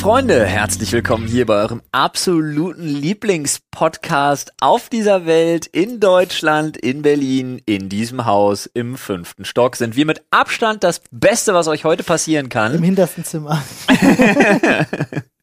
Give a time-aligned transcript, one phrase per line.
[0.00, 7.60] Freunde, herzlich willkommen hier bei eurem absoluten Lieblingspodcast auf dieser Welt, in Deutschland, in Berlin,
[7.66, 9.74] in diesem Haus im fünften Stock.
[9.74, 12.74] Sind wir mit Abstand das Beste, was euch heute passieren kann.
[12.74, 13.62] Im hintersten Zimmer.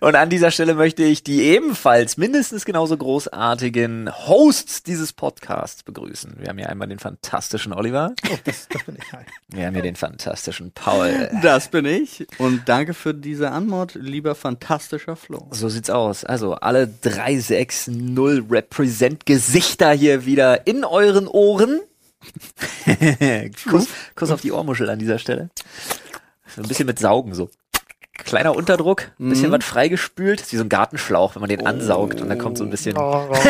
[0.00, 6.36] Und an dieser Stelle möchte ich die ebenfalls mindestens genauso großartigen Hosts dieses Podcasts begrüßen.
[6.38, 8.14] Wir haben hier einmal den fantastischen Oliver.
[8.30, 9.12] Oh, das, das bin ich.
[9.12, 9.24] Hi.
[9.48, 11.30] Wir haben hier den fantastischen Paul.
[11.42, 12.26] Das bin ich.
[12.38, 15.48] Und danke für diese Anmod, lieber fantastischer Flo.
[15.50, 16.24] So sieht's aus.
[16.24, 18.18] Also alle 360
[18.50, 21.80] Represent Gesichter hier wieder in euren Ohren.
[23.68, 25.50] Kuss, Kuss auf die Ohrmuschel an dieser Stelle.
[26.54, 27.48] So ein bisschen mit Saugen so.
[28.24, 29.54] Kleiner Unterdruck, ein bisschen Mhm.
[29.58, 30.40] was freigespült.
[30.40, 32.96] Ist wie so ein Gartenschlauch, wenn man den ansaugt und da kommt so ein bisschen.
[32.96, 33.34] Oh, oh.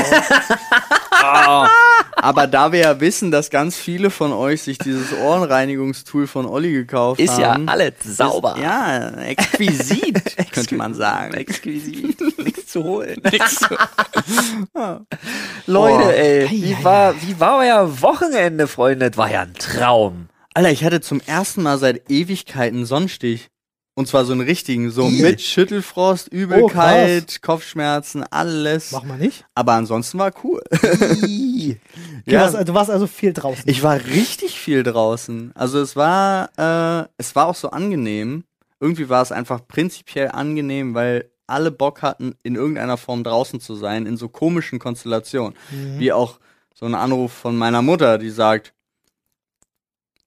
[1.23, 1.69] Ah.
[2.16, 6.72] Aber da wir ja wissen, dass ganz viele von euch sich dieses Ohrenreinigungstool von Olli
[6.72, 7.69] gekauft Ist ja haben.
[7.69, 8.55] alles sauber.
[8.56, 11.34] Ist, ja, exquisit, könnte man sagen.
[11.34, 12.39] Exquisit.
[12.39, 13.20] Nichts zu holen.
[14.75, 15.00] Ah.
[15.66, 16.11] Leute, Oh.
[16.11, 19.11] ey, wie war, wie war euer Wochenende, Freunde?
[19.11, 20.28] Das war ja ein Traum.
[20.55, 23.48] Alter, ich hatte zum ersten Mal seit Ewigkeiten Sonnenstich.
[24.01, 28.93] Und zwar so einen richtigen, so mit Schüttelfrost, Übelkeit, Kopfschmerzen, alles.
[28.93, 29.45] Mach mal nicht.
[29.55, 30.62] Aber ansonsten war cool.
[32.25, 32.41] Du, Ja.
[32.41, 33.65] warst, du warst also viel draußen.
[33.67, 35.53] Ich war richtig viel draußen.
[35.55, 38.45] Also es war, äh, es war auch so angenehm.
[38.81, 43.75] Irgendwie war es einfach prinzipiell angenehm, weil alle Bock hatten, in irgendeiner Form draußen zu
[43.75, 45.55] sein, in so komischen Konstellationen.
[45.98, 46.41] Wie auch
[46.75, 48.73] so ein Anruf von meiner Mutter, die sagt,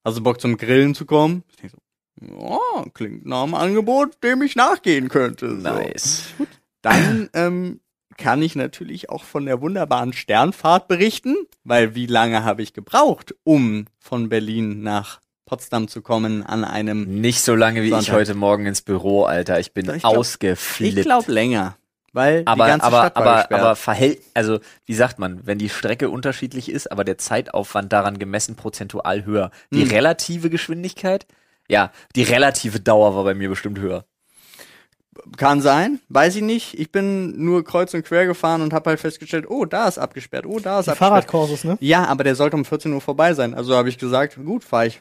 [0.04, 1.42] hast du Bock zum Grillen zu kommen?
[2.20, 5.48] Ich ja, klingt nach einem Angebot, dem ich nachgehen könnte.
[5.60, 5.68] So.
[5.68, 6.24] Nice.
[6.82, 7.80] Dann ähm,
[8.16, 13.34] kann ich natürlich auch von der wunderbaren Sternfahrt berichten, weil wie lange habe ich gebraucht,
[13.44, 18.14] um von Berlin nach Potsdam zu kommen an einem, Nicht so lange wie ich Sonntag.
[18.14, 19.58] heute Morgen ins Büro, Alter.
[19.60, 20.96] Ich bin Ich glaub- ausgeflippt.
[20.98, 21.76] ich glaube länger,
[22.12, 23.60] weil die aber, ganze aber, Stadt aber, gesperrt.
[23.60, 28.18] aber verhält, also, wie sagt man, wenn die Strecke unterschiedlich ist, aber der Zeitaufwand daran
[28.18, 29.50] gemessen prozentual höher.
[29.70, 29.90] Die Hm.
[29.90, 31.26] relative Geschwindigkeit?
[31.68, 34.04] Ja, die relative Dauer war bei mir bestimmt höher.
[35.36, 36.78] Kann sein, weiß ich nicht.
[36.78, 40.44] Ich bin nur kreuz und quer gefahren und habe halt festgestellt, oh, da ist abgesperrt,
[40.44, 40.98] oh, da ist Die abgesperrt.
[40.98, 41.78] Fahrradkursus, ne?
[41.80, 43.54] Ja, aber der sollte um 14 Uhr vorbei sein.
[43.54, 45.00] Also habe ich gesagt, gut, fahre ich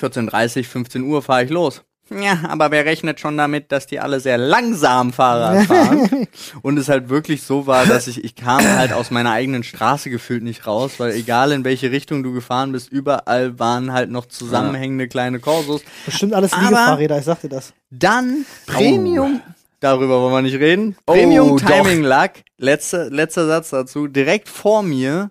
[0.00, 1.84] 14.30, 15 Uhr fahre ich los.
[2.10, 6.26] Ja, aber wer rechnet schon damit, dass die alle sehr langsam Fahrrad fahren?
[6.62, 10.08] Und es halt wirklich so war, dass ich, ich kam halt aus meiner eigenen Straße
[10.10, 14.26] gefühlt nicht raus, weil egal in welche Richtung du gefahren bist, überall waren halt noch
[14.26, 15.82] zusammenhängende kleine Korsos.
[16.06, 17.74] Bestimmt alles Liegefahrräder, ich sag dir das.
[17.90, 19.40] Dann Premium,
[19.80, 20.96] darüber wollen wir nicht reden.
[21.06, 21.66] Oh, Premium doch.
[21.66, 25.30] Timing lag, letzter, letzter Satz dazu, direkt vor mir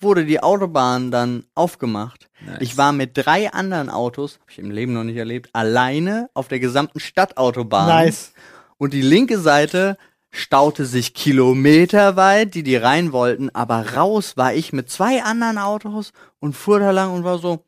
[0.00, 2.28] wurde die Autobahn dann aufgemacht.
[2.46, 2.58] Nice.
[2.60, 6.48] Ich war mit drei anderen Autos, habe ich im Leben noch nicht erlebt, alleine auf
[6.48, 7.88] der gesamten Stadtautobahn.
[7.88, 8.32] Nice.
[8.76, 9.96] Und die linke Seite
[10.30, 16.12] staute sich kilometerweit, die die rein wollten, aber raus war ich mit zwei anderen Autos
[16.40, 17.64] und fuhr da lang und war so,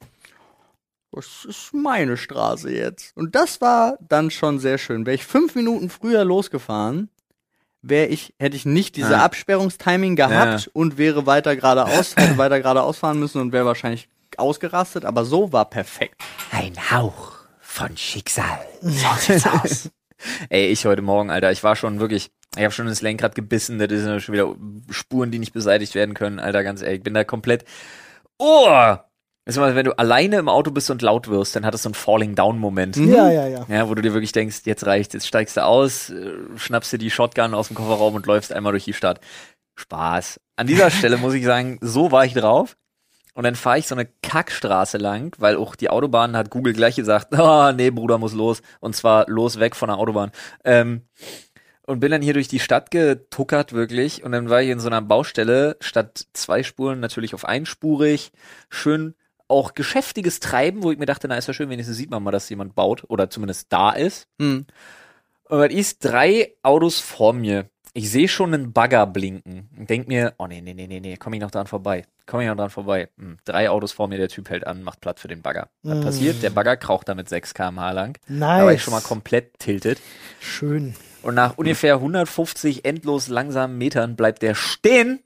[1.13, 3.17] das ist meine Straße jetzt.
[3.17, 5.07] Und das war dann schon sehr schön.
[5.07, 7.09] Wäre ich fünf Minuten früher losgefahren,
[7.83, 9.25] wäre ich, hätte ich nicht diese Ja.
[9.25, 14.09] Absperrungstiming gehabt und wäre weiter geradeaus, hätte weiter geradeaus fahren müssen und wäre wahrscheinlich
[14.39, 16.21] ausgerastet, aber so war perfekt.
[16.51, 18.67] Ein Hauch von Schicksal.
[18.81, 19.91] So sieht's aus.
[20.49, 23.79] Ey, ich heute Morgen, Alter, ich war schon wirklich, ich habe schon ins Lenkrad gebissen,
[23.79, 24.55] das sind schon wieder
[24.91, 27.65] Spuren, die nicht beseitigt werden können, Alter, ganz ehrlich, ich bin da komplett,
[28.39, 28.97] oh!
[29.47, 31.89] Weißt du wenn du alleine im Auto bist und laut wirst, dann hat es so
[31.89, 32.97] einen Falling-Down-Moment.
[32.97, 33.65] Ja, ja, ja.
[33.69, 36.99] Ja, wo du dir wirklich denkst, jetzt reicht's, jetzt steigst du aus, äh, schnappst dir
[36.99, 39.21] die Shotgun aus dem Kofferraum und läufst einmal durch die Stadt.
[39.77, 40.41] Spaß.
[40.57, 42.77] An dieser Stelle muss ich sagen, so war ich drauf.
[43.37, 46.97] Und dann fahre ich so eine Kackstraße lang, weil auch die Autobahn hat Google gleich
[46.97, 48.63] gesagt, ah, nee, Bruder, muss los.
[48.81, 50.33] Und zwar los weg von der Autobahn.
[50.65, 51.03] Ähm,
[51.83, 54.25] und bin dann hier durch die Stadt getuckert, wirklich.
[54.25, 58.33] Und dann war ich in so einer Baustelle, statt zwei Spuren natürlich auf einspurig,
[58.71, 59.15] schön
[59.49, 62.31] auch geschäftiges Treiben, wo ich mir dachte, na, ist ja schön, wenigstens sieht man mal,
[62.31, 64.29] dass jemand baut oder zumindest da ist.
[64.41, 64.67] Hm.
[65.45, 67.69] Und was ist drei Autos vor mir.
[67.97, 71.17] Ich sehe schon einen Bagger blinken und denk mir, oh nee, nee, nee, nee, nee,
[71.17, 72.05] komm ich noch dran vorbei.
[72.27, 73.09] Komm ich noch dran vorbei.
[73.17, 75.71] Hm, drei Autos vor mir, der Typ hält an, macht Platz für den Bagger.
[75.83, 76.03] Was Mm.
[76.03, 76.43] passiert?
[76.43, 78.19] Der Bagger kraucht damit 6 km/h lang.
[78.29, 78.59] Nice.
[78.59, 79.99] Da war ich schon mal komplett tiltet.
[80.41, 80.95] Schön.
[81.23, 85.21] Und nach ungefähr 150 endlos langsamen Metern bleibt der stehen,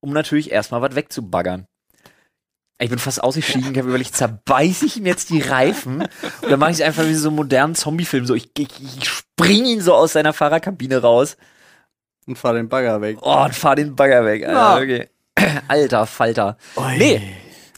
[0.00, 1.66] um natürlich erstmal was wegzubaggern.
[2.80, 6.60] Ich bin fast ausgestiegen, ich habe überlegt, zerbeiß ich ihm jetzt die Reifen und dann
[6.60, 8.26] mache ich es einfach wie so einen modernen Zombie-Film.
[8.26, 8.68] So, ich, ich,
[8.98, 11.38] ich spring ihn so aus seiner Fahrerkabine raus
[12.28, 13.18] Und fahr den Bagger weg.
[13.22, 14.46] oh, und fahr den Bagger weg.
[14.46, 15.08] Alter, okay.
[15.68, 16.56] Alter Falter.
[16.98, 17.22] Nee,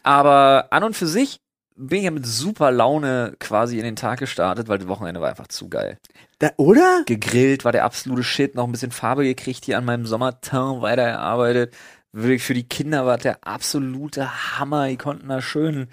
[0.03, 1.41] aber an und für sich
[1.77, 5.31] bin ich ja mit super Laune quasi in den Tag gestartet, weil das Wochenende war
[5.31, 5.99] einfach zu geil.
[6.39, 7.03] Da, oder?
[7.07, 11.75] gegrillt, war der absolute Shit, noch ein bisschen Farbe gekriegt hier an meinem Sommerteint weitergearbeitet.
[12.13, 14.89] Wirklich für die Kinder war der absolute Hammer.
[14.89, 15.89] Die konnten da schön,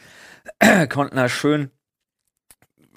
[0.90, 1.70] konnten da schön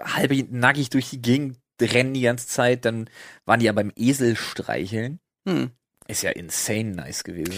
[0.00, 2.84] halb nackig durch die Gegend rennen die ganze Zeit.
[2.84, 3.08] Dann
[3.44, 5.20] waren die ja beim Esel streicheln.
[5.46, 5.70] Hm.
[6.08, 7.54] Ist ja insane nice gewesen.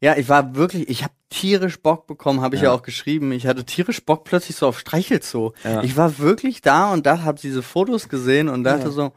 [0.00, 2.68] Ja, ich war wirklich, ich habe tierisch Bock bekommen, habe ich ja.
[2.70, 2.74] Ja.
[2.74, 3.30] auch geschrieben.
[3.30, 5.52] Ich hatte tierisch Bock plötzlich so auf Streichelzoo.
[5.62, 5.82] Ja.
[5.84, 8.90] Ich war wirklich da und da habe diese Fotos gesehen und dachte Ja.
[8.90, 9.12] so,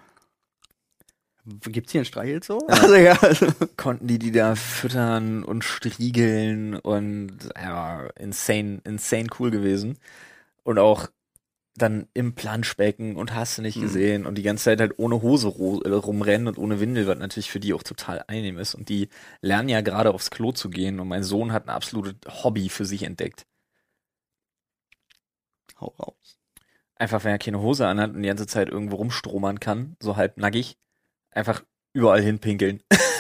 [1.64, 2.60] gibt's hier ein Streichelzoo?
[2.68, 3.18] Also, ja.
[3.78, 9.98] Konnten die die da füttern und striegeln und ja, insane, insane cool gewesen.
[10.64, 11.08] Und auch
[11.78, 13.82] dann im Planschbecken und hast du nicht Mhm.
[13.82, 17.52] gesehen und die ganze Zeit halt ohne Hose äh, rumrennen und ohne Windel, was natürlich
[17.52, 18.76] für die auch total angenehm ist.
[18.76, 19.10] Und die
[19.42, 22.86] lernen ja gerade aufs Klo zu gehen und mein Sohn hat ein absolutes Hobby für
[22.86, 23.46] sich entdeckt.
[25.80, 26.40] Hau raus.
[26.96, 30.38] Einfach, wenn er keine Hose anhat und die ganze Zeit irgendwo rumstromern kann, so halb
[30.38, 30.78] nackig,
[31.32, 31.64] einfach
[31.94, 32.84] überall hinpinkeln.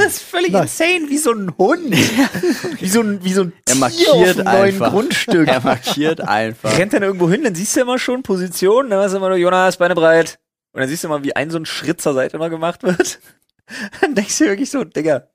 [0.00, 0.80] das ist völlig Nice.
[0.80, 1.94] insane, wie so ein Hund.
[2.80, 4.90] wie so ein, wie so ein Er Tier markiert auf einem neuen einfach.
[4.90, 5.48] Grundstück.
[5.48, 6.76] Er markiert einfach.
[6.78, 9.76] rennt dann irgendwo hin, dann siehst du immer schon Position, dann du immer nur, Jonas,
[9.76, 10.38] Beine breit.
[10.72, 13.18] Und dann siehst du mal, wie ein so ein Schritt zur Seite immer gemacht wird.
[14.00, 15.28] Dann denkst du wirklich so, Digga,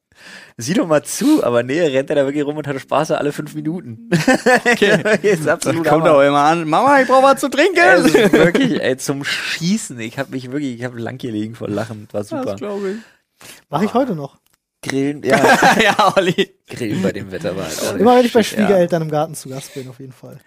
[0.58, 3.32] sieh doch mal zu, aber nee, rennt er da wirklich rum und hat Spaß alle
[3.32, 4.10] fünf Minuten.
[4.66, 5.20] Okay.
[5.22, 7.78] ist absolut kommt auch immer an, Mama, ich brauche was zu trinken.
[7.78, 10.00] Es ist wirklich, ey, zum Schießen.
[10.00, 12.08] Ich habe mich wirklich, ich habe lang gelegen vor Lachen.
[12.12, 12.46] War super.
[12.46, 12.98] Das glaube ich.
[13.70, 14.38] Mache ich heute noch.
[14.88, 15.38] Grillen, ja,
[15.84, 16.56] ja, Olli.
[16.70, 18.66] Grillen bei dem Wetter war halt auch Immer wenn ich bei shit, ja.
[18.66, 20.40] Schwiegereltern im Garten zu Gast bin, auf jeden Fall.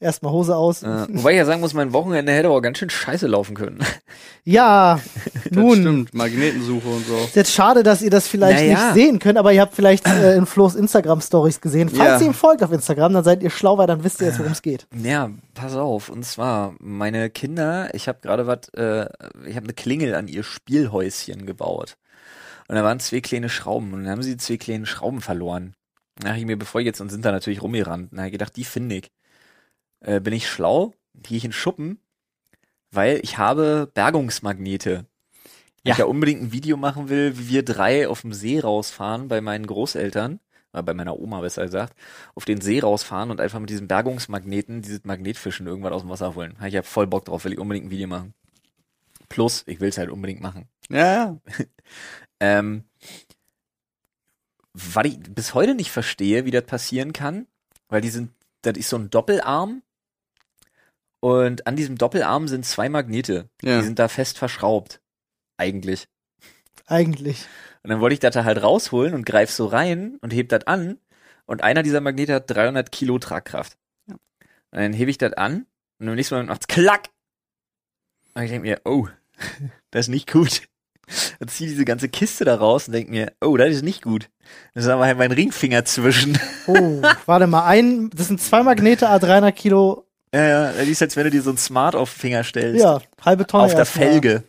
[0.00, 0.82] Erstmal Hose aus.
[0.82, 1.06] Ja.
[1.08, 3.78] Wobei ich ja sagen muss, mein Wochenende hätte aber ganz schön scheiße laufen können.
[4.46, 5.00] Ja,
[5.44, 5.76] Das nun.
[5.80, 7.16] stimmt, Magnetensuche und so.
[7.16, 8.92] Ist jetzt schade, dass ihr das vielleicht Naja.
[8.92, 11.88] nicht sehen könnt, aber ihr habt vielleicht äh, in Flo's Instagram-Stories gesehen.
[11.88, 12.26] Falls Ja.
[12.26, 14.52] ihr ihm folgt auf Instagram, dann seid ihr schlau, weil dann wisst ihr jetzt, worum
[14.52, 14.86] es geht.
[15.02, 16.10] Ja, pass auf.
[16.10, 19.06] Und zwar, meine Kinder, ich habe gerade was, äh,
[19.48, 21.96] ich habe eine Klingel an ihr Spielhäuschen gebaut.
[22.68, 23.92] Und da waren zwei kleine Schrauben.
[23.92, 25.74] Und dann haben sie zwei kleine Schrauben verloren.
[26.16, 28.12] Dann dachte ich mir, bevor jetzt und sind da natürlich rumgerannt.
[28.12, 29.10] Habe ich gedacht, die finde ich.
[30.00, 31.98] Äh, bin ich schlau, gehe ich in Schuppen,
[32.90, 35.06] weil ich habe Bergungsmagnete.
[35.82, 39.28] Weil Ich ja unbedingt ein Video machen will, wie wir drei auf dem See rausfahren
[39.28, 40.40] bei meinen Großeltern,
[40.72, 41.94] oder bei meiner Oma besser gesagt,
[42.34, 46.34] auf den See rausfahren und einfach mit diesen Bergungsmagneten, dieses Magnetfischen irgendwann aus dem Wasser
[46.34, 46.54] holen.
[46.58, 48.34] Habe ich ja voll Bock drauf, will ich unbedingt ein Video machen.
[49.28, 50.68] Plus, ich will es halt unbedingt machen.
[50.90, 51.38] Ja, ja.
[52.44, 52.84] Ähm,
[54.74, 57.46] was ich bis heute nicht verstehe, wie das passieren kann,
[57.88, 58.32] weil die sind,
[58.62, 59.82] das ist so ein Doppelarm
[61.20, 63.48] und an diesem Doppelarm sind zwei Magnete.
[63.62, 63.78] Ja.
[63.78, 65.00] Die sind da fest verschraubt.
[65.56, 66.08] Eigentlich.
[66.86, 67.46] Eigentlich.
[67.82, 70.66] Und dann wollte ich das da halt rausholen und greif so rein und heb das
[70.66, 70.98] an
[71.46, 73.78] und einer dieser Magnete hat 300 Kilo Tragkraft.
[74.06, 74.14] Ja.
[74.14, 75.66] Und dann hebe ich das an
[75.98, 77.08] und im nächsten Moment macht's klack.
[78.34, 79.08] Und ich denke mir, oh,
[79.90, 80.68] das ist nicht gut.
[81.38, 84.28] Dann zieh diese ganze Kiste da raus und denk mir, oh, das ist nicht gut.
[84.74, 86.38] Das ist aber halt mein Ringfinger zwischen.
[86.66, 91.02] Oh, warte mal, ein, das sind zwei Magnete, a 300 Kilo, Ja, ja, das ist,
[91.02, 92.80] als wenn du dir so ein Smart auf den Finger stellst.
[92.82, 93.64] ja, halbe Tonne.
[93.64, 93.86] auf der.
[93.86, 94.44] Felge.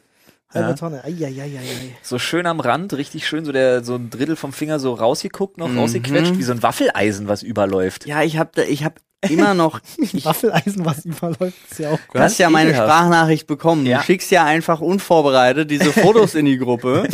[0.53, 0.75] Halbe Ja.
[0.75, 1.95] Tonne, eieieiei.
[2.01, 5.57] So schön am Rand, richtig schön, so der, so ein Drittel vom Finger so rausgeguckt,
[5.57, 5.79] noch Mhm.
[5.79, 8.05] rausgequetscht, wie so ein Waffeleisen, was überläuft.
[8.05, 9.79] Ja, ich hab da, ich hab immer noch,
[10.23, 12.89] Waffeleisen, was überläuft, ist ja auch du hast ja meine ekelhaft.
[12.89, 13.85] Sprachnachricht bekommen.
[13.85, 13.99] Ja.
[13.99, 17.07] Du schickst ja einfach unvorbereitet diese Fotos in die Gruppe.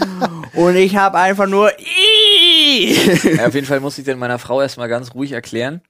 [0.54, 1.70] Und ich habe einfach nur,
[3.36, 5.80] Ja, auf jeden Fall musste ich dann meiner Frau erstmal ganz ruhig erklären,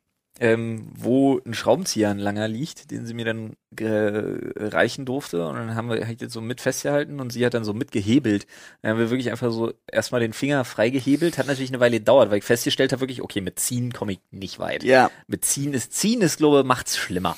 [0.41, 5.47] ähm, wo ein Schraubenzieher ein langer liegt, den sie mir dann äh, reichen durfte.
[5.47, 8.47] Und dann haben wir halt jetzt so mit festgehalten und sie hat dann so mitgehebelt.
[8.81, 11.39] Dann haben wir wirklich einfach so erstmal den Finger freigehebelt.
[11.39, 14.21] Hat natürlich eine Weile gedauert, weil ich festgestellt habe, wirklich, okay, mit Ziehen komme ich
[14.31, 14.83] nicht weit.
[14.85, 15.11] ja.
[15.27, 17.37] Mit Ziehen ist, Ziehen ist, glaube ich, macht's schlimmer.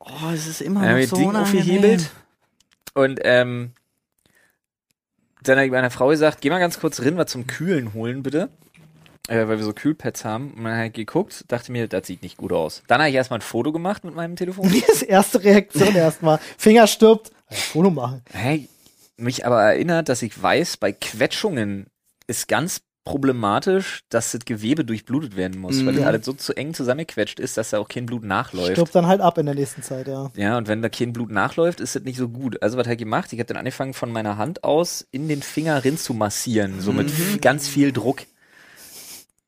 [0.00, 1.60] Oh, es ist immer Dann noch so Ding unangenehm.
[1.62, 2.10] aufgehebelt.
[2.94, 3.72] Und ähm,
[5.42, 8.22] dann habe ich meiner Frau gesagt, geh mal ganz kurz rein, was zum Kühlen holen,
[8.22, 8.48] bitte.
[9.28, 10.52] Äh, weil wir so Kühlpads haben.
[10.54, 12.82] Und dann habe ich geguckt, dachte mir, das sieht nicht gut aus.
[12.88, 14.68] Dann habe ich erstmal ein Foto gemacht mit meinem Telefon.
[14.88, 16.38] Das erste Reaktion erstmal.
[16.58, 18.22] Finger stirbt, ein Foto machen.
[18.32, 18.68] hey,
[19.16, 21.86] mich aber erinnert, dass ich weiß, bei Quetschungen
[22.26, 25.96] ist ganz problematisch, dass das Gewebe durchblutet werden muss, weil Mhm.
[25.98, 28.72] das alles so zu eng zusammengequetscht ist, dass da auch kein Blut nachläuft.
[28.72, 30.30] Stirbt dann halt ab in der nächsten Zeit, ja.
[30.36, 32.62] Ja, und wenn da kein Blut nachläuft, ist das nicht so gut.
[32.62, 33.32] Also was habe ich gemacht?
[33.32, 36.92] Ich habe dann angefangen, von meiner Hand aus in den Finger rin zu massieren, so
[36.92, 38.22] mit f- ganz viel Druck.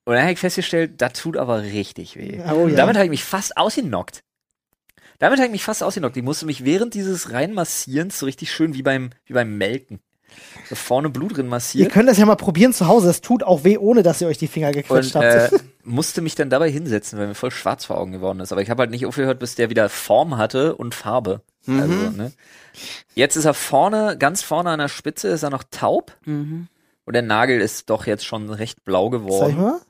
[0.04, 2.40] Und dann habe ich festgestellt, das tut aber richtig weh.
[2.52, 2.76] Oh ja.
[2.76, 4.22] Damit habe ich mich fast ausgenockt.
[5.18, 6.16] Damit habe ich mich fast ausgenockt.
[6.16, 10.00] Ich musste mich während dieses Reinmassierens so richtig schön wie beim, wie beim Melken.
[10.68, 11.92] So vorne Blut drin Ihr massiert.
[11.92, 13.08] könnt das ja mal probieren zu Hause.
[13.08, 15.52] Es tut auch weh, ohne dass ihr euch die Finger gequetscht Und habt.
[15.52, 18.50] äh, musste mich dann dabei hinsetzen, weil mir voll schwarz vor Augen geworden ist.
[18.50, 21.42] Aber ich habe halt nicht aufgehört, bis der wieder Form hatte und Farbe.
[21.66, 21.80] Mhm.
[21.80, 22.32] Also, ne?
[23.14, 26.16] Jetzt ist er vorne, ganz vorne an der Spitze, ist er noch taub.
[26.24, 26.66] Mhm.
[27.04, 29.56] Und der Nagel ist doch jetzt schon recht blau Sag ich geworden.
[29.56, 29.80] mal?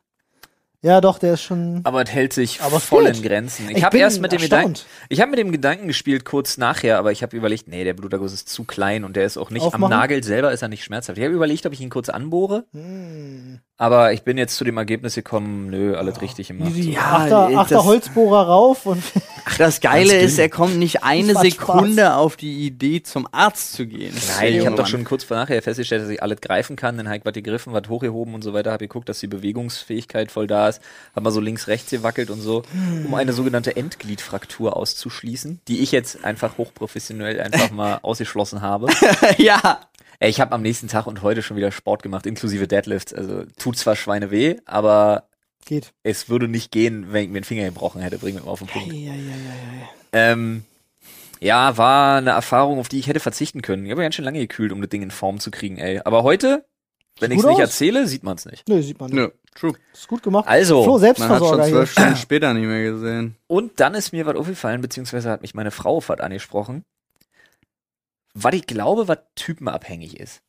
[0.84, 1.80] Ja, doch, der ist schon.
[1.84, 3.70] Aber es hält sich Aber voll in Grenzen.
[3.70, 4.74] Ich, Ich habe erst mit dem Gedanken,
[5.08, 8.34] ich habe mit dem Gedanken gespielt kurz nachher, aber ich habe überlegt, nee, der Bluterguss
[8.34, 9.84] ist zu klein und der ist auch nicht Aufmachen?
[9.84, 11.16] am Nagel selber ist er nicht schmerzhaft.
[11.16, 13.60] Ich habe überlegt, ob ich ihn kurz anbohre, Hm.
[13.78, 16.70] aber ich bin jetzt zu dem Ergebnis gekommen, nö, alles richtig gemacht.
[16.76, 16.92] Easy.
[16.92, 19.02] Ja, achter, das- achter Holzbohrer rauf und
[19.46, 23.86] Ach, das Geile ist, er kommt nicht eine Sekunde auf die Idee, zum Arzt zu
[23.86, 24.14] gehen.
[24.38, 26.96] Nein, ich habe doch schon kurz vor nachher festgestellt, dass ich alles greifen kann.
[26.96, 28.72] Dann habe ich was gegriffen, was hochgehoben und so weiter.
[28.72, 30.73] Habe geguckt, dass die Bewegungsfähigkeit voll da ist.
[31.14, 32.62] Habe mal so links, rechts gewackelt und so,
[33.04, 38.88] um eine sogenannte Endgliedfraktur auszuschließen, die ich jetzt einfach hochprofessionell einfach mal ausgeschlossen habe.
[39.38, 39.80] ja.
[40.20, 43.12] Ey, ich habe am nächsten Tag und heute schon wieder Sport gemacht, inklusive Deadlifts.
[43.12, 45.28] Also tut zwar Schweine weh, aber
[45.64, 45.92] geht.
[46.02, 48.18] es würde nicht gehen, wenn ich mir den Finger gebrochen hätte.
[48.18, 48.92] Bring mich mal auf den Punkt.
[48.92, 49.88] Ja, ja, ja, ja.
[50.12, 50.64] Ähm,
[51.40, 53.84] ja, war eine Erfahrung, auf die ich hätte verzichten können.
[53.84, 56.00] Ich habe ganz schön lange gekühlt, um das Ding in Form zu kriegen, ey.
[56.04, 56.64] Aber heute,
[57.20, 57.60] wenn ich es nicht aus.
[57.60, 58.68] erzähle, sieht man es nicht.
[58.68, 59.16] Nö, sieht man nicht.
[59.18, 59.74] Nö, true.
[59.92, 60.48] Ist gut gemacht.
[60.48, 61.70] Also, Flo, Man hat schon hier.
[61.70, 63.36] zwölf Stunden später nicht mehr gesehen.
[63.46, 66.84] und dann ist mir was aufgefallen, beziehungsweise hat mich meine Frau auf was angesprochen,
[68.34, 70.42] was ich glaube, was typenabhängig ist.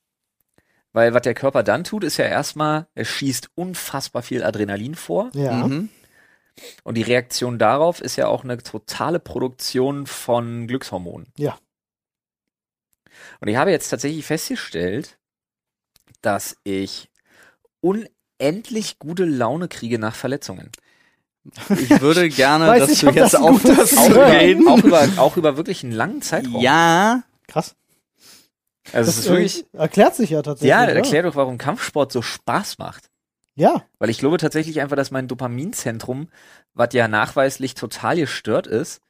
[0.91, 5.29] Weil was der Körper dann tut, ist ja erstmal, er schießt unfassbar viel Adrenalin vor.
[5.34, 5.67] Ja.
[5.67, 5.89] Mhm.
[6.86, 11.27] Und die Reaktion darauf ist ja auch eine totale Produktion von Glückshormonen.
[11.38, 11.57] Ja.
[13.41, 15.17] Und ich habe jetzt tatsächlich festgestellt,
[16.21, 17.09] dass ich
[17.81, 20.71] unendlich gute Laune kriege nach Verletzungen.
[21.77, 24.67] Ich würde gerne, Weiß dass nicht, du jetzt das auf das Auch über, reden.
[24.67, 26.62] auch, über, auch über wirklich einen langen Zeitraum.
[26.62, 27.75] Ja, Krass.
[28.91, 30.69] Also es ist wirklich, erklärt sich ja tatsächlich.
[30.69, 30.93] ja, oder?
[30.93, 33.09] erklär doch, warum Kampfsport so Spaß macht.
[33.55, 36.29] Ja, Weil ich glaube tatsächlich einfach, dass mein Dopaminzentrum,
[36.74, 39.01] was ja nachweislich total gestört ist,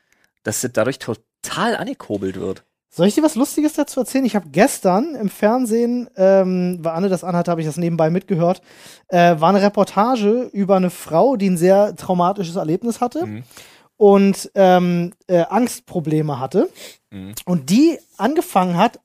[0.43, 2.63] dass das dadurch total angekurbelt wird.
[2.95, 4.23] Soll ich dir was Lustiges dazu erzählen?
[4.23, 8.61] Ich habe gestern im Fernsehen, ähm, weil Anne das anhat, habe ich das nebenbei mitgehört,
[9.09, 13.43] äh, war eine Reportage über eine Frau, die ein sehr traumatisches Erlebnis hatte Mhm.
[13.97, 16.69] und ähm, äh, Angstprobleme hatte
[17.11, 17.33] Mhm.
[17.45, 19.01] und die angefangen hat,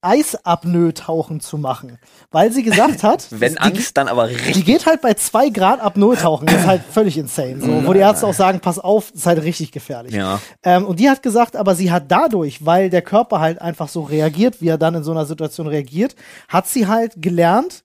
[0.00, 1.98] Eisapnoe-Tauchen zu machen,
[2.30, 4.52] weil sie gesagt hat, Wenn die, Angst, dann aber richtig.
[4.54, 6.46] die geht halt bei zwei Grad Apnoe tauchen.
[6.46, 7.60] Das ist halt völlig insane.
[7.60, 10.14] So, wo die Ärzte auch sagen, pass auf, das ist halt richtig gefährlich.
[10.14, 10.40] Ja.
[10.62, 14.02] Ähm, und die hat gesagt, aber sie hat dadurch, weil der Körper halt einfach so
[14.02, 16.14] reagiert, wie er dann in so einer Situation reagiert,
[16.48, 17.82] hat sie halt gelernt,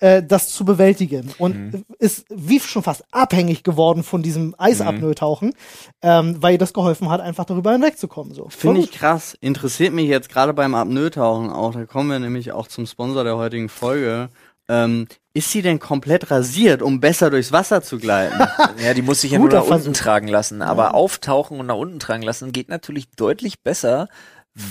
[0.00, 5.54] äh, das zu bewältigen und ist wie schon fast abhängig geworden von diesem Eisapnoe-Tauchen,
[6.02, 8.34] ähm, weil ihr das geholfen hat, einfach darüber hinwegzukommen.
[8.34, 8.48] So.
[8.48, 9.36] Finde ich krass.
[9.40, 11.72] Interessiert mich jetzt gerade beim Apnoe-Tauchen auch.
[11.72, 14.30] Da kommen wir nämlich auch zum Sponsor der heutigen Folge.
[14.68, 18.38] Ähm, ist sie denn komplett rasiert, um besser durchs Wasser zu gleiten?
[18.82, 20.62] Ja, die muss sich ja nur nach unten tragen lassen.
[20.62, 24.08] Aber auftauchen und nach unten tragen lassen geht natürlich deutlich besser,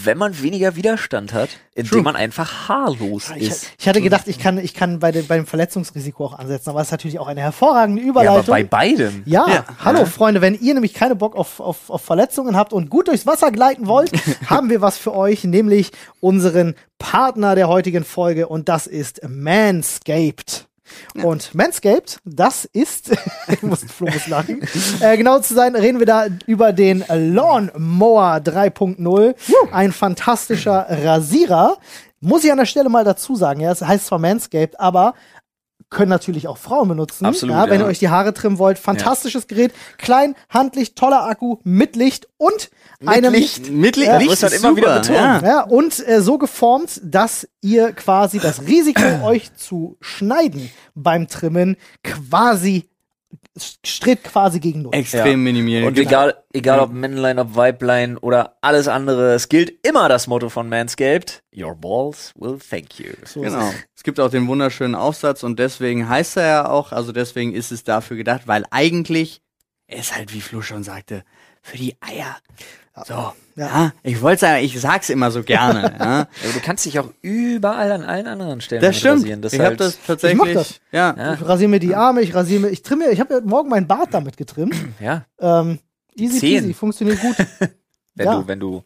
[0.03, 3.67] wenn man weniger Widerstand hat, indem man einfach haarlos Ich, ist.
[3.79, 6.87] ich hatte gedacht, ich kann, ich kann bei dem, beim Verletzungsrisiko auch ansetzen, aber es
[6.87, 8.51] ist natürlich auch eine hervorragende Ja, aber Überleitung.
[8.53, 9.23] bei beidem.
[9.25, 9.65] Ja, Ja.
[9.83, 13.25] hallo Freunde, wenn ihr nämlich keine Bock auf, auf, auf Verletzungen habt und gut durchs
[13.25, 14.11] Wasser gleiten wollt,
[14.47, 20.67] haben wir was für euch, nämlich unseren Partner der heutigen Folge und das ist Manscaped.
[21.23, 23.11] Und Manscaped, das ist,
[23.47, 24.61] ich muss Flo muss lachen,
[24.99, 29.35] äh, genau zu sein, reden wir da über den Lawnmower 3.0,
[29.71, 31.77] ein fantastischer Rasierer.
[32.21, 35.13] Muss ich an der Stelle mal dazu sagen, ja, es heißt zwar Manscaped, aber
[35.89, 37.25] können natürlich auch Frauen benutzen.
[37.25, 37.85] Absolut, ja, wenn ja.
[37.85, 38.77] ihr euch die Haare trimmen wollt.
[38.77, 39.73] Fantastisches Gerät.
[39.97, 42.69] Klein, handlich, toller Akku, mit Licht und
[43.05, 43.69] einem Licht.
[43.71, 45.41] Mittel Ja, Licht muss halt ist immer wieder ja.
[45.41, 51.75] Ja, und äh, so geformt, dass ihr quasi das Risiko, euch zu schneiden beim Trimmen,
[52.03, 52.89] quasi
[53.83, 54.93] strebt quasi gegen null.
[54.93, 55.37] Extrem Ja.
[55.37, 55.85] minimieren.
[55.85, 60.27] Und Gibt- egal, egal ob Männlein, ob Weiblein oder alles andere, es gilt immer das
[60.27, 61.43] Motto von Manscaped.
[61.55, 63.11] Your balls will thank you.
[63.25, 63.67] So Genau.
[63.69, 63.75] es.
[63.97, 67.71] Es gibt auch den wunderschönen Aufsatz und deswegen heißt er ja auch, also deswegen ist
[67.71, 69.41] es dafür gedacht, weil eigentlich
[69.87, 71.23] ist halt, wie Flo schon sagte,
[71.61, 72.35] für die Eier.
[73.05, 73.13] So.
[73.13, 73.33] Ja.
[73.55, 73.93] Ja.
[74.03, 75.81] ich wollte sagen, ich sag's immer so gerne.
[75.99, 76.05] ja.
[76.21, 79.21] Aber du kannst dich auch überall an allen anderen Stellen Das stimmt.
[79.23, 79.41] rasieren.
[79.41, 80.41] Das ich ist habe halt, das tatsächlich.
[80.41, 80.79] Ich mach das.
[80.91, 81.15] Ja.
[81.17, 81.33] Ja.
[81.35, 84.09] Ich rasiere mir die Arme, ich rasiere mir, ich trimme, ich habe morgen meinen Bart
[84.13, 84.75] damit getrimmt.
[84.99, 85.79] ja, Ähm,
[86.15, 86.61] easy Zehen.
[86.63, 87.35] peasy, funktioniert gut.
[88.15, 88.35] wenn Ja.
[88.35, 88.83] du, wenn du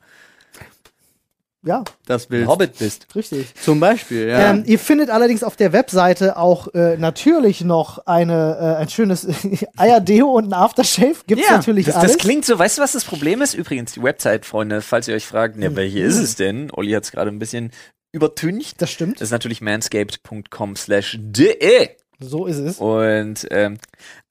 [1.65, 2.48] Ja, Das Bild.
[2.48, 3.08] Hobbit bist.
[3.15, 3.53] richtig.
[3.55, 4.51] Zum Beispiel, ja.
[4.51, 9.25] Ähm, ihr findet allerdings auf der Webseite auch äh, natürlich noch eine, äh, ein schönes
[9.77, 11.15] Eierdeo und ein Aftershave.
[11.25, 12.12] Gibt's Ja, natürlich Das, alles.
[12.13, 13.53] das klingt so, weißt du, was das Problem ist?
[13.53, 16.70] Übrigens, die Website, Freunde, falls ihr euch fragt, ja, welche ist es denn?
[16.74, 17.72] Olli hat es gerade ein bisschen
[18.12, 18.82] übertüncht.
[18.82, 19.15] das stimmt.
[19.22, 21.89] Das ist natürlich manscaped.com slash de.
[22.20, 22.77] So ist es.
[22.77, 23.77] Und ähm,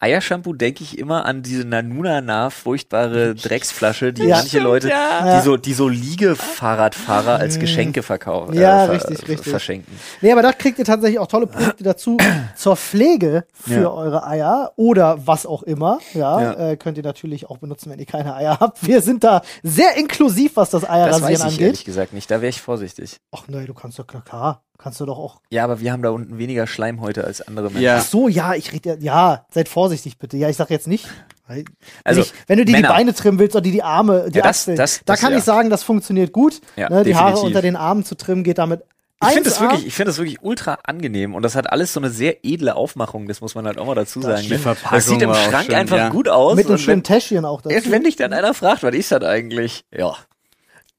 [0.02, 4.37] Eiershampoo denke ich immer an diese Nanuna furchtbare Drecksflasche, die Ja.
[4.38, 5.37] manche Leute, Ja.
[5.38, 9.50] die so die so Liegefahrradfahrer als Geschenke verkaufen, Ja, ver- richtig, richtig.
[9.50, 9.97] verschenken.
[10.21, 12.16] Nee, aber da kriegt ihr tatsächlich auch tolle Produkte dazu
[12.56, 13.90] zur Pflege für Ja.
[13.90, 15.99] eure Eier oder was auch immer.
[16.14, 16.71] Ja, Ja.
[16.71, 18.85] Äh, könnt ihr natürlich auch benutzen, wenn ihr keine Eier habt.
[18.87, 21.61] Wir sind da sehr inklusiv, was das Das Eierrasieren weiß ich angeht.
[21.61, 22.30] ehrlich gesagt nicht.
[22.30, 23.21] Da wäre ich vorsichtig.
[23.30, 25.41] Ach nee, du kannst doch klar, kannst du doch auch.
[25.51, 27.83] Ja, aber wir haben da unten weniger Schleimhäute als andere Menschen.
[27.83, 27.99] Ja.
[27.99, 30.37] Ach so, ja, ich rede ja, ja, seid vorsichtig bitte.
[30.37, 31.07] Ja, ich sag jetzt nicht.
[31.49, 31.65] Wenn,
[32.05, 32.89] Also, ich, wenn du dir Männer.
[32.89, 35.21] die Beine trimmen willst oder die, die Arme, die Ja, das- Achseln, das- da das
[35.21, 35.39] kann ja.
[35.39, 36.61] ich sagen, das funktioniert gut.
[36.77, 38.83] Ja, ne, die Haare unter den Armen zu trimmen geht damit
[39.23, 39.61] Ich finde es 1A.
[39.61, 42.75] wirklich, ich finde es wirklich ultra angenehm und das hat alles so eine sehr edle
[42.75, 44.49] Aufmachung, das muss man halt auch mal dazu sagen.
[44.49, 44.59] Ne?
[44.59, 46.09] Verpackung Das sieht im Schrank schön, einfach ja.
[46.09, 46.57] gut aus.
[46.57, 47.91] mit einem schönen Täschchen auch dazu.
[47.91, 49.85] wenn dich dann einer fragt, was ist das eigentlich?
[49.97, 50.17] Ja.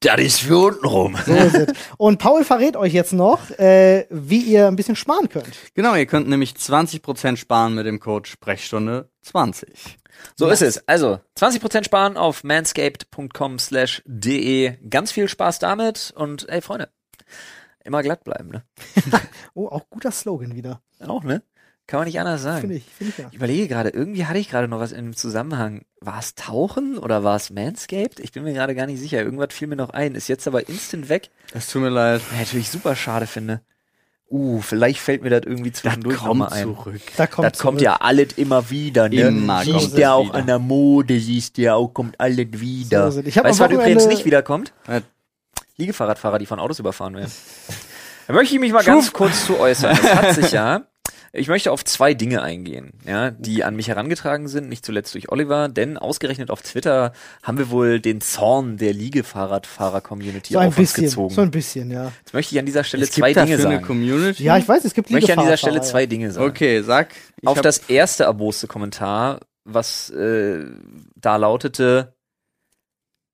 [0.04, 1.16] Das ist für unten rum.
[1.24, 1.72] So ist es.
[1.96, 5.56] Und Paul verrät euch jetzt noch, äh, wie ihr ein bisschen sparen könnt.
[5.74, 9.96] Genau, ihr könnt nämlich 20% sparen mit dem Code Sprechstunde 20.
[10.36, 10.86] So ist es.
[10.86, 14.76] Also 20% sparen auf manscaped.com slash de.
[14.88, 16.90] Ganz viel Spaß damit und ey Freunde,
[17.82, 18.62] immer glatt bleiben, ne?
[19.54, 20.82] Oh, auch guter Slogan wieder.
[21.00, 21.42] Auch, ne?
[21.86, 22.60] Kann man nicht anders sagen.
[22.62, 23.28] Finde ich, finde ich ja.
[23.30, 25.82] Ich überlege gerade, irgendwie hatte ich gerade noch was im Zusammenhang.
[26.00, 28.20] War es Tauchen oder war es Manscaped?
[28.20, 29.22] Ich bin mir gerade gar nicht sicher.
[29.22, 30.14] Irgendwas fiel mir noch ein.
[30.14, 31.28] Ist jetzt aber instant weg.
[31.52, 32.22] Es tut mir leid.
[32.30, 33.60] Was ich natürlich super schade finde.
[34.30, 36.62] Uh, vielleicht fällt mir das irgendwie zwischendurch nochmal ein.
[36.64, 37.02] zurück.
[37.16, 37.92] Da kommt Das kommt zurück.
[37.92, 39.16] ja alles immer wieder, ne?
[39.20, 40.34] Immer kommt siehst es ja auch wieder.
[40.34, 43.12] an der Mode, siehst ja auch, kommt alles wieder.
[43.12, 44.72] So weißt du, was übrigens nicht wiederkommt?
[45.76, 47.30] Liegefahrradfahrer, die von Autos überfahren werden.
[48.26, 49.92] Da möchte ich mich mal ganz kurz zu äußern.
[49.92, 50.82] Es hat sich ja,
[51.36, 55.32] ich möchte auf zwei Dinge eingehen, ja, die an mich herangetragen sind, nicht zuletzt durch
[55.32, 57.12] Oliver, denn ausgerechnet auf Twitter
[57.42, 61.34] haben wir wohl den Zorn der Liegefahrradfahrer-Community so ein auf uns bisschen, gezogen.
[61.34, 62.12] so ein bisschen, ja.
[62.20, 63.86] Jetzt möchte ich an dieser Stelle Es zwei gibt dafür Dinge eine sagen.
[63.86, 64.44] Community.
[64.44, 66.06] Ja, ich weiß, es gibt Ich möchte an dieser Liegefahrradfahrer, Stelle zwei ja.
[66.06, 66.46] Dinge sagen.
[66.46, 67.08] Okay, sag.
[67.40, 70.64] Ich auf das erste erboste Kommentar, was äh,
[71.16, 72.14] da lautete,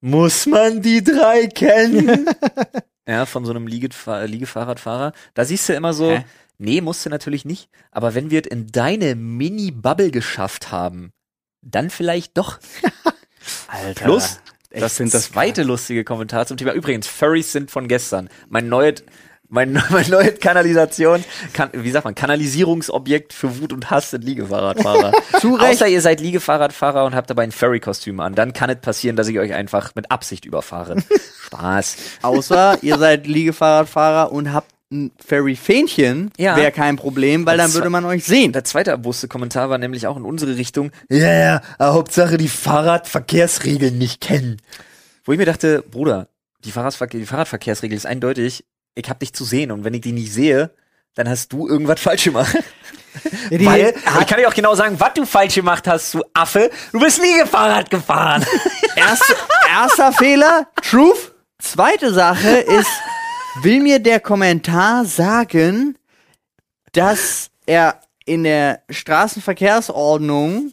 [0.01, 2.27] muss man die drei kennen?
[3.07, 5.13] ja, von so einem Liegefahr Liegefahrradfahrer.
[5.35, 6.25] Da siehst du immer so, Hä?
[6.61, 7.69] Nee, musst du natürlich nicht.
[7.91, 11.13] Aber wenn wir es in deine Mini-Bubble geschafft haben,
[11.63, 12.59] dann vielleicht doch.
[13.69, 14.05] Alter.
[14.05, 16.73] Plus, das find das zweite lustige Kommentar zum Thema.
[16.73, 18.29] Übrigens, Furries sind von gestern.
[18.49, 19.03] Mein neues,
[19.49, 25.13] mein, mein neues Kanalisation, kan, wie sagt man, Kanalisierungsobjekt für Wut und Hass sind Liegefahrradfahrer.
[25.41, 25.73] Zu Recht.
[25.73, 28.35] Außer ihr seid Liegefahrradfahrer und habt dabei ein Furry-Kostüm an.
[28.35, 31.03] Dann kann es passieren, dass ich euch einfach mit Absicht überfahre.
[31.47, 31.97] Spaß.
[32.23, 36.57] Außer ihr seid Liegefahrradfahrer und habt ein Ferry-Fähnchen, Ja.
[36.57, 38.53] wäre kein Problem, weil dann würde man euch sehen.
[38.53, 40.91] Der zweite erboste Kommentar war nämlich auch in unsere Richtung.
[41.09, 44.57] Ja, ja, aber Hauptsache die Fahrradverkehrsregeln nicht kennen.
[45.25, 46.29] Wo ich mir dachte, Bruder,
[46.65, 48.65] die, Fahrradverke die Fahrradverkehrsregel ist eindeutig,
[48.97, 50.71] ich hab dich zu sehen und wenn ich die nicht sehe,
[51.15, 52.57] dann hast du irgendwas falsch gemacht.
[53.51, 56.71] Ja, Weil, ich kann dir auch genau sagen, was du falsch gemacht hast, du Affe.
[56.93, 58.45] Du bist nie Fahrrad gefahren.
[58.97, 59.35] Erste,
[59.69, 61.33] erster Fehler, Truth.
[61.59, 62.89] Zweite Sache ist,
[63.63, 65.97] will mir der Kommentar sagen,
[66.93, 70.71] dass er in der Straßenverkehrsordnung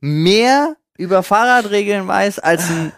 [0.00, 2.92] mehr über Fahrradregeln weiß als ein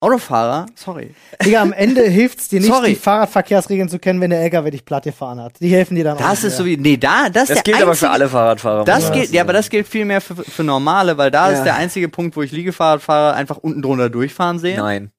[0.00, 0.66] Autofahrer.
[0.74, 1.14] Sorry.
[1.42, 2.90] Digga, am Ende hilft's dir nicht, Sorry.
[2.90, 5.54] die Fahrradverkehrsregeln zu kennen, wenn der LKW dich platt gefahren hat.
[5.60, 6.72] Die helfen dir dann auch Das nicht ist so mehr.
[6.78, 8.84] wie, nee, da, das, Das ist der gilt einzige, aber für alle Fahrradfahrer.
[8.84, 11.56] Das gilt, ja, aber das gilt viel mehr für, für normale, weil da Ja.
[11.56, 14.76] ist der einzige Punkt, wo ich Liegefahrradfahrer einfach unten drunter durchfahren sehe.
[14.76, 15.10] Nein.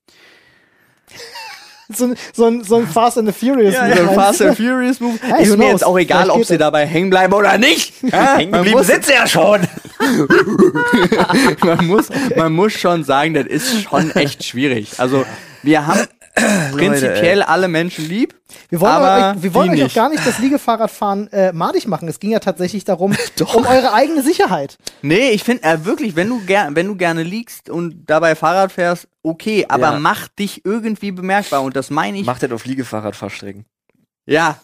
[1.93, 3.73] So, ein- so, ein, so ein Fast and the Furious.
[3.73, 5.19] Ja, Move, so ein meinst Fast and Furious Move.
[5.21, 7.93] Hey, ist mir jetzt auch egal, ob sie dabei hängen bleiben oder nicht.
[8.03, 9.61] Ja, Hängen geblieben sind sie ja schon.
[11.63, 14.91] man, muss, man muss schon sagen, das ist schon echt schwierig.
[14.97, 15.25] Also,
[15.63, 16.01] wir haben
[16.71, 18.35] prinzipiell alle Menschen lieb.
[18.69, 22.07] Wir wollen, aber euch, wir wollen euch auch gar nicht das Liegefahrradfahren äh, madig machen.
[22.07, 23.15] Es ging ja tatsächlich darum,
[23.53, 24.77] um eure eigene Sicherheit.
[25.01, 28.71] Nee, ich finde äh, wirklich, wenn du, ger wenn du gerne liegst und dabei Fahrrad
[28.71, 29.99] fährst, okay, aber Ja.
[29.99, 31.61] mach dich irgendwie bemerkbar.
[31.63, 33.65] Und das meine ich Macht das auf Liegefahrradfahrstrecken.
[34.25, 34.59] Ja.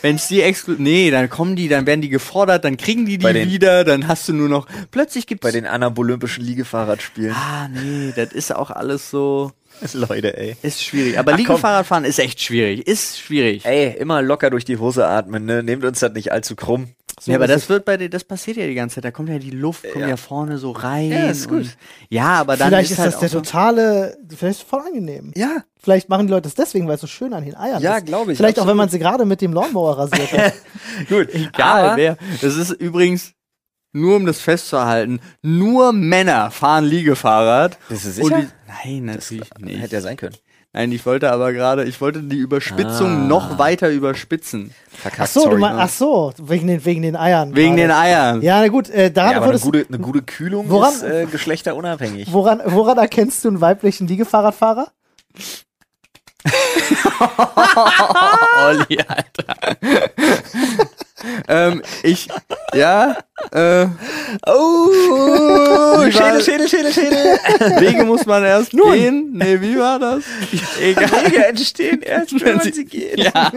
[0.00, 3.30] Wenn's die exklu nee, dann kommen die, dann werden die gefordert, dann kriegen die die
[3.30, 7.34] den- wieder, dann hast du nur noch plötzlich gibt's Bei den anabolympischen Liegefahrradspielen.
[7.34, 9.52] Ah, nee, das ist auch alles so
[9.94, 10.56] Leute, ey.
[10.62, 11.36] ist schwierig, aber.
[11.36, 13.64] Liegefahrradfahren ist echt schwierig, ist schwierig.
[13.64, 15.62] Ey, immer locker durch die Hose atmen, ne?
[15.62, 16.88] Nehmt uns das nicht allzu krumm.
[17.18, 19.04] So ja, aber das wird bei dir, das passiert ja die ganze Zeit.
[19.06, 20.16] Da kommt ja die Luft, kommt ja, Ja.
[20.18, 21.10] vorne so rein.
[21.10, 21.60] Ja, ist gut.
[21.60, 21.76] und-
[22.10, 25.32] Ja, aber dann Vielleicht ist, ist halt das der totale, vielleicht ist es voll angenehm.
[25.34, 25.62] Ja.
[25.82, 28.04] Vielleicht machen die Leute das deswegen, weil es so schön an den Eiern Ja, ist.
[28.06, 28.76] glaube ich, Vielleicht auch, wenn absolut.
[28.78, 30.52] man sie gerade mit dem Lawnmower rasiert hat.
[31.08, 31.28] Gut.
[31.32, 32.16] egal Aber- wer.
[32.42, 33.32] Das ist übrigens
[33.96, 37.78] nur um das festzuhalten, nur Männer fahren Liegefahrrad.
[37.88, 38.40] Du Und sicher?
[38.40, 38.48] die,
[38.84, 39.80] nein, natürlich nicht.
[39.80, 40.36] Hätte ja sein können.
[40.72, 43.26] Nein, ich wollte aber gerade, ich wollte die Überspitzung Ah.
[43.26, 44.72] noch weiter überspitzen.
[44.74, 45.60] Ach Verkackt, so, du sorry.
[45.60, 47.56] meinst, ach so, wegen den, wegen den Eiern.
[47.56, 48.00] Wegen den gerade.
[48.00, 48.42] Eiern.
[48.42, 51.24] Ja, na gut, äh, daran ja, aber eine gute, eine gute Kühlung Woran- ist äh,
[51.32, 52.30] geschlechterunabhängig.
[52.30, 54.88] woran, woran erkennst du einen weiblichen Liegefahrradfahrer?
[58.66, 59.76] Olli, Alter.
[61.48, 62.28] Ähm, ich,
[62.74, 63.16] ja,
[63.52, 63.86] äh,
[64.46, 67.38] Oh, Schädel, Schädel, Schädel, Schädel.
[67.80, 69.30] Wege muss man erst gehen.
[69.34, 70.24] Nee, wie war das?
[70.80, 71.10] Egal.
[71.26, 73.18] Wege entstehen erst, wenn Wenn sie- sie geht.
[73.18, 73.52] Ja,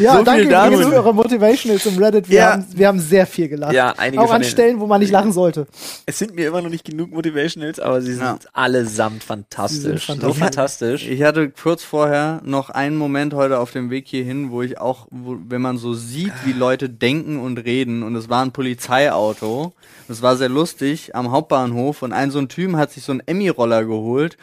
[0.00, 2.28] Ja, So danke übrigens für eure Motivationals im Reddit.
[2.28, 2.52] Wir, Ja.
[2.52, 3.72] haben, wir haben sehr viel gelacht.
[3.72, 5.66] Ja, einige Auch an Stellen, wo man nicht lachen sollte.
[6.06, 8.38] Es sind mir immer noch nicht genug Motivationals, aber sie sind Ja.
[8.52, 10.06] allesamt fantastisch.
[10.06, 10.38] sind So fantastisch.
[10.38, 11.06] fantastisch.
[11.08, 15.06] Ich hatte kurz vorher noch einen Moment heute auf dem Weg hierhin, wo ich auch,
[15.10, 19.72] wo, wenn man so sieht, wie Leute denken und reden, und es war ein Polizeiauto,
[20.08, 23.22] das war sehr lustig am Hauptbahnhof, und ein so ein Typ hat sich so einen
[23.26, 24.36] Emmy-Roller geholt.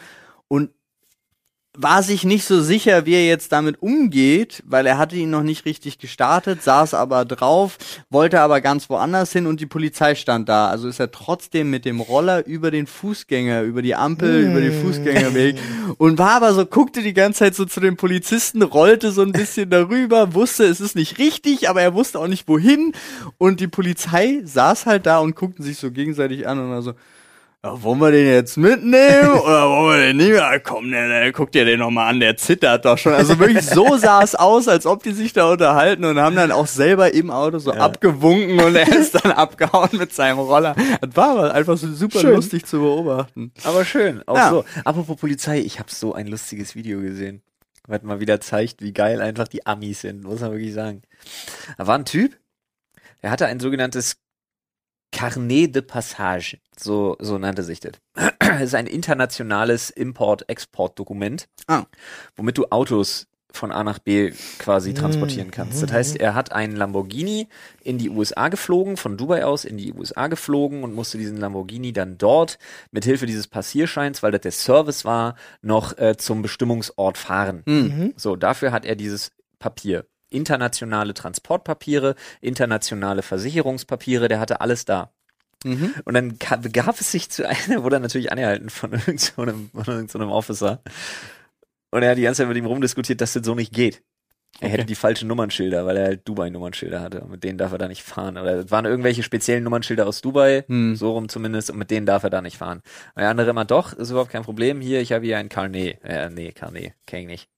[0.48, 0.70] Und
[1.80, 5.44] war sich nicht so sicher, wie er jetzt damit umgeht, weil er hatte ihn noch
[5.44, 7.78] nicht richtig gestartet, saß aber drauf,
[8.10, 10.68] wollte aber ganz woanders hin und die Polizei stand da.
[10.68, 14.82] Also ist er trotzdem mit dem Roller über den Fußgänger, über die Ampel, über den
[14.82, 15.56] Fußgängerweg
[15.98, 19.32] und war aber so, guckte die ganze Zeit so zu den Polizisten, rollte so ein
[19.32, 22.92] bisschen darüber, wusste, es ist nicht richtig, aber er wusste auch nicht wohin
[23.38, 26.94] und die Polizei saß halt da und guckten sich so gegenseitig an und war so,
[27.64, 30.60] ja, wollen wir den jetzt mitnehmen oder wollen wir den nicht mehr?
[30.60, 33.14] Komm, der, der, guck dir den nochmal an, der zittert doch schon.
[33.14, 36.52] Also wirklich so sah es aus, als ob die sich da unterhalten und haben dann
[36.52, 40.76] auch selber im Auto so abgewunken und er ist dann abgehauen mit seinem Roller.
[41.00, 42.34] Das war aber einfach so super Schön.
[42.36, 43.52] lustig zu beobachten.
[43.64, 44.50] Aber schön, auch Ja.
[44.50, 44.64] so.
[44.84, 47.42] Apropos Polizei, ich habe so ein lustiges Video gesehen,
[47.88, 51.02] was mal wieder zeigt, wie geil einfach die Amis sind, muss man wirklich sagen.
[51.76, 52.38] Da war ein Typ,
[53.22, 54.18] der hatte ein sogenanntes
[55.12, 57.92] Carnet de Passage, so, so nannte sich das.
[58.38, 61.84] Das ist ein internationales Import-Export-Dokument, Ah.
[62.36, 65.82] womit du Autos von A nach B quasi Mm, transportieren kannst.
[65.82, 67.48] Das heißt, er hat einen Lamborghini
[67.82, 71.94] in die USA geflogen, von Dubai aus in die USA geflogen und musste diesen Lamborghini
[71.94, 72.58] dann dort
[72.90, 77.62] mit Hilfe dieses Passierscheins, weil das der Service war, noch äh, zum Bestimmungsort fahren.
[77.66, 77.82] Hm.
[77.88, 78.14] Mhm.
[78.16, 80.04] So, dafür hat er dieses Papier.
[80.30, 85.12] Internationale Transportpapiere, internationale Versicherungspapiere, der hatte alles da.
[85.64, 85.94] Mhm.
[86.04, 89.18] Und dann begab es sich zu einer, wurde natürlich angehalten von irgendeinem
[89.74, 90.82] so von irgend so Officer.
[91.90, 94.02] Und er hat die ganze Zeit mit ihm rumdiskutiert, dass das so nicht geht.
[94.60, 94.72] Er Okay.
[94.72, 97.20] hätte die falschen Nummernschilder, weil er halt Dubai-Nummernschilder hatte.
[97.20, 98.36] Und mit denen darf er da nicht fahren.
[98.38, 100.96] Oder es waren irgendwelche speziellen Nummernschilder aus Dubai, Hm.
[100.96, 102.78] so rum zumindest, und mit denen darf er da nicht fahren.
[103.14, 104.80] Und der andere immer, doch, ist überhaupt kein Problem.
[104.80, 105.98] Hier, ich habe hier ein Carnet.
[106.02, 107.48] Äh, nee, Carnet, kenn ich nicht.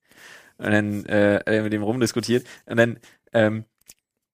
[0.60, 2.44] Und dann äh, mit dem rumdiskutiert.
[2.66, 2.98] Und dann
[3.32, 3.64] ähm,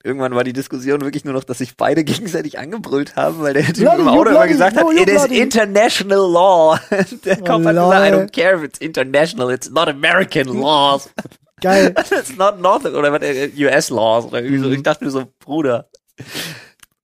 [0.07, 3.65] irgendwann war die Diskussion wirklich nur noch, dass sich beide gegenseitig angebrüllt haben, weil der
[3.65, 6.79] Typ Bloody, im Auto immer gesagt hat, it is bloody." international law.
[7.25, 11.11] der Kopf hat gesagt, I don't care if it's international, it's not American laws.
[11.63, 11.95] Geil.
[11.97, 14.71] it's not North oder was, äh, US laws oder irgendwie so.
[14.71, 15.89] Ich dachte mir so, Bruder.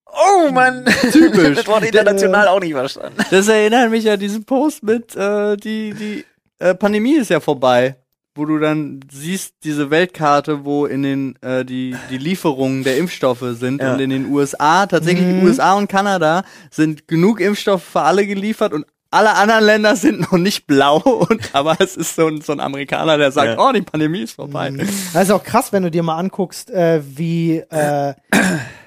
[0.07, 1.57] Oh Mann, Typisch.
[1.57, 3.17] das Wort international auch nicht verstanden.
[3.31, 6.25] Das erinnert mich an diesen Post mit, äh, die, die
[6.59, 7.97] äh, Pandemie ist ja vorbei.
[8.35, 13.45] Wo du dann siehst, diese Weltkarte, wo in den äh, die, die Lieferungen der Impfstoffe
[13.59, 13.93] sind Ja.
[13.93, 15.43] und in den USA, tatsächlich Mhm.
[15.43, 20.39] USA und Kanada, sind genug Impfstoffe für alle geliefert und alle anderen Länder sind noch
[20.39, 20.97] nicht blau,
[21.29, 23.69] und, aber es ist so ein, so ein Amerikaner, der sagt, Ja.
[23.69, 24.73] oh, die Pandemie ist vorbei.
[25.13, 28.15] Das ist auch krass, wenn du dir mal anguckst, äh, wie äh,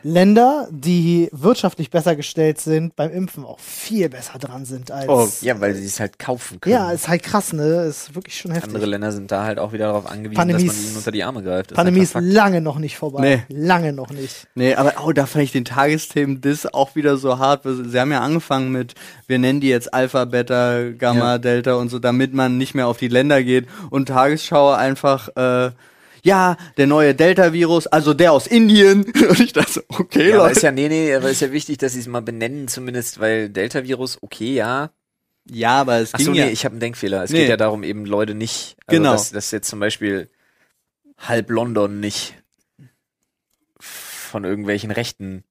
[0.08, 5.10] Länder, die wirtschaftlich besser gestellt sind, beim Impfen auch viel besser dran sind als.
[5.10, 6.74] Oh, Ja, weil sie es halt kaufen können.
[6.76, 7.86] Ja, ist halt krass, ne?
[7.86, 8.72] Ist wirklich schon heftig.
[8.76, 11.12] Andere Länder sind da halt auch wieder darauf angewiesen, Pandemie dass man ist- ihnen unter
[11.12, 11.72] die Arme greift.
[11.72, 13.44] Das Pandemie ist halt lange noch nicht vorbei.
[13.50, 13.56] Nee.
[13.58, 14.48] Lange noch nicht.
[14.54, 17.64] Nee, aber oh, da fand ich den Tagesthemen das auch wieder so hart.
[17.66, 18.94] Sie haben ja angefangen mit,
[19.26, 21.38] wir nennen die jetzt Alpha, Beta, Gamma, Ja.
[21.40, 23.66] Delta und so, damit man nicht mehr auf die Länder geht.
[23.90, 25.72] Und Tagesschau einfach, äh,
[26.26, 29.04] ja, der neue Delta-Virus, also der aus Indien.
[29.30, 30.58] Und ich dachte, okay, Ja, aber Leute.
[30.58, 33.50] ist ja, nee, nee, aber ist ja wichtig, dass sie es mal benennen, zumindest, weil
[33.50, 34.90] Delta-Virus, okay, ja.
[35.48, 36.48] ja, aber es Ach ging so, nee, ja.
[36.48, 37.24] ich habe einen Denkfehler.
[37.24, 37.42] Es Nee.
[37.42, 39.12] geht ja darum, eben Leute nicht, also Genau.
[39.12, 40.30] dass, dass jetzt zum Beispiel
[41.20, 42.34] halb London nicht
[43.80, 45.44] von irgendwelchen Rechten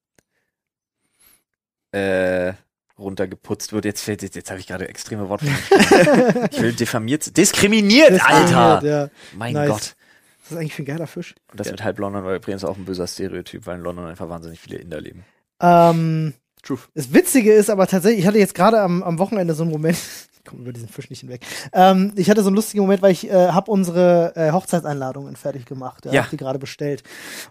[1.93, 2.53] äh,
[2.99, 3.85] runtergeputzt wird.
[3.85, 5.47] Jetzt fällt jetzt, jetzt habe ich gerade extreme Worte.
[6.51, 8.83] ich will diffamiert, diskriminiert, Alter.
[8.85, 9.11] Ja.
[9.37, 9.69] Mein Nice.
[9.69, 9.97] Gott.
[10.45, 11.35] Das ist eigentlich für ein geiler Fisch.
[11.51, 14.29] Und das mit halb London war übrigens auch ein böser Stereotyp, weil in London einfach
[14.29, 15.25] wahnsinnig viele Inder leben.
[15.61, 16.89] Ähm, Truth.
[16.95, 19.97] das Witzige ist aber tatsächlich, ich hatte jetzt gerade am, am Wochenende so einen Moment,
[20.37, 21.41] ich komme über diesen Fisch nicht hinweg.
[21.73, 25.65] Ähm, ich hatte so einen lustigen Moment, weil ich äh, habe unsere äh, Hochzeitseinladungen fertig
[25.65, 26.05] gemacht.
[26.05, 26.23] Ja, Ja.
[26.25, 27.03] Hab die gerade bestellt.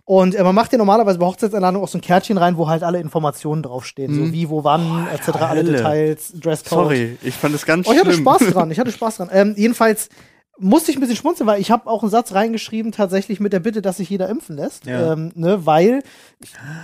[0.06, 2.84] Und äh, man macht ja normalerweise bei Hochzeitseinladungen auch so ein Kärtchen rein, wo halt
[2.84, 4.14] alle Informationen draufstehen.
[4.14, 5.30] So wie, wo, wann, etc.
[5.42, 5.64] Alle.
[5.64, 6.70] Details, Dresscode.
[6.70, 8.14] Sorry, ich fand es ganz Oh, ich hatte.
[8.14, 8.70] Spaß dran.
[8.72, 9.30] Ich hatte Spaß dran.
[9.32, 10.10] Ähm, jedenfalls
[10.60, 13.60] musste ich ein bisschen schmunzeln, weil ich habe auch einen Satz reingeschrieben, tatsächlich mit der
[13.60, 14.86] Bitte, dass sich jeder impfen lässt.
[14.86, 15.14] Ja.
[15.14, 16.04] Ähm, ne, weil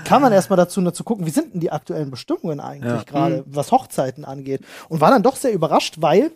[0.06, 3.04] kann man erstmal dazu nur zu gucken, wie sind denn die aktuellen Bestimmungen eigentlich Ja.
[3.04, 4.62] gerade, was Hochzeiten angeht.
[4.90, 6.32] Und war dann doch sehr überrascht, weil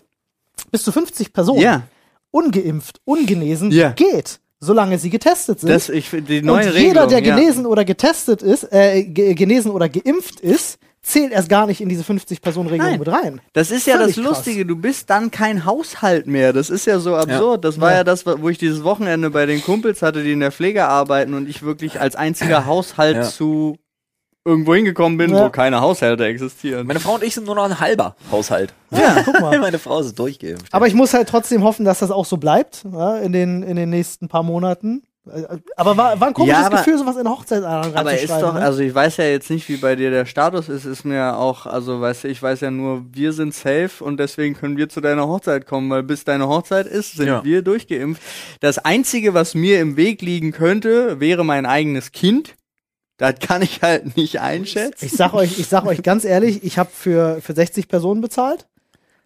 [0.72, 1.84] bis zu 50 Personen Ja,
[2.32, 3.91] ungeimpft, ungenesen Ja.
[3.91, 5.69] geht, solange sie getestet sind.
[5.69, 7.36] das, ich, die neue und jeder, Regelung, der ja.
[7.36, 11.89] genesen oder getestet ist, äh, ge genesen oder geimpft ist, zählt erst gar nicht in
[11.89, 13.00] diese 50-Personen-Regelung Nein.
[13.00, 13.42] mit rein.
[13.52, 14.38] Das ist ja Völlig das krass.
[14.38, 16.54] Lustige, du bist dann kein Haushalt mehr.
[16.54, 17.66] Das ist ja so absurd.
[17.66, 17.98] Das war Ja.
[17.98, 18.04] ja.
[18.04, 21.48] das, wo ich dieses Wochenende bei den Kumpels hatte, die in der Pflege arbeiten und
[21.50, 23.24] ich wirklich als einziger Haushalt Ja.
[23.24, 23.78] zu
[24.46, 25.46] irgendwo hingekommen bin, Ja.
[25.46, 26.86] wo keine Haushalte existieren.
[26.88, 28.74] Meine Frau und ich sind nur noch ein halber Haushalt.
[28.92, 29.58] Ja, guck mal.
[29.60, 30.66] Meine Frau ist durchgeimpft.
[30.72, 33.76] Aber ich muss halt trotzdem hoffen, dass das auch so bleibt ja, in, den, in
[33.78, 35.04] den nächsten paar Monaten.
[35.78, 37.64] Aber war, war ein komisches Ja, aber- Gefühl, sowas in Hochzeit.
[37.64, 38.60] Aber ist doch, ne?
[38.62, 41.66] also ich weiß ja jetzt nicht, wie bei dir der Status ist, ist mir auch,
[41.66, 45.00] also weißt du, ich weiß ja nur, wir sind safe und deswegen können wir zu
[45.00, 47.44] deiner Hochzeit kommen, weil bis deine Hochzeit ist, sind Ja.
[47.44, 48.22] wir durchgeimpft.
[48.60, 52.56] Das Einzige, was mir im Weg liegen könnte, wäre mein eigenes Kind.
[53.18, 55.06] Das kann ich halt nicht einschätzen.
[55.06, 58.68] Ich sag euch, ich sag euch ganz ehrlich, ich habe für, für 60 Personen bezahlt.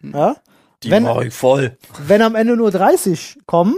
[0.02, 0.36] Ja?
[0.84, 1.76] die wenn- war ich voll.
[2.06, 3.74] Wenn am Ende nur 30 kommen,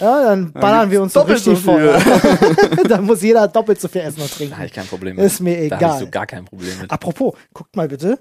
[0.00, 1.96] ja, dann ballern wir uns doppelt richtig so voll.
[2.88, 4.56] dann muss jeder doppelt so viel essen und Da trinken.
[4.56, 5.24] habe ich kein Problem mit.
[5.24, 5.98] Ist mir Da habe ich egal.
[6.00, 6.90] so gar kein Problem mit.
[6.90, 8.18] Apropos, guckt mal bitte,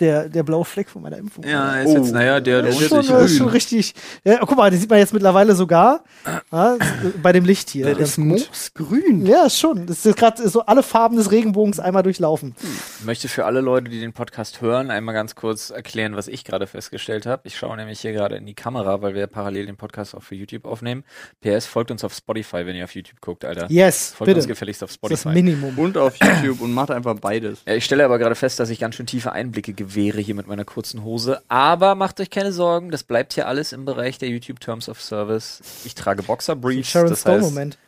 [0.00, 1.44] der, der blaue Fleck von meiner Impfung.
[1.44, 2.14] Ja, ist jetzt, Oh.
[2.14, 3.14] naja, der lohnt ist schon, sich.
[3.14, 3.94] ist schon richtig.
[4.24, 6.02] Ja, guck mal, den sieht man jetzt mittlerweile sogar
[6.50, 6.76] ja,
[7.22, 7.86] bei dem Licht hier.
[7.86, 9.26] Das Ganz ist moosgrün.
[9.26, 9.86] Ja, schon.
[9.86, 12.54] Das ist gerade so alle Farben des Regenbogens einmal durchlaufen.
[13.00, 16.44] Ich möchte für alle Leute, die den Podcast hören, einmal ganz kurz erklären, was ich
[16.44, 17.42] gerade festgestellt habe.
[17.44, 20.34] Ich schaue nämlich hier gerade in die Kamera, weil wir parallel den Podcast auch für
[20.34, 21.04] YouTube aufnehmen.
[21.40, 23.66] PS, folgt uns auf Spotify, wenn ihr auf YouTube guckt, Alter.
[23.70, 24.48] Yes, Folgt uns bitte.
[24.48, 25.42] gefälligst auf Das ist das Spotify.
[25.42, 25.78] Minimum.
[25.78, 27.58] Und auf YouTube und macht einfach beides.
[27.66, 30.46] Ja, ich stelle aber gerade fest, dass ich ganz schön tiefe Einblicke gewähre hier mit
[30.46, 31.42] meiner kurzen Hose.
[31.48, 35.00] Aber macht euch keine Sorgen, das bleibt hier alles im Bereich der YouTube Terms of
[35.02, 35.60] Service.
[35.84, 37.78] Ich trage Boxer Briefs, das heißt, Moment.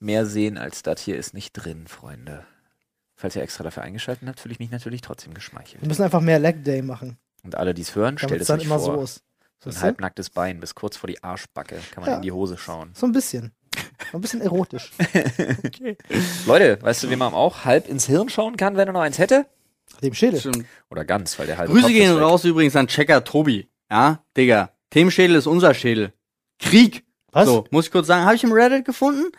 [0.00, 2.44] mehr sehen als das hier ist nicht drin, Freunde.
[3.14, 5.80] Falls ihr extra dafür eingeschaltet habt, fühle ich mich natürlich trotzdem geschmeichelt.
[5.82, 8.48] Wir müssen einfach mehr Leg Day machen, Und alle, die es hören, damit stellt es
[8.48, 9.06] dann immer vor.
[9.06, 9.20] so.
[9.64, 12.16] So ein halbnacktes Bein bis kurz vor die Arschbacke kann man Ja.
[12.16, 12.90] in die Hose schauen.
[12.94, 13.52] So ein bisschen.
[14.10, 14.90] So ein bisschen erotisch.
[16.46, 19.18] Leute, weißt du, wie man auch halb ins Hirn schauen kann, wenn er noch eins
[19.18, 19.46] hätte?
[20.02, 20.40] Dem Schädel.
[20.40, 20.66] Stimmt.
[20.90, 23.68] Oder ganz, weil der halbe Grüße Kopf gehen raus übrigens an Checker Tobi.
[23.90, 24.70] Ja, Digga.
[24.90, 26.12] Themenschädel ist unser Schädel.
[26.58, 27.04] Krieg.
[27.30, 27.46] Was?
[27.46, 28.24] So, muss ich kurz sagen.
[28.24, 29.32] Habe ich im Reddit gefunden.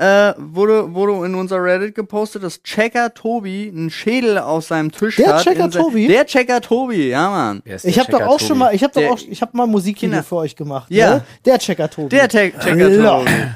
[0.00, 5.16] Äh, wurde, wurde in unser Reddit gepostet, dass Checker Tobi einen Schädel auf seinem Tisch
[5.16, 5.44] Der hat.
[5.44, 6.08] Checker in se- Tobi?
[6.08, 7.62] Der Checker Tobi, ja, Mann.
[7.66, 9.54] Der Ich habe doch Checker auch schon mal, ich habe doch Der- auch, ich habe
[9.54, 10.86] mal Musikvideo Kinder- für euch gemacht.
[10.90, 11.16] Ja.
[11.16, 11.24] Ne?
[11.44, 12.08] Der Checker Tobi.
[12.08, 12.88] Der Te Checker.
[12.88, 13.04] Tobi.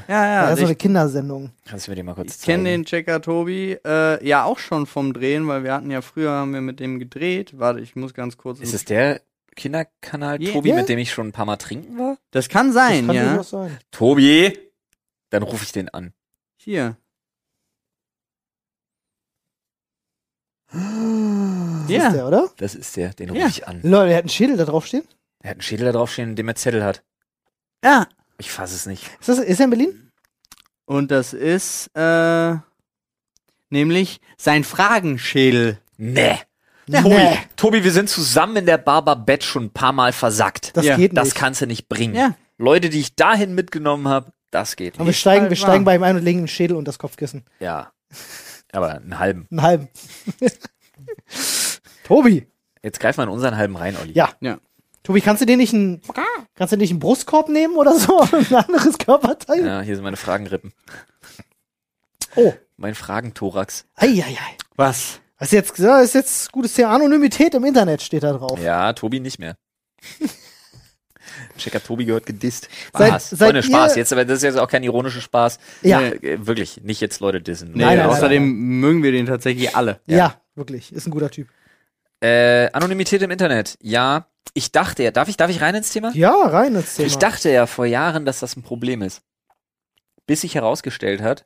[0.06, 0.42] Ja, ja.
[0.42, 1.50] das ist so eine Kindersendung.
[1.66, 2.64] Kannst du mir den mal kurz ich kenne zeigen?
[2.64, 6.52] den Checker Tobi äh, ja auch schon vom Drehen, weil wir hatten ja früher haben
[6.52, 7.58] wir mit dem gedreht.
[7.58, 8.60] Warte, ich muss ganz kurz.
[8.60, 9.22] Ist es der
[9.56, 10.52] Kinderkanal Ja.
[10.52, 10.74] Tobi, Ja.
[10.76, 12.18] mit dem ich schon ein paar Mal trinken war?
[12.32, 13.42] das kann Das sein, kann ja.
[13.42, 13.78] sein.
[13.90, 14.52] Tobi!
[15.30, 16.12] Dann rufe ich den an.
[16.64, 16.96] Hier.
[20.72, 20.80] Das
[21.90, 22.06] Ja.
[22.08, 22.50] ist der, oder?
[22.56, 23.46] Das ist der, den rufe Ja.
[23.48, 23.80] ich an.
[23.82, 25.04] Leute, der hat einen Schädel da drauf stehen.
[25.42, 27.02] Er hat einen Schädel da draufstehen, in dem er Zettel hat.
[27.84, 28.08] Ja.
[28.38, 29.04] Ich fasse es nicht.
[29.20, 30.10] Ist, das, ist er in Berlin?
[30.86, 32.56] Und das ist äh,
[33.70, 35.78] nämlich sein Fragenschädel.
[35.98, 36.38] Nee.
[36.86, 37.02] Ja.
[37.02, 37.38] Tobi, Nee.
[37.56, 40.76] Tobi, wir sind zusammen in der Barber Bett schon ein paar Mal versackt.
[40.76, 41.36] Das Ja, geht Das nicht.
[41.36, 42.14] kannst du nicht bringen.
[42.14, 42.34] Ja.
[42.58, 45.20] Leute, die ich dahin mitgenommen habe, das geht Aber wir nicht.
[45.20, 47.44] steigen, wir steigen bei ihm ein und legen einen Schädel und das Kopfkissen.
[47.58, 47.92] Ja.
[48.72, 49.48] Aber einen halben.
[49.50, 49.88] Einen halben.
[52.04, 52.46] Tobi.
[52.82, 54.12] Jetzt greif mal in unseren halben rein, Olli.
[54.12, 54.30] Ja.
[54.40, 54.58] Ja.
[55.02, 56.00] Tobi, kannst du dir nicht einen,
[56.54, 58.20] kannst du dir nicht einen Brustkorb nehmen oder so?
[58.32, 59.66] Ein anderes Körperteil?
[59.66, 60.72] Ja, hier sind meine Fragenrippen.
[62.36, 62.54] Oh.
[62.76, 63.84] Mein Fragenthorax.
[63.96, 64.36] Eieiei.
[64.76, 65.20] Was?
[65.38, 66.94] Was ist jetzt, ist jetzt gutes Thema.
[66.94, 68.58] Anonymität im Internet steht da drauf.
[68.62, 69.56] Ja, Tobi nicht mehr.
[71.58, 72.68] Checker Tobi gehört gedisst.
[72.92, 73.30] Seid- Spaß.
[73.30, 73.92] seid Freunde, Spaß.
[73.96, 75.58] ihr- Jetzt, aber das ist jetzt auch kein ironischer Spaß.
[75.82, 76.00] Ja.
[76.00, 77.72] Äh, wirklich, nicht jetzt Leute dissen.
[77.74, 78.42] Nee, Nein, nein, außerdem
[78.80, 80.00] mögen wir den tatsächlich alle.
[80.06, 80.40] Ja.
[80.54, 80.92] wirklich.
[80.92, 81.48] Ist ein guter Typ.
[82.20, 83.76] Äh, Anonymität im Internet.
[83.82, 86.10] Ja, ich dachte ja, darf ich, darf ich rein ins Thema?
[86.14, 87.06] Ja, rein ins Thema.
[87.06, 89.22] Ich dachte ja vor Jahren, dass das ein Problem ist.
[90.26, 91.44] Bis sich herausgestellt hat,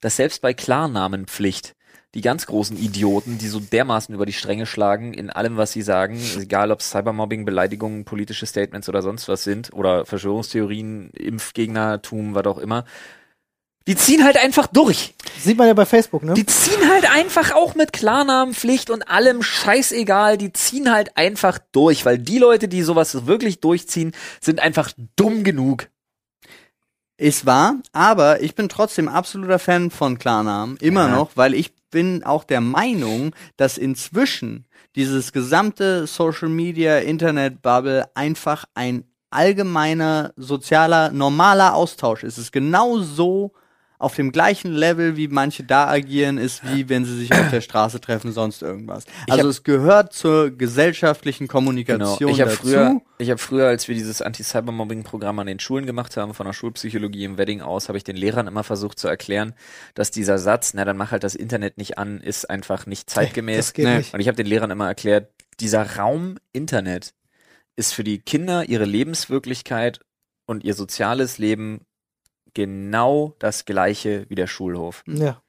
[0.00, 1.76] dass selbst bei Klarnamenpflicht
[2.14, 5.82] die ganz großen Idioten, die so dermaßen über die Stränge schlagen in allem, was sie
[5.82, 12.46] sagen, egal ob Cybermobbing, Beleidigungen, politische Statements oder sonst was sind, oder Verschwörungstheorien, Impfgegnertum, was
[12.46, 12.84] auch immer,
[13.86, 15.14] die ziehen halt einfach durch.
[15.38, 16.34] Sieht man ja bei Facebook, ne?
[16.34, 22.04] Die ziehen halt einfach auch mit Klarnamenpflicht und allem scheißegal, die ziehen halt einfach durch,
[22.04, 25.88] weil die Leute, die sowas wirklich durchziehen, sind einfach dumm genug.
[27.16, 30.76] Ist wahr, aber ich bin trotzdem absoluter Fan von Klarnamen.
[30.78, 31.16] Immer Ja.
[31.16, 38.04] noch, weil ich bin auch der Meinung, dass inzwischen dieses gesamte Social Media Internet Bubble
[38.14, 42.38] einfach ein allgemeiner, sozialer, normaler Austausch ist.
[42.38, 43.52] Es ist genau so
[44.00, 47.60] auf dem gleichen Level, wie manche da agieren, ist wie wenn sie sich auf der
[47.60, 49.04] Straße treffen, sonst irgendwas.
[49.28, 51.52] Also hab- es gehört zur gesellschaftlichen Genau.
[51.58, 52.62] Kommunikation Ich habe dazu.
[52.62, 56.54] früher, ich habe früher, als wir dieses Anti-Cybermobbing-Programm an den Schulen gemacht haben, von der
[56.54, 59.52] Schulpsychologie im Wedding aus, habe ich den Lehrern immer versucht zu erklären,
[59.94, 63.56] dass dieser Satz, na dann mach halt das Internet nicht an, ist einfach nicht zeitgemäß.
[63.58, 63.98] Das geht Nee.
[63.98, 64.14] nicht.
[64.14, 67.12] Und ich habe den Lehrern immer erklärt, dieser Raum Internet
[67.76, 70.00] ist für die Kinder ihre Lebenswirklichkeit
[70.46, 71.82] und ihr soziales Leben
[72.54, 75.02] genau das gleiche wie der Schulhof.
[75.06, 75.40] Ja.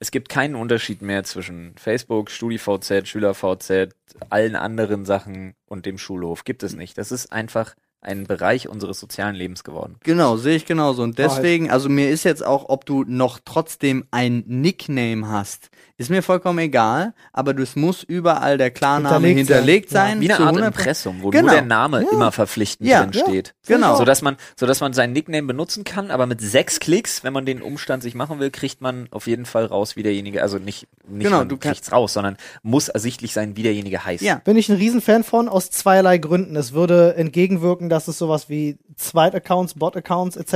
[0.00, 3.94] Es gibt keinen Unterschied mehr zwischen Facebook, StudiVZ, SchülerVZ,
[4.30, 6.44] allen anderen Sachen und dem Schulhof.
[6.44, 6.98] Gibt es nicht.
[6.98, 9.96] Das ist einfach ein Bereich unseres sozialen Lebens geworden.
[10.04, 11.02] Genau, sehe ich genauso.
[11.02, 16.10] Und deswegen, also mir ist jetzt auch, ob du noch trotzdem ein Nickname hast, ist
[16.10, 20.10] mir vollkommen egal, aber das muss überall der Klarname Hinterlegt hinterlegt, sein, ja.
[20.12, 20.20] sein.
[20.20, 20.66] Wie eine Art 100%.
[20.68, 21.46] Impressum, wo Genau.
[21.46, 22.08] nur der Name Ja.
[22.12, 23.20] immer verpflichtend Ja, drin ja.
[23.24, 23.54] steht.
[23.66, 23.96] Genau.
[23.96, 27.32] So dass man, so dass man seinen Nickname benutzen kann, aber mit sechs Klicks, wenn
[27.32, 30.58] man den Umstand sich machen will, kriegt man auf jeden Fall raus, wie derjenige, also
[30.58, 34.22] nicht, nicht Genau, man du kriegt's raus, sondern muss ersichtlich sein, wie derjenige heißt.
[34.22, 34.36] Ja.
[34.44, 36.54] Bin ich ein Riesenfan von, aus zweierlei Gründen.
[36.54, 40.52] Es würde entgegenwirken, dass es sowas wie Zweit-Accounts, Bot-Accounts etc.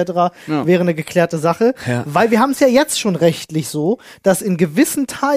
[0.47, 0.67] Ja.
[0.67, 1.75] wäre eine geklärte Sache.
[1.87, 2.05] Ja.
[2.07, 5.32] Weil wir haben es ja jetzt schon rechtlich so, dass in gewissen Teilen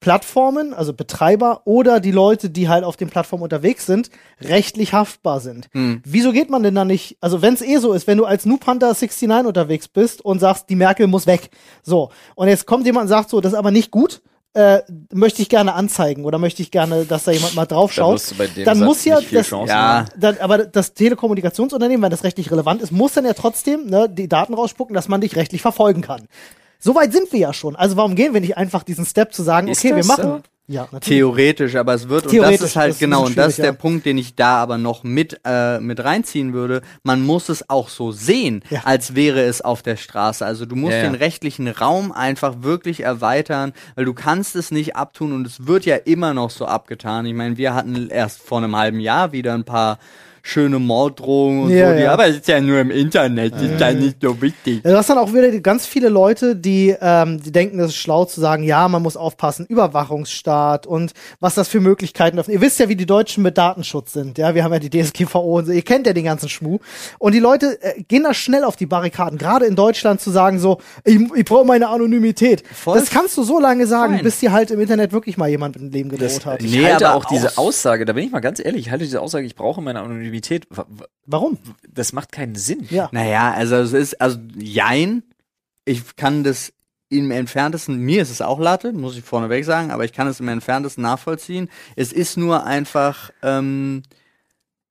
[0.00, 4.10] Plattformen, also Betreiber oder die Leute, die halt auf den Plattformen unterwegs sind,
[4.40, 5.68] rechtlich haftbar sind.
[5.72, 6.02] Hm.
[6.04, 8.46] Wieso geht man denn da nicht, also wenn es eh so ist, wenn du als
[8.46, 11.50] Noob Hunter 69 unterwegs bist und sagst, die Merkel muss weg.
[11.82, 12.10] So.
[12.34, 14.22] Und jetzt kommt jemand und sagt so, das ist aber nicht gut,
[14.54, 14.80] äh,
[15.12, 18.14] möchte ich gerne anzeigen oder möchte ich gerne, dass da jemand mal drauf schaut.
[18.14, 20.04] wirst du bei dem Dann Satz muss ja das- Ja.
[20.16, 24.28] Dann, aber das Telekommunikationsunternehmen, wenn das rechtlich relevant ist, muss dann ja trotzdem ne, die
[24.28, 26.26] Daten rausspucken, dass man dich rechtlich verfolgen kann.
[26.78, 27.76] Soweit sind wir ja schon.
[27.76, 30.22] Also warum gehen wir nicht einfach diesen Step zu sagen, Ist okay, wir machen.
[30.22, 30.40] so?
[30.68, 31.18] Ja, natürlich.
[31.18, 33.48] Theoretisch, aber es wird, und das Theoretisch, ist halt das ist genau, bisschen und das
[33.50, 33.72] ist der ja.
[33.72, 36.82] Punkt, den ich da aber noch mit, äh, mit reinziehen würde.
[37.04, 38.80] Man muss es auch so sehen, Ja.
[38.84, 40.44] als wäre es auf der Straße.
[40.44, 41.04] Also du musst Ja, ja.
[41.04, 45.86] den rechtlichen Raum einfach wirklich erweitern, weil du kannst es nicht abtun und es wird
[45.86, 47.26] ja immer noch so abgetan.
[47.26, 49.98] Ich meine, wir hatten erst vor einem halben Jahr wieder ein paar
[50.48, 52.12] schöne Morddrohungen und Ja, so, die, ja.
[52.12, 54.80] aber es ist ja nur im Internet, ist ja nicht so wichtig.
[54.84, 57.96] Ja, Du hast dann auch wieder ganz viele Leute, die, ähm, die denken, es ist
[57.96, 59.66] schlau zu sagen, ja, man muss aufpassen,
[60.10, 62.54] Überwachungsstaat und was das für Möglichkeiten öffnet.
[62.54, 64.38] Ihr wisst ja, wie die Deutschen mit Datenschutz sind.
[64.38, 65.72] Ja, wir haben ja die DSGVO und so.
[65.72, 66.78] Ihr kennt ja den ganzen Schmuh.
[67.18, 70.58] Und die Leute äh, gehen da schnell auf die Barrikaden, gerade in Deutschland zu sagen
[70.60, 72.62] so, ich, ich brauche meine Anonymität.
[72.72, 74.24] Voll das kannst du so lange sagen, fein.
[74.24, 76.62] bis dir halt im Internet wirklich mal jemand mit dem Leben gedroht hat.
[76.62, 78.90] Ich Nee, halte aber auch diese aus- Aussage, da bin ich mal ganz ehrlich, ich
[78.92, 81.58] halte diese Aussage, ich brauche meine Anonymität, w- Warum?
[81.88, 82.86] das macht keinen Sinn.
[82.90, 83.08] Ja.
[83.12, 85.22] Naja, also es ist, also jein,
[85.84, 86.72] ich kann das
[87.08, 90.40] im entferntesten, mir ist es auch Latte, muss ich vorneweg sagen, aber ich kann es
[90.40, 91.68] im entferntesten nachvollziehen.
[91.94, 94.02] Es ist nur einfach, ähm,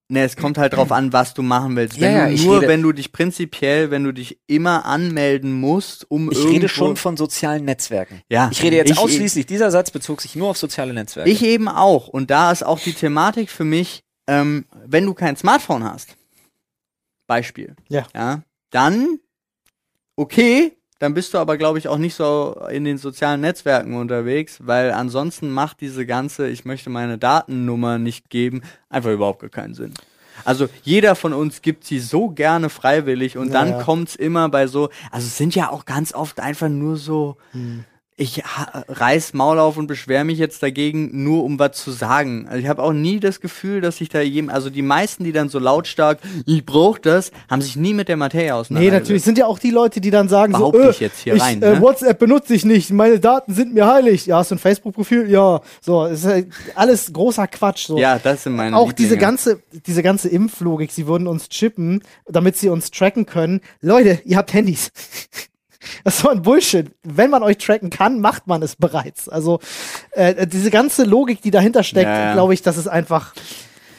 [0.08, 1.99] ne, es kommt halt drauf an, was du machen willst.
[1.99, 6.10] Wenn ja, du nur, rede- wenn du dich prinzipiell, wenn du dich immer anmelden musst,
[6.10, 8.21] um Ich irgendwo, rede schon von sozialen Netzwerken.
[8.29, 11.29] Ja, Ich rede jetzt ich- ausschließlich, dieser Satz bezog sich nur auf soziale Netzwerke.
[11.29, 12.08] Ich eben auch.
[12.08, 16.15] Und da ist auch die Thematik für mich, ähm, wenn du kein Smartphone hast,
[17.27, 18.05] Beispiel, Ja.
[18.13, 19.19] ja, dann
[20.15, 24.59] okay, dann bist du aber, glaube ich, auch nicht so in den sozialen Netzwerken unterwegs,
[24.65, 29.73] weil ansonsten macht diese ganze, ich möchte meine Datennummer nicht geben, einfach überhaupt gar keinen
[29.73, 29.93] Sinn.
[30.45, 33.83] Also jeder von uns gibt sie so gerne freiwillig und Ja, dann ja.
[33.83, 37.83] kommt's immer bei so, also es sind ja auch ganz oft einfach nur so, Hm.
[38.17, 42.47] Ich reiß Maul auf und beschwere mich jetzt dagegen, nur um was zu sagen.
[42.47, 45.34] Also ich habe auch nie das Gefühl, dass ich da jedem, also die meisten, die
[45.34, 49.01] dann so lautstark, ich brauch das, haben sich nie mit der Materie Nee, auseinandergesetzt.
[49.01, 51.36] natürlich sind ja auch die Leute, die dann sagen Behaupte so, äh, ich jetzt hier
[51.36, 51.82] ich, rein, äh, ne?
[51.82, 54.28] WhatsApp benutze ich nicht, meine Daten sind mir heilig.
[54.28, 55.30] Ja, hast du ein Facebook-Profil?
[55.30, 55.60] Ja.
[55.82, 56.38] So, ist ja
[56.75, 57.88] alles großer Quatsch.
[57.88, 57.97] So.
[57.97, 62.56] Ja, das sind meine auch diese ganze, diese ganze Impflogik, sie würden uns chippen, damit
[62.56, 63.60] sie uns tracken können.
[63.82, 64.91] Leute, ihr habt Handys.
[66.04, 66.91] Das ist so ein Bullshit.
[67.04, 69.30] Wenn man euch tracken kann, macht man es bereits.
[69.30, 69.60] Also
[70.12, 73.34] äh, diese ganze Logik, die dahinter steckt, Ja, glaube ich, das ist einfach.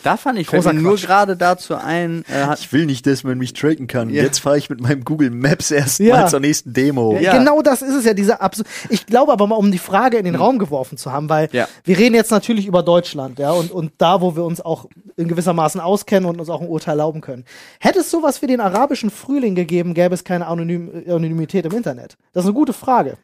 [0.07, 3.55] Da fand ich, Großer nur gerade dazu ein, äh, Ich will nicht, dass man mich
[3.55, 4.09] tracken kann.
[4.09, 4.23] Ja.
[4.23, 6.29] Jetzt fahre ich mit meinem Google Maps erst Ja.
[6.29, 7.19] zur nächsten Demo.
[7.19, 7.37] Ja.
[7.37, 10.25] Genau das ist es ja, diese Abs Ich glaube aber mal, um die Frage in
[10.25, 11.67] den Raum geworfen zu haben, weil Ja.
[11.83, 14.87] wir reden jetzt natürlich über Deutschland, ja, und, und da, wo wir uns auch
[15.17, 17.45] in gewissermaßen auskennen und uns auch ein Urteil erlauben können.
[17.81, 22.17] Hätte es sowas wie den arabischen Frühling gegeben, gäbe es keine Anonym Anonymität im Internet?
[22.33, 23.17] Das ist eine gute Frage.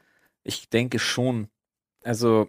[0.42, 1.46] Ich denke schon.
[2.02, 2.48] Also,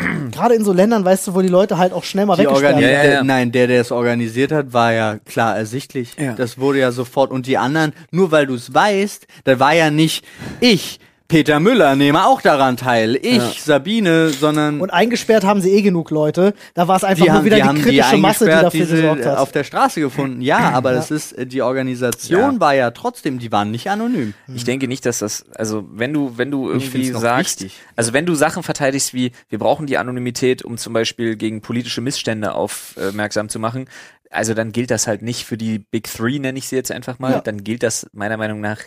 [0.30, 2.82] Gerade in so Ländern, weißt du, wo die Leute halt auch schnell mal weggesperrt werden.
[2.82, 3.24] ja, ja.
[3.24, 6.16] nein, der, der es organisiert hat, war ja klar ersichtlich.
[6.18, 6.34] Ja.
[6.34, 7.30] Das wurde ja sofort.
[7.30, 10.24] Und die anderen, nur weil du es weißt, da war ja nicht
[10.60, 13.16] ich Peter Müller nehme auch daran teil.
[13.16, 13.52] Ich, Ja.
[13.56, 16.52] Sabine, sondern Und eingesperrt haben sie eh genug Leute.
[16.74, 18.50] Da war es einfach die nur haben, wieder die, die, haben die kritische Masse, die
[18.50, 19.38] dafür die sie gesorgt hat.
[19.38, 20.42] auf der Straße gefunden.
[20.42, 22.60] Ja, aber das ist, äh, die Organisation Ja.
[22.60, 24.34] war ja trotzdem, die waren nicht anonym.
[24.54, 27.80] Ich denke nicht, dass das, also wenn du, wenn du irgendwie sagst, wichtig.
[27.96, 32.00] also wenn du Sachen verteidigst wie, wir brauchen die Anonymität, um zum Beispiel gegen politische
[32.00, 33.86] Missstände aufmerksam zu machen,
[34.30, 37.18] also dann gilt das halt nicht für die Big Three, nenne ich sie jetzt einfach
[37.18, 37.40] mal, Ja.
[37.40, 38.78] dann gilt das meiner Meinung nach,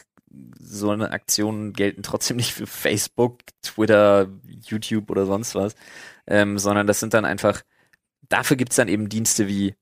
[0.60, 4.28] so eine Aktion gelten trotzdem nicht für Facebook, Twitter,
[4.68, 5.76] YouTube oder sonst was,
[6.28, 7.62] ähm, sondern das sind dann einfach,
[8.30, 9.76] dafür gibt's dann eben Dienste wie,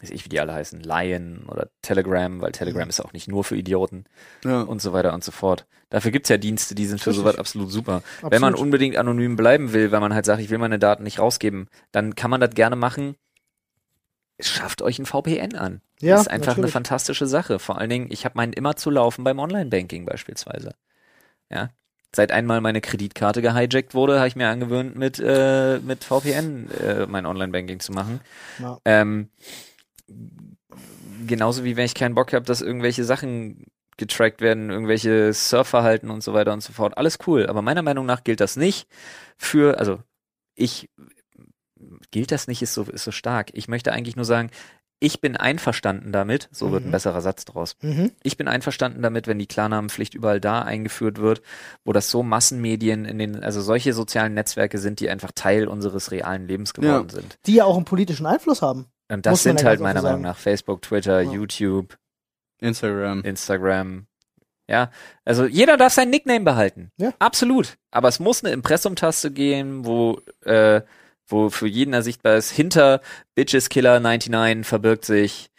[0.00, 3.44] weiß ich, wie die alle heißen, Lion oder Telegram, weil Telegram ist auch nicht nur
[3.44, 4.04] für Idioten
[4.44, 4.62] Ja.
[4.62, 5.66] und so weiter und so fort.
[5.90, 7.24] Dafür gibt's ja Dienste, die sind für Richtig.
[7.24, 7.96] sowas absolut super.
[7.96, 8.32] Absolut.
[8.32, 11.18] Wenn man unbedingt anonym bleiben will, wenn man halt sagt, ich will meine Daten nicht
[11.18, 13.16] rausgeben, dann kann man das gerne machen.
[14.40, 15.80] Schafft euch ein VPN an.
[16.00, 16.72] Ja, das ist einfach eine natürlich.
[16.72, 17.58] fantastische Sache.
[17.58, 20.74] Vor allen Dingen, ich habe meinen immer zu laufen beim Online-Banking beispielsweise.
[21.50, 21.70] Ja.
[22.14, 27.06] Seit einmal meine Kreditkarte gehijackt wurde, habe ich mir angewöhnt, mit, äh, mit VPN äh,
[27.06, 28.20] mein Online-Banking zu machen.
[28.60, 28.78] Ja.
[28.84, 29.30] Ähm,
[31.26, 33.66] genauso wie wenn ich keinen Bock habe, dass irgendwelche Sachen
[33.98, 36.96] getrackt werden, irgendwelche Surfverhalten und so weiter und so fort.
[36.96, 37.46] Alles cool.
[37.46, 38.88] Aber meiner Meinung nach gilt das nicht
[39.36, 40.00] für, also
[40.54, 40.88] ich,
[42.10, 43.50] gilt das nicht, ist so, ist so stark.
[43.54, 44.50] Ich möchte eigentlich nur sagen,
[45.00, 46.92] ich bin einverstanden damit, so wird ein Mhm.
[46.92, 47.76] besserer Satz draus.
[47.82, 48.10] Mhm.
[48.24, 51.40] Ich bin einverstanden damit, wenn die Klarnamenpflicht überall da eingeführt wird,
[51.84, 56.10] wo das so Massenmedien in den, also solche sozialen Netzwerke sind, die einfach Teil unseres
[56.10, 57.38] realen Lebens geworden sind.
[57.46, 58.86] Die ja auch einen politischen Einfluss haben.
[59.08, 61.30] Und das sind ja halt meiner Meinung nach Facebook, Twitter, Ja.
[61.32, 61.96] YouTube,
[62.60, 63.22] Instagram.
[63.22, 64.06] Instagram.
[64.68, 64.90] Ja,
[65.24, 66.90] also jeder darf sein Nickname behalten.
[66.98, 67.14] Ja.
[67.20, 67.78] Absolut.
[67.90, 70.82] Aber es muss eine Impressum-Taste gehen, wo, äh,
[71.28, 73.00] wo für jeden ersichtbar ist, hinter
[73.34, 75.50] Bitches Killer 99 verbirgt sich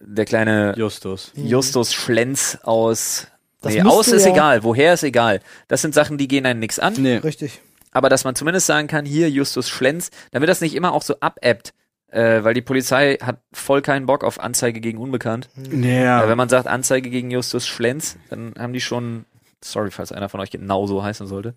[0.00, 1.32] der kleine Justus.
[1.34, 3.28] Justus Schlenz aus.
[3.62, 5.40] Das nee, aus ist ja- egal, woher ist egal.
[5.68, 6.94] Das sind Sachen, die gehen einem nichts an.
[6.98, 7.16] Nee.
[7.16, 7.60] Richtig.
[7.92, 11.16] Aber dass man zumindest sagen kann, hier Justus Schlenz, damit das nicht immer auch so
[11.20, 11.72] abebbt.
[12.08, 15.48] Äh, weil die Polizei hat voll keinen Bock auf Anzeige gegen Unbekannt.
[15.72, 16.22] Ja.
[16.24, 19.24] Äh, wenn man sagt Anzeige gegen Justus Schlenz, dann haben die schon,
[19.60, 21.54] sorry, falls einer von euch genauso heißen sollte,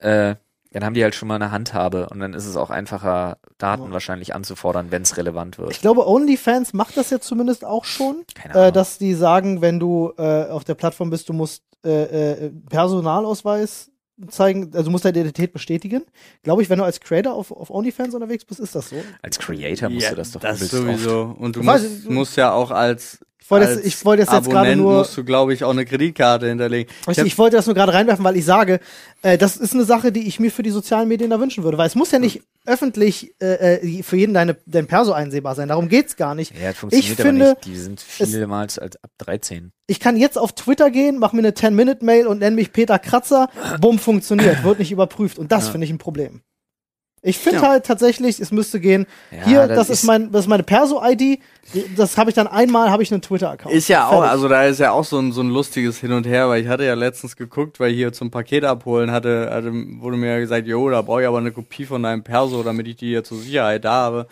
[0.00, 0.34] äh,
[0.74, 3.84] dann haben die halt schon mal eine Handhabe und dann ist es auch einfacher, Daten
[3.84, 3.92] Ja.
[3.92, 5.70] wahrscheinlich anzufordern, wenn es relevant wird.
[5.70, 8.72] Ich glaube, OnlyFans macht das jetzt zumindest auch schon, Keine äh, Ahnung.
[8.74, 12.50] dass die sagen, wenn du äh, auf der Plattform bist, du musst äh, äh,
[13.04, 13.90] Personalausweis
[14.28, 16.02] zeigen, also du musst deine Identität bestätigen.
[16.44, 18.96] Glaube ich, wenn du als Creator auf, auf OnlyFans unterwegs bist, ist das so.
[19.22, 20.82] Als Creator musst du das doch das übelst oft.
[20.82, 21.34] sowieso.
[21.38, 24.74] Und du musst, du- musst ja auch als wollte jetzt, ich wollte jetzt, jetzt gerade
[24.76, 26.92] nur, musst du, glaube ich, auch eine Kreditkarte hinterlegen.
[27.10, 28.80] Ich ich wollte das nur gerade reinwerfen, weil ich sage,
[29.22, 31.76] äh, das ist eine Sache, die ich mir für die sozialen Medien da wünschen würde,
[31.78, 35.68] weil es muss ja nicht öffentlich äh, äh, für jeden deine, dein Perso einsehbar sein.
[35.68, 36.52] Darum geht's gar nicht.
[36.58, 37.64] Ja, das funktioniert Ich aber finde, nicht.
[37.66, 39.72] Die sind vielmals als ab 13.
[39.86, 43.48] Ich kann jetzt auf Twitter gehen, mache mir eine 10-Minute-Mail und nenne mich Peter Kratzer.
[43.80, 45.38] Bumm, funktioniert, wird nicht überprüft.
[45.38, 45.72] Und das Ja.
[45.72, 46.40] finde ich ein Problem.
[47.26, 47.68] Ich finde Ja.
[47.70, 50.62] halt tatsächlich, es müsste gehen, Ja, hier, das das, ist, ist- mein, das ist meine
[50.62, 51.40] Perso-ID,
[51.96, 53.74] das habe ich dann einmal, habe ich einen Twitter-Account.
[53.74, 54.30] Ist ja auch, Fertig.
[54.30, 56.68] also da ist ja auch so ein, so ein lustiges Hin und Her, weil ich
[56.68, 60.66] hatte ja letztens geguckt, weil hier zum Paket abholen hatte, hatte wurde mir ja gesagt,
[60.66, 63.38] jo, da brauche ich aber eine Kopie von deinem Perso, damit ich die hier zur
[63.38, 64.26] Sicherheit da habe.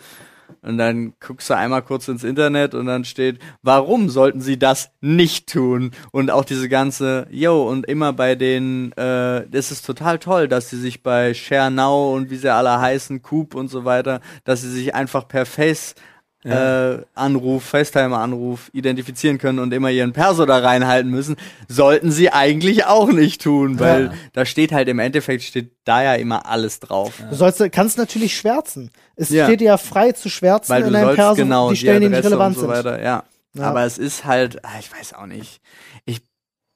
[0.61, 4.91] Und dann guckst du einmal kurz ins Internet und dann steht, warum sollten sie das
[5.01, 5.91] nicht tun?
[6.11, 10.69] Und auch diese ganze, yo, und immer bei den, äh, das ist total toll, dass
[10.69, 14.61] sie sich bei Share Now und wie sie alle heißen, Coop und so weiter, dass
[14.61, 15.95] sie sich einfach per Face
[16.43, 21.35] äh, Anruf, FaceTime-Anruf identifizieren können und immer ihren Perso da reinhalten müssen,
[21.67, 24.11] sollten sie eigentlich auch nicht tun, weil Ja.
[24.33, 27.13] da steht halt im Endeffekt steht da ja immer alles drauf.
[27.29, 28.91] Du sollst, kannst natürlich schwärzen.
[29.15, 29.45] Es Ja.
[29.45, 32.09] steht dir ja frei zu schwärzen Weil du in deinem Perso, genau die Stellen, die
[32.09, 32.85] nicht relevant so sind.
[32.85, 33.23] ja.
[33.55, 33.63] Ja.
[33.69, 35.61] Aber es ist halt, ah, ich weiß auch nicht.
[36.05, 36.21] Ich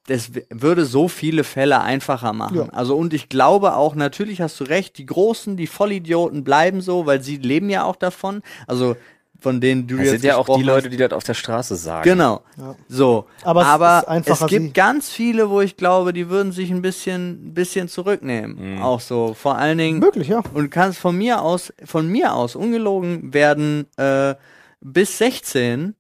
[0.05, 2.55] das würde so viele Fälle einfacher machen.
[2.57, 2.69] Ja.
[2.71, 7.05] Also und ich glaube auch, natürlich hast du recht, die Großen, die Vollidioten bleiben so,
[7.05, 8.41] weil sie leben ja auch davon.
[8.67, 8.95] Also
[9.39, 11.75] von denen du Das jetzt sind ja auch die Leute, die das auf der Straße
[11.75, 12.03] sagen.
[12.03, 12.41] Genau.
[12.57, 12.75] Ja.
[12.89, 13.25] So.
[13.43, 16.51] Aber es Aber ist einfacher, es gibt sie- ganz viele, wo ich glaube, die würden
[16.51, 18.75] sich ein bisschen, bisschen zurücknehmen.
[18.77, 18.81] Mhm.
[18.81, 19.33] Auch so.
[19.33, 19.99] Vor allen Dingen.
[19.99, 20.41] Möglich, ja.
[20.53, 24.35] Und kannst von mir aus, von mir aus, ungelogen werden, äh,
[24.81, 25.95] bis 16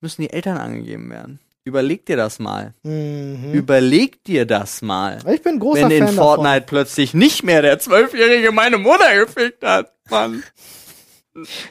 [0.00, 1.40] müssen die Eltern angegeben werden.
[1.64, 2.74] Überleg dir das mal.
[2.84, 3.50] Mhm.
[3.52, 5.18] Überleg dir das mal.
[5.28, 9.64] Ich bin großer Wenn in Fan Fortnite plötzlich nicht mehr der Zwölfjährige meine Mutter gefickt
[9.64, 9.92] hat.
[10.08, 10.44] Mann.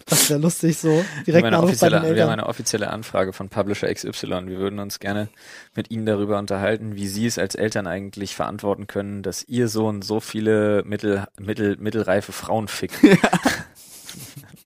[0.06, 0.90] Das wäre lustig so.
[0.90, 1.46] Wir haben, Direkt
[1.84, 4.48] eine wir haben eine offizielle Anfrage von Publisher XY.
[4.48, 5.30] Wir würden uns gerne
[5.76, 10.02] mit Ihnen darüber unterhalten, wie Sie es als Eltern eigentlich verantworten können, dass Ihr Sohn
[10.02, 12.96] so viele mittel, mittel, mittelreife Frauen fickt.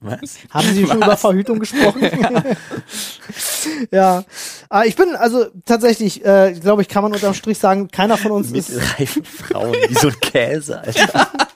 [0.02, 0.38] Was?
[0.50, 2.02] Haben Sie schon über Verhütung gesprochen?
[3.92, 4.24] ja.
[4.70, 8.32] Ah, ich bin also tatsächlich, äh, glaube ich, kann man unterm Strich sagen, keiner von
[8.32, 8.70] uns ist.
[8.70, 11.48] Mittelreifen Frauen, wie so ein Käse, Alter.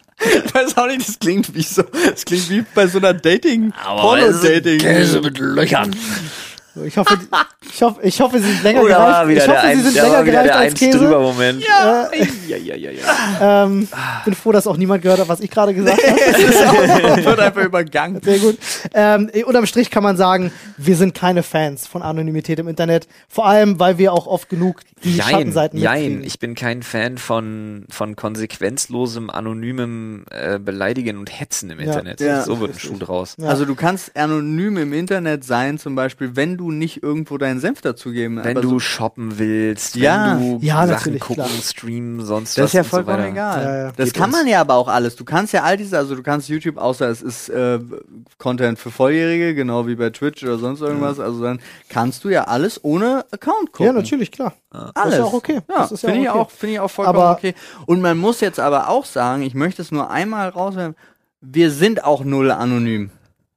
[0.46, 3.74] Ich weiß auch nicht, das klingt wie so, das klingt wie bei so einer Dating,
[3.84, 4.80] Porno-Dating.
[4.80, 5.96] Käse mit Löchern.
[6.86, 7.20] Ich hoffe,
[7.72, 9.30] ich hoffe, ich hoffe, sie sind länger Oh, gereift.
[9.32, 10.98] Ich hoffe, sie sind länger gereift als Käse.
[10.98, 11.64] drüber Moment.
[11.64, 12.10] Ja.
[12.48, 13.64] Ja, ja, ja, ja.
[13.66, 13.88] Ähm,
[14.26, 17.12] bin froh, dass auch niemand gehört hat, was ich gerade gesagt habe.
[17.12, 18.20] Auch, wird einfach übergangen.
[18.24, 18.58] Sehr gut.
[18.94, 23.08] Ähm, unterm Strich kann man sagen, wir sind keine Fans von Anonymität im Internet.
[23.30, 26.24] Vor allem, weil wir auch oft genug die Jein, Schattenseiten mitkriegen.
[26.24, 31.86] Ich bin kein Fan von, von konsequenzlosem, anonymem äh, Beleidigen und Hetzen im Ja.
[31.88, 32.22] Internet.
[32.22, 32.44] Ja.
[32.44, 33.36] So wird ein Schuh draus.
[33.38, 33.50] Ja.
[33.50, 37.82] Also du kannst anonym im Internet sein, zum Beispiel, wenn du nicht irgendwo deinen Senf
[37.82, 38.38] dazugeben.
[38.44, 40.38] Wenn aber du so, shoppen willst, Ja.
[40.40, 41.50] wenn du Ja, Sachen gucken, klar.
[41.62, 43.30] streamen, sonst das was ist ja und so vollkommen weiter.
[43.32, 43.64] egal.
[43.64, 43.92] Ja, ja.
[43.96, 44.38] Das Geht kann uns.
[44.38, 45.16] man ja aber auch alles.
[45.16, 47.80] Du kannst ja all diese, also du kannst YouTube, außer es ist äh,
[48.38, 51.60] Content für Volljährige, genau wie bei Twitch oder sonst irgendwas, also dann
[51.90, 53.86] kannst du ja alles ohne Account gucken.
[53.88, 54.54] ja, natürlich, klar.
[54.70, 54.92] Alles.
[54.96, 55.60] Das ist ja auch okay.
[55.70, 56.40] Ja, ist ja finde ich okay.
[56.40, 57.54] auch, finde ich auch vollkommen Aber- okay.
[57.86, 60.96] Und man muss jetzt aber auch sagen, ich möchte es nur einmal rauswerfen,
[61.42, 63.10] wir sind auch null anonym.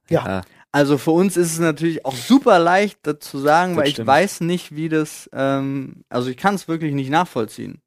[0.09, 0.25] Ja.
[0.27, 0.43] Ja.
[0.73, 4.05] Also für uns ist es natürlich auch super leicht, das zu sagen, Das weil stimmt.
[4.05, 7.81] ich weiß nicht, wie das, ähm, also ich kann es wirklich nicht nachvollziehen.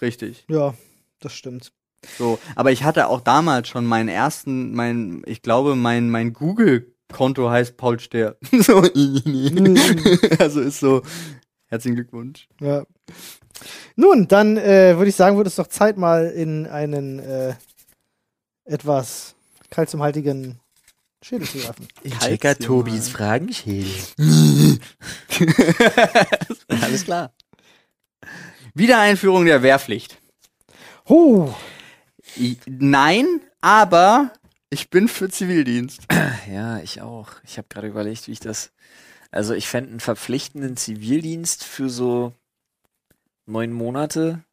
[0.00, 0.44] Richtig.
[0.48, 0.74] Ja,
[1.20, 1.72] das stimmt.
[2.18, 7.50] So, aber ich hatte auch damals schon meinen ersten, mein, ich glaube, mein, mein Google-Konto
[7.50, 8.36] heißt Paul Stehr.
[8.52, 8.82] so,
[10.38, 11.02] also ist so,
[11.66, 12.48] herzlichen Glückwunsch.
[12.60, 12.84] Ja.
[13.96, 17.54] Nun, dann äh, würde ich sagen, wird es doch Zeit mal in einen äh,
[18.64, 19.34] etwas
[19.70, 20.60] kalziumhaltigen
[21.22, 21.88] Schädel zu werfen.
[22.20, 24.14] Checker Tobis Fragenschild.
[26.68, 27.32] Alles klar.
[28.74, 30.18] Wiedereinführung der Wehrpflicht.
[31.08, 31.52] Huh.
[32.66, 34.32] Nein, aber
[34.70, 36.02] ich bin für Zivildienst.
[36.50, 37.28] Ja, ich auch.
[37.44, 38.72] Ich habe gerade überlegt, wie ich das.
[39.30, 42.34] Also ich fände einen verpflichtenden Zivildienst für so
[43.46, 44.44] neun Monate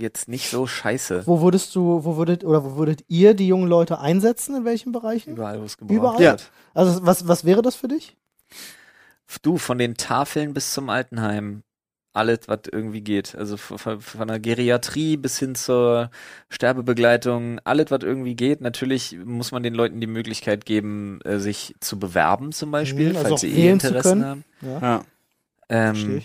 [0.00, 1.26] jetzt nicht so scheiße.
[1.26, 4.56] Wo würdest du, wo würdet, oder wo würdet ihr die jungen Leute einsetzen?
[4.56, 5.32] In welchen Bereichen?
[5.32, 6.18] Überall, wo es gebraucht Überall?
[6.18, 6.50] wird.
[6.74, 8.16] Also was, was wäre das für dich?
[9.42, 11.62] Du, von den Tafeln bis zum Altenheim.
[12.12, 13.36] Alles, was irgendwie geht.
[13.36, 16.10] Also von, von der Geriatrie bis hin zur
[16.48, 18.60] Sterbebegleitung, alles, was irgendwie geht.
[18.60, 23.16] Natürlich muss man den Leuten die Möglichkeit geben, äh, sich zu bewerben zum Beispiel, Mhm,
[23.16, 24.44] also falls sie eh Interessen haben.
[24.60, 25.04] Ja, Ja.
[25.68, 26.22] Ähm,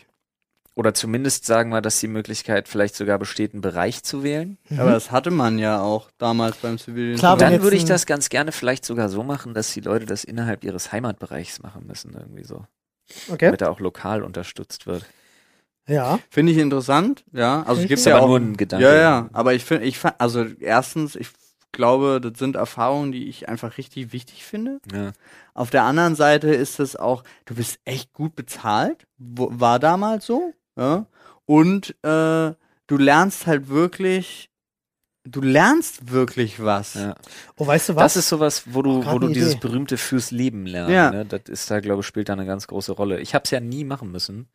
[0.74, 4.58] oder zumindest sagen wir, dass die Möglichkeit vielleicht sogar besteht, einen Bereich zu wählen.
[4.78, 7.20] Aber das hatte man ja auch damals beim Zivildienst.
[7.22, 10.26] Klar, dann würde ich das ganz gerne vielleicht sogar so machen, dass die Leute das
[10.26, 12.66] innerhalb ihres Heimatbereichs machen müssen, irgendwie so.
[13.32, 13.46] Okay.
[13.46, 15.06] Damit er auch lokal unterstützt wird.
[15.88, 16.20] Ja.
[16.30, 17.60] Finde ich interessant, ja.
[17.60, 18.86] Also es Finde gibt ja aber auch nur ein Gedanke.
[18.86, 21.30] Ja, ja, aber ich finde, ich also erstens, ich
[21.72, 24.80] glaube, das sind Erfahrungen, die ich einfach richtig wichtig finde.
[24.94, 25.12] Ja.
[25.54, 30.26] Auf der anderen Seite ist es auch, du bist echt gut bezahlt, wo, war damals
[30.26, 31.06] so, ja.
[31.46, 32.54] Und äh,
[32.88, 34.50] du lernst halt wirklich,
[35.26, 36.96] du lernst wirklich was.
[36.96, 37.16] Ja.
[37.58, 38.14] Oh, weißt du was?
[38.14, 39.68] Das ist sowas, wo du, Oh, wo du eine dieses Idee.
[39.68, 40.92] berühmte fürs Leben lernst.
[40.94, 41.12] Ja.
[41.12, 41.26] Ne?
[41.26, 43.20] Das ist da, glaube ich, spielt da eine ganz große Rolle.
[43.20, 44.48] Ich habe es ja nie machen müssen.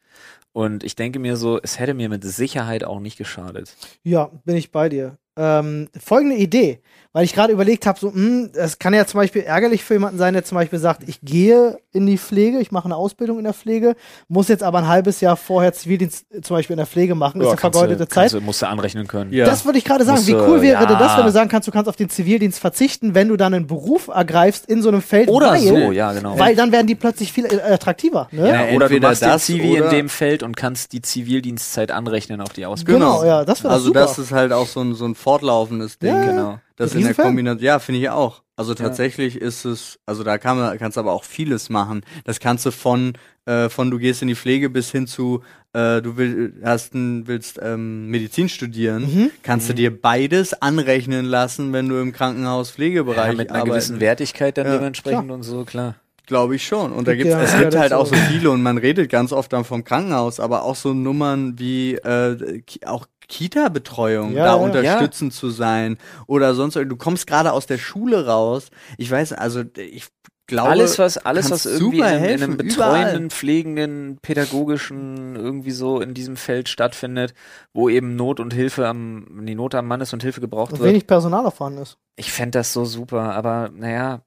[0.53, 3.77] Und ich denke mir so, es hätte mir mit Sicherheit auch nicht geschadet.
[4.03, 5.19] Ja, bin ich bei dir.
[5.37, 6.81] Ähm, folgende Idee,
[7.13, 10.19] weil ich gerade überlegt habe, so, hm, es kann ja zum Beispiel ärgerlich für jemanden
[10.19, 13.45] sein, der zum Beispiel sagt, ich gehe in die Pflege, ich mache eine Ausbildung in
[13.45, 13.97] der Pflege,
[14.29, 17.41] muss jetzt aber ein halbes Jahr vorher Zivildienst äh, zum Beispiel in der Pflege machen,
[17.41, 18.33] ist eine vergeudete du, Zeit.
[18.33, 19.33] Du, musst du anrechnen können.
[19.33, 19.45] Ja.
[19.45, 20.19] Das würde ich gerade sagen.
[20.19, 21.19] Musst Wie cool wäre denn das, ja.
[21.19, 24.07] wenn du sagen kannst, du kannst auf den Zivildienst verzichten, wenn du dann einen Beruf
[24.07, 25.29] ergreifst in so einem Feld.
[25.29, 26.39] Oder weil, so, ja, genau.
[26.39, 28.29] Weil dann werden die plötzlich viel äh, attraktiver.
[28.31, 28.49] Ne?
[28.49, 32.41] ja, Ja, oder du machst das Zivi in dem Feld und kannst die Zivildienstzeit anrechnen
[32.41, 33.01] auf die Ausbildung.
[33.03, 34.01] Genau, ja, das wäre Also super.
[34.01, 36.15] das ist halt auch so ein, so ein fortlaufendes Ding.
[36.15, 36.59] Ja, Genau.
[36.87, 37.15] Das in der.
[37.15, 38.43] Kombination, ja, finde ich auch.
[38.57, 42.03] Also tatsächlich ist es, also da kann man, kannst du aber auch vieles machen.
[42.25, 43.15] Das kannst du von,
[43.47, 47.27] äh, von du gehst in die Pflege bis hin zu, äh, du will, hast ein,
[47.27, 49.31] willst ähm, Medizin studieren, Mhm.
[49.43, 53.71] kannst du dir beides anrechnen lassen, wenn du im Krankenhaus Pflegebereich Ja, mit einer arbeiten.
[53.75, 55.95] gewissen Wertigkeit dann Ja, dementsprechend und so, klar.
[56.27, 56.93] Glaube ich schon.
[56.93, 58.79] Und da Gibt gibt's, ja- es ja, gibt das halt auch so viele und man
[58.79, 64.45] redet ganz oft dann vom Krankenhaus, aber auch so Nummern wie äh, auch Kita-Betreuung, Ja,
[64.45, 64.55] da ja.
[64.57, 68.71] unterstützend zu sein oder sonst, du kommst gerade aus der Schule raus.
[68.99, 70.09] Ich weiß, also ich
[70.47, 72.67] glaube, alles, was, alles, was irgendwie in, super einem- in helfen, einem überall.
[73.05, 77.35] betreuenden, pflegenden, pädagogischen, irgendwie so in diesem Feld stattfindet,
[77.73, 80.81] wo eben Not und Hilfe am, die Not am Mann ist und Hilfe gebraucht Und
[80.81, 80.91] wird.
[80.91, 81.99] wenig Personal erfahren ist.
[82.17, 84.23] Ich fände das so super, aber naja,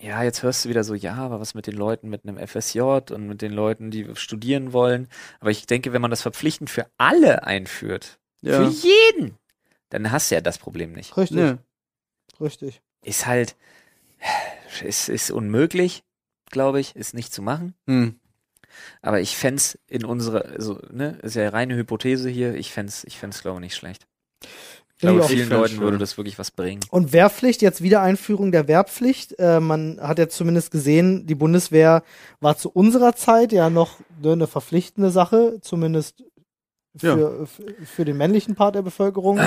[0.00, 2.80] ja, jetzt hörst du wieder so, ja, aber was mit den Leuten mit einem FSJ
[2.80, 5.08] und mit den Leuten, die studieren wollen.
[5.40, 8.70] Aber ich denke, wenn man das verpflichtend für alle einführt, ja.
[8.70, 9.36] für jeden,
[9.90, 11.16] dann hast du ja das Problem nicht.
[11.16, 11.56] Richtig, Nö.
[12.40, 12.80] richtig.
[13.02, 13.56] Ist halt,
[14.82, 16.02] ist, ist unmöglich,
[16.50, 17.74] glaube ich, ist nicht zu machen.
[17.86, 18.18] Hm.
[19.02, 23.18] Aber ich fänd's in unserer, also, ne, ist ja reine Hypothese hier, ich fänd's, ich
[23.18, 24.06] fänd's, glaube ich, nicht schlecht.
[24.98, 26.80] Ich glaube, ich vielen Leuten würde das wirklich was bringen.
[26.90, 29.38] Und Wehrpflicht, jetzt Wiedereinführung der Wehrpflicht.
[29.38, 32.02] Äh, man hat ja zumindest gesehen, die Bundeswehr
[32.40, 36.24] war zu unserer Zeit ja noch ne, eine verpflichtende Sache, zumindest
[36.96, 39.38] für, f- für den männlichen Part der Bevölkerung.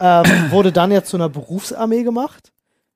[0.00, 2.52] ähm, wurde dann ja zu einer Berufsarmee gemacht.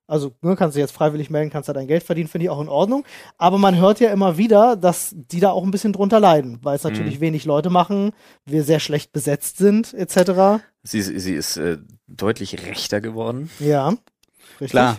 [0.08, 2.60] Also ne, kannst du jetzt freiwillig melden, kannst da dein Geld verdienen, finde ich auch
[2.60, 3.04] in Ordnung.
[3.38, 6.76] Aber man hört ja immer wieder, dass die da auch ein bisschen drunter leiden, weil
[6.76, 8.12] es natürlich wenig Leute machen,
[8.44, 10.62] wir sehr schlecht besetzt sind, etc.
[10.84, 13.50] Sie, sie ist äh, deutlich rechter geworden.
[13.58, 13.94] Ja.
[14.60, 14.70] Richtig.
[14.70, 14.98] Klar,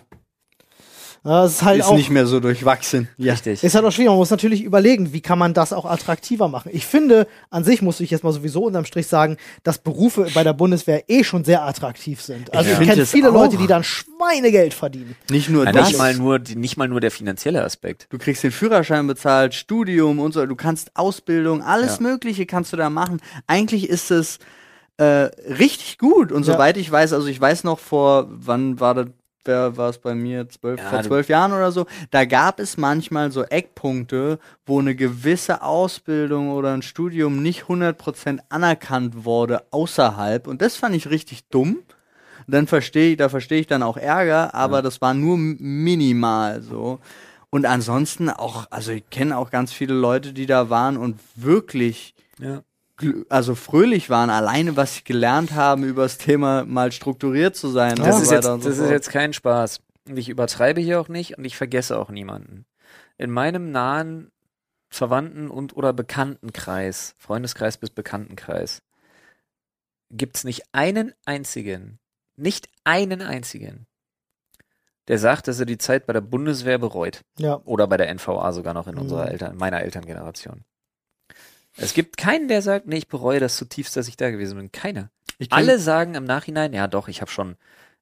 [1.28, 3.09] Ja, es ist halt ist auch nicht mehr so durchwachsen.
[3.17, 3.34] Ja.
[3.34, 3.63] Richtig.
[3.63, 4.09] Ist halt auch schwierig.
[4.09, 6.69] Man muss natürlich überlegen, wie kann man das auch attraktiver machen.
[6.73, 10.43] Ich finde, an sich muss ich jetzt mal sowieso unterm Strich sagen, dass Berufe bei
[10.45, 12.53] der Bundeswehr eh schon sehr attraktiv sind.
[12.55, 13.34] Also Ich ich, kenne viele auch.
[13.34, 15.15] Leute, die dann Schweinegeld verdienen.
[15.30, 15.89] Nicht nur Ja, das.
[15.89, 18.07] nicht mal nur, die- nicht mal nur der finanzielle Aspekt.
[18.09, 20.45] Du kriegst den Führerschein bezahlt, Studium und so.
[20.45, 22.03] Du kannst Ausbildung, alles Ja.
[22.03, 23.19] Mögliche kannst du da machen.
[23.47, 24.39] Eigentlich ist es
[24.99, 26.32] äh, richtig gut.
[26.32, 26.53] Und Ja.
[26.53, 29.07] soweit ich weiß, also ich weiß noch vor, wann war das,
[29.48, 33.32] war es bei mir, zwölf, Ja, vor zwölf Jahren oder so, da gab es manchmal
[33.32, 40.48] so Eckpunkte, wo eine gewisse Ausbildung oder ein Studium nicht 100% anerkannt wurde außerhalb.
[40.48, 41.80] Und das fand ich richtig dumm.
[42.48, 47.00] Dann verstehe ich, da verstehe ich dann auch Ärger, aber das war nur minimal so.
[47.50, 52.14] Und ansonsten auch, also ich kenne auch ganz viele Leute, die da waren und wirklich
[52.39, 52.62] Ja.
[53.30, 57.91] Also fröhlich waren, alleine was sie gelernt haben über das Thema mal strukturiert zu sein.
[58.00, 58.91] und Das, so ist, weiter jetzt, und so das ist fort.
[58.93, 59.82] jetzt kein Spaß.
[60.10, 62.66] Und ich übertreibe hier auch nicht und ich vergesse auch niemanden.
[63.18, 64.32] In meinem nahen
[64.89, 68.82] Verwandten- und oder Bekanntenkreis, Freundeskreis bis Bekanntenkreis,
[70.10, 72.00] gibt's nicht einen einzigen,
[72.38, 73.86] nicht einen einzigen,
[75.10, 77.22] der sagt, dass er die Zeit bei der Bundeswehr bereut.
[77.38, 77.62] Ja.
[77.66, 79.02] Oder bei der NVA sogar noch in Mhm.
[79.02, 80.64] unserer Eltern, meiner Elterngeneration.
[81.78, 84.71] Es gibt keinen, der sagt, nee, ich bereue das zutiefst, dass ich da gewesen bin.
[84.71, 85.09] Keiner.
[85.39, 87.55] Ich Alle sagen im Nachhinein, ja doch, ich habe schon,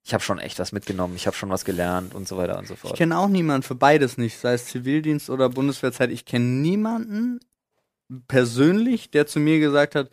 [0.03, 2.67] ich habe schon echt was mitgenommen, ich habe schon was gelernt und so weiter und
[2.67, 2.95] so Ich fort.
[2.95, 6.11] kenne auch niemanden für beides nicht, sei es Zivildienst oder Bundeswehrzeit.
[6.11, 7.39] Ich kenne niemanden
[8.28, 10.09] persönlich, der zu mir gesagt hat,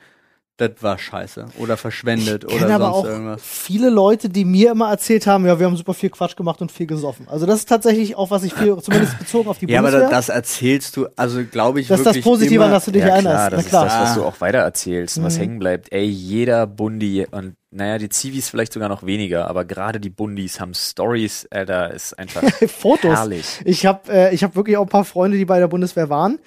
[0.69, 3.43] das war scheiße oder verschwendet Ich oder kenne aber sonst auch irgendwas.
[3.45, 6.73] viele Leute, die mir immer erzählt haben, ja, wir haben super viel Quatsch gemacht und
[6.73, 7.27] viel gesoffen.
[7.29, 10.11] Also das ist tatsächlich auch, was ich viel, zumindest bezogen auf die Ja, aber Bundeswehr.
[10.11, 12.85] da- das erzählst du, also glaube ich das ist das wirklich Positive, immer, an das
[12.85, 13.49] du dich ja, erinnerst.
[13.49, 13.87] klar, Na das klar.
[13.87, 15.41] ist das, was du auch weiter erzählst und was Mhm.
[15.41, 15.93] hängen bleibt.
[15.93, 20.61] Ey, jeder Bundi und naja, die Zivis vielleicht sogar noch weniger, aber gerade die Bundis
[20.61, 23.11] haben Stories, Alter, ist einfach Fotos.
[23.19, 23.47] herrlich.
[23.65, 26.39] Ich habe äh, ich hab wirklich auch ein paar Freunde, die bei der Bundeswehr waren.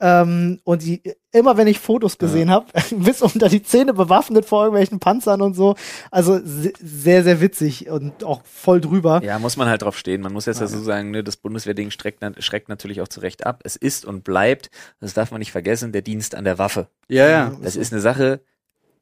[0.00, 1.00] Ähm, und die,
[1.32, 5.54] immer wenn ich Fotos gesehen habe, bis unter die Zähne bewaffnet vor irgendwelchen Panzern und
[5.54, 5.74] so.
[6.10, 9.22] Also se- sehr, sehr witzig und auch voll drüber.
[9.24, 10.20] Ja, muss man halt drauf stehen.
[10.20, 13.60] Man muss jetzt dazu sagen, ne, das Bundeswehrding schreckt, na- schreckt natürlich auch zurecht ab.
[13.64, 14.70] Es ist und bleibt,
[15.00, 16.88] das darf man nicht vergessen, der Dienst an der Waffe.
[17.08, 17.56] Ja, ja.
[17.62, 18.40] Das ist eine Sache,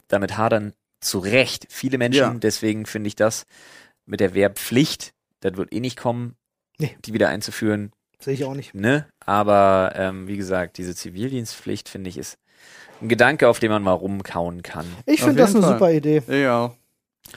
[0.09, 2.19] damit hadern zu Recht viele Menschen.
[2.21, 2.35] Ja.
[2.35, 3.47] Deswegen finde ich das
[4.07, 6.35] mit der Wehrpflicht, das wird eh nicht kommen,
[6.79, 6.97] Nee.
[7.05, 8.75] die wieder einzuführen, Sehe ich auch nicht.
[8.75, 9.07] ne?
[9.27, 12.39] Aber ähm, wie gesagt, diese Zivildienstpflicht, finde ich, ist
[13.03, 14.87] ein Gedanke, auf den man mal rumkauen kann.
[15.07, 15.73] Ich finde das eine Fall.
[15.75, 16.23] super Idee.
[16.29, 16.73] Ja.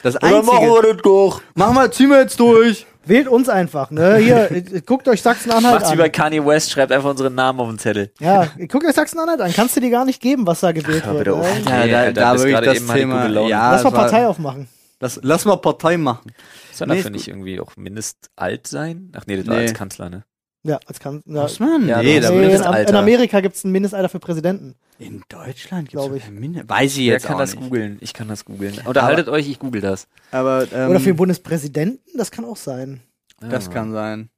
[0.02, 0.82] Das Einzige.
[0.82, 1.40] das doch.
[1.54, 2.86] Mach mal, ziehen wir jetzt durch.
[3.06, 4.16] Wählt uns einfach, ne?
[4.16, 6.12] Hier, äh, guckt euch Sachsen-Anhalt Macht's wie bei an.
[6.12, 8.10] Kanye West, schreibt einfach unseren Namen auf den Zettel.
[8.18, 9.52] Ja, guckt euch Sachsen-Anhalt an.
[9.52, 11.18] Kannst du dir gar nicht geben, was da gewählt Ach, wird.
[11.24, 11.42] bitte auf.
[11.46, 11.60] ne?
[11.66, 13.28] Okay, Ja, da, da bis wirklich gerade das Thema.
[13.46, 14.68] Ja, Lass mal Partei aufmachen.
[15.00, 16.32] Lass, lass mal Partei machen.
[16.72, 19.12] Soll Nee, er ist für nicht irgendwie auch mindestalt sein?
[19.14, 19.62] Ach nee, das war Nee.
[19.62, 20.24] als Kanzler, ne?
[20.66, 21.42] Ja, als kann, ja.
[21.44, 21.86] Was man?
[21.86, 22.28] Ja, nee, doch.
[22.28, 22.98] da Nee, ich in, Am- in Mindestalter.
[22.98, 24.74] Amerika gibt es ein Mindestalter für Präsidenten.
[24.98, 26.24] In Deutschland Glaub gibt's ich.
[26.24, 27.64] sogar Minde- Weiß ich Wer jetzt kann auch das nicht.
[27.64, 27.98] googeln?
[28.00, 28.74] Ich kann das googeln.
[28.86, 30.06] Unterhaltet euch, ich google das.
[30.30, 33.00] Aber ähm, Oder für den Bundespräsidenten, das kann auch sein.
[33.40, 33.72] das Ah.
[33.72, 34.30] kann sein.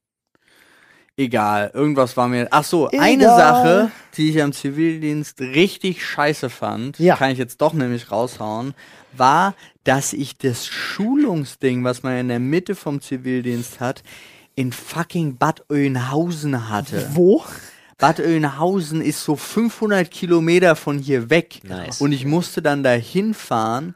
[1.19, 2.47] Egal, irgendwas war mir.
[2.51, 3.05] Ach so, Egal.
[3.05, 7.15] eine Sache, die ich am Zivildienst richtig scheiße fand, Ja.
[7.15, 8.75] kann ich jetzt doch nämlich raushauen,
[9.13, 14.03] war, dass ich das Schulungsding, was man in der Mitte vom Zivildienst hat,
[14.57, 17.07] in fucking Bad Oeynhausen hatte.
[17.13, 17.43] Wo?
[17.99, 21.61] Bad Oeynhausen ist so 500 Kilometer von hier weg.
[21.63, 22.01] Nice.
[22.01, 23.95] Und ich musste dann da hinfahren.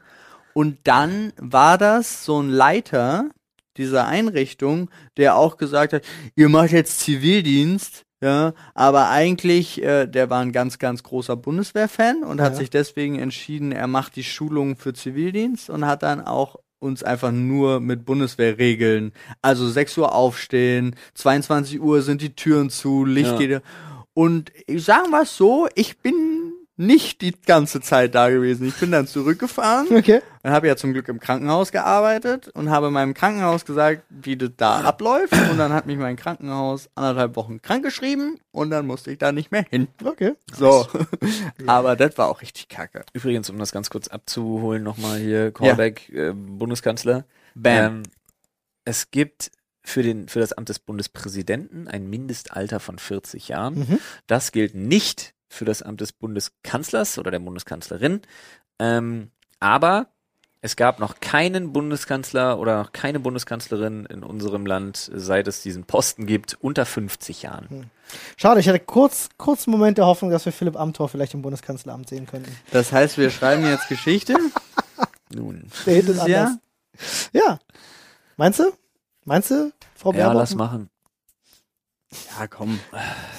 [0.54, 3.28] Und dann war das so ein Leiter
[3.76, 6.02] dieser Einrichtung, der auch gesagt hat,
[6.36, 8.04] ihr macht jetzt Zivildienst.
[8.22, 12.58] Ja, aber eigentlich, äh, der war ein ganz, ganz großer Bundeswehrfan und hat Ja.
[12.60, 17.30] sich deswegen entschieden, er macht die Schulung für Zivildienst und hat dann auch uns einfach
[17.30, 23.38] nur mit Bundeswehrregeln, also 6 Uhr aufstehen, 22 Uhr sind die Türen zu, Licht Ja.
[23.38, 23.62] geht.
[24.14, 28.66] Und ich sagen wir es so, ich bin nicht die ganze Zeit da gewesen.
[28.66, 30.22] Ich bin dann zurückgefahren Okay.
[30.42, 34.50] und habe ja zum Glück im Krankenhaus gearbeitet und habe meinem Krankenhaus gesagt, wie das
[34.56, 35.34] da abläuft.
[35.50, 39.52] Und dann hat mich mein Krankenhaus anderthalb Wochen krankgeschrieben und dann musste ich da nicht
[39.52, 39.88] mehr hin.
[40.02, 40.32] Okay.
[40.56, 40.86] So.
[41.66, 43.04] Aber das war auch richtig kacke.
[43.12, 47.24] Übrigens, um das ganz kurz abzuholen, nochmal hier, Callback, äh, Bundeskanzler.
[47.54, 47.96] Bam.
[47.96, 48.02] Ähm,
[48.84, 49.50] es gibt
[49.84, 53.78] für, den, für das Amt des Bundespräsidenten ein Mindestalter von 40 Jahren.
[53.80, 53.98] Mhm.
[54.26, 58.22] Das gilt nicht für das Amt des Bundeskanzlers oder der Bundeskanzlerin.
[58.78, 59.30] Ähm,
[59.60, 60.08] aber
[60.60, 65.84] es gab noch keinen Bundeskanzler oder noch keine Bundeskanzlerin in unserem Land, seit es diesen
[65.84, 67.90] Posten gibt, unter 50 Jahren.
[68.36, 71.42] Schade, ich hatte kurz, kurz einen Moment der Hoffnung, dass wir Philipp Amthor vielleicht im
[71.42, 72.54] Bundeskanzleramt sehen könnten.
[72.70, 74.36] Das heißt, wir schreiben jetzt Geschichte.
[75.34, 76.28] Nun, Der hintet anders.
[76.30, 76.58] Ja.
[77.32, 77.58] Ja.
[78.36, 78.72] Meinst du?
[79.24, 80.40] Meinst du, Frau ja, Baerbock?
[80.40, 80.90] lass machen.
[82.38, 82.78] Ja, komm.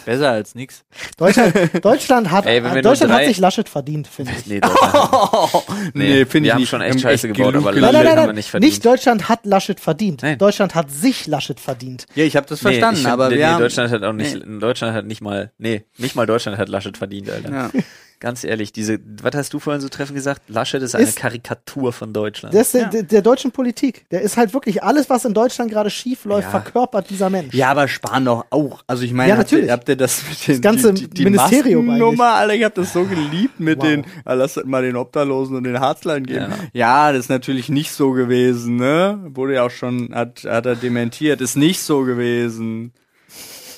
[0.05, 0.83] Besser als nix.
[1.17, 1.53] Deutschland,
[1.85, 4.45] Deutschland hat, Ey, Deutschland hat drei- sich Laschet verdient, finde ich.
[4.47, 5.93] Nee, Deutschland.
[5.93, 6.69] nee, finde wir ich haben nicht.
[6.69, 8.35] schon echt Scheiße gebaut, genug aber Laschet nein, nein, haben wir nein.
[8.35, 8.71] nicht verdient.
[8.73, 10.21] Nicht Deutschland hat Laschet verdient.
[10.23, 10.37] Nein.
[10.37, 12.05] Deutschland hat sich Laschet verdient.
[12.15, 14.13] Ja, ich habe das Nee, verstanden, ich find, aber nee, wir haben, Deutschland hat auch
[14.13, 17.51] nicht, Deutschland hat nicht mal, nee, nicht mal Deutschland hat Laschet verdient, Alter.
[17.51, 17.71] Ja.
[18.19, 20.43] Ganz ehrlich, diese, was hast du vorhin so treffend gesagt?
[20.47, 22.53] Laschet ist eine Ist- Karikatur von Deutschland.
[22.53, 22.87] Der ist der, Ja.
[22.89, 24.05] der, der deutschen Politik.
[24.11, 26.51] Der ist halt wirklich alles, was in Deutschland gerade schief läuft, Ja.
[26.51, 27.53] verkörpert dieser Mensch.
[27.53, 28.81] Ja, aber sparen doch auch.
[28.87, 29.71] Also ich meine, Ja, habt, ihr, natürlich.
[29.71, 32.75] habt ihr das mit den Das ganze die, die, die Ministerium Maskennummer, Alter, ich hab
[32.75, 33.85] das so geliebt mit Wow.
[33.87, 36.53] den, ah, lasst mal den Obdachlosen und den Harzlein geben.
[36.71, 37.07] Ja.
[37.07, 37.11] Ja.
[37.11, 39.19] das ist natürlich nicht so gewesen, ne?
[39.33, 42.93] Wurde ja auch schon, hat, hat er dementiert, ist nicht so gewesen.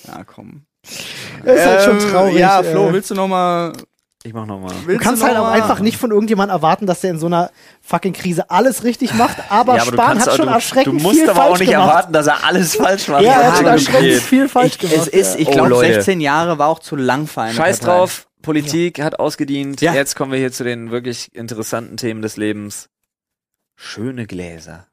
[0.07, 0.65] Ja, komm.
[1.43, 2.35] Das ist halt schon Ähm, traurig.
[2.37, 2.93] Ja, Flo, äh.
[2.93, 3.73] willst du noch mal
[4.25, 4.73] Ich mach nochmal.
[4.87, 7.51] Du kannst halt auch einfach nicht von irgendjemandem erwarten, dass der in so einer
[7.81, 11.35] fucking Krise alles richtig macht, aber Spahn hat schon du, erschreckend du musst viel aber
[11.41, 11.89] falsch auch nicht gemacht.
[11.89, 13.21] erwarten, dass er alles falsch macht.
[13.21, 14.97] Ja, er hat schon erschreckend viel falsch ich, gemacht.
[14.97, 15.93] Es ist, ich Oh, glaube, Leute.
[15.93, 17.97] 16 Jahre war auch zu lang für eine Scheiß Partei.
[17.99, 19.81] drauf, Politik hat ausgedient.
[19.81, 19.93] Ja.
[19.93, 22.89] Jetzt kommen wir hier zu den wirklich interessanten Themen des Lebens.
[23.75, 24.87] Schöne Gläser.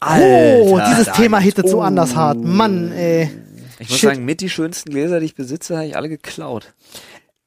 [0.00, 2.38] oh, Alter, dieses da Thema hittet so anders hart.
[2.38, 3.30] Mann, ey.
[3.78, 4.10] Ich muss Shit.
[4.10, 6.72] sagen, mit die schönsten Gläser, die ich besitze, habe ich alle geklaut.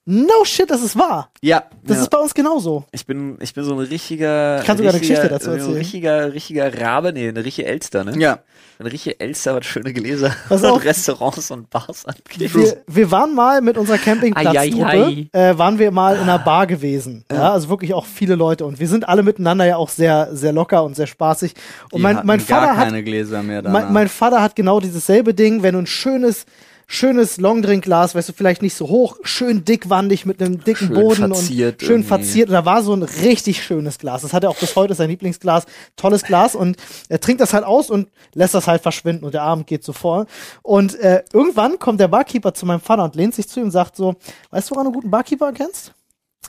[0.07, 1.31] No shit, das ist wahr.
[1.41, 2.03] Ja, Das Ja.
[2.03, 2.83] ist bei uns genauso.
[2.91, 4.59] Ich bin, ich bin so ein richtiger.
[4.59, 5.77] Ich kann sogar eine Geschichte dazu so ein erzählen.
[5.77, 8.13] Richtiger, richtiger Rabe, nee, eine richtige Elster, ne?
[8.19, 8.39] ja.
[8.77, 10.83] Eine richtige Elster, was schöne Gläser Pass und.
[10.83, 12.53] Restaurants und Bars angeht.
[12.53, 16.67] Wir, wir waren mal mit unserer Campingplatztruppe, Ei, äh, waren wir mal in einer Bar
[16.67, 17.23] gewesen.
[17.31, 18.65] Ja, also wirklich auch viele Leute.
[18.65, 21.53] Und wir sind alle miteinander ja auch sehr, sehr locker und sehr spaßig.
[21.91, 23.81] Und Die mein, mein Vater gar hat keine Gläser mehr danach.
[23.85, 26.45] mein, mein Vater hat genau dieses selbe Ding, wenn du ein schönes,
[26.87, 31.15] schönes Longdrink-Glas, weißt du, vielleicht nicht so hoch, schön dickwandig mit einem dicken Schön Boden
[31.15, 32.07] verziert und schön irgendwie.
[32.07, 32.49] verziert.
[32.49, 34.21] Und da war so ein richtig schönes Glas.
[34.21, 35.65] Das hat er auch bis heute sein Lieblingsglas.
[35.95, 36.77] Tolles Glas und
[37.09, 39.93] er trinkt das halt aus und lässt das halt verschwinden und der Abend geht so
[39.93, 40.27] vor.
[40.61, 43.71] Und äh, irgendwann kommt der Barkeeper zu meinem Vater und lehnt sich zu ihm und
[43.71, 44.15] sagt so,
[44.51, 45.93] weißt du, woran du einen guten Barkeeper erkennst?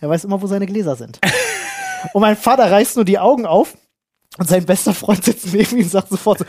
[0.00, 1.18] Er weiß immer, wo seine Gläser sind.
[2.12, 3.76] und mein Vater reißt nur die Augen auf
[4.38, 6.44] und sein bester Freund sitzt neben ihm und sagt sofort so,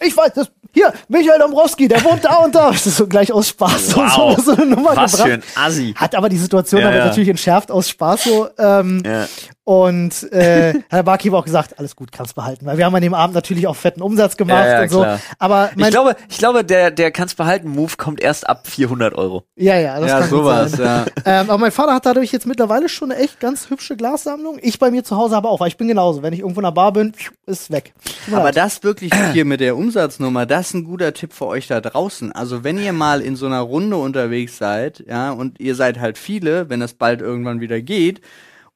[0.00, 2.70] ich weiß, das, hier, Michael Dombrowski, der wohnt da und da.
[2.72, 4.36] Das ist so gleich aus Spaß Wow.
[4.36, 5.28] so, so eine Nummer Was gebracht.
[5.28, 5.94] für ein Assi.
[5.96, 7.06] Hat aber die Situation Ja, damit ja.
[7.06, 8.48] natürlich entschärft aus Spaß so.
[8.58, 9.26] Ähm, Ja.
[9.64, 12.66] Und äh, hat der Barkeeper auch gesagt, alles gut, kannst behalten.
[12.66, 15.00] Weil wir haben an dem Abend natürlich auch fetten Umsatz gemacht Ja, ja, und so.
[15.00, 15.20] klar.
[15.38, 19.44] Aber Ich glaube, ich glaube, der, der kann's behalten Move kommt erst ab 400 Euro.
[19.56, 20.84] ja, ja, das ja, kann sowas, sein.
[20.86, 21.04] ja.
[21.26, 24.58] Ähm, aber mein Vater hat dadurch jetzt mittlerweile schon eine echt ganz hübsche Glassammlung.
[24.60, 26.22] Ich bei mir zu Hause aber auch, weil ich bin genauso.
[26.22, 27.12] Wenn ich irgendwo in der Bar bin,
[27.46, 27.94] ist weg.
[28.26, 31.66] Tut Aber das wirklich hier mit der Umsatznummer, das ist ein guter Tipp für euch
[31.66, 32.32] da draußen.
[32.32, 36.18] Also wenn ihr mal in so einer Runde unterwegs seid, ja, und ihr seid halt
[36.18, 38.20] viele, wenn es bald irgendwann wieder geht,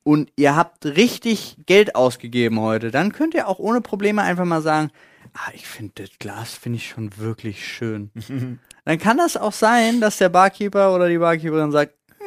[0.09, 4.63] und ihr habt richtig Geld ausgegeben heute, dann könnt ihr auch ohne Probleme einfach mal
[4.63, 4.91] sagen,
[5.35, 8.11] ah, ich finde das Glas finde ich schon wirklich schön.
[8.87, 12.25] dann kann das auch sein, dass der Barkeeper oder die Barkeeperin sagt, "Mm,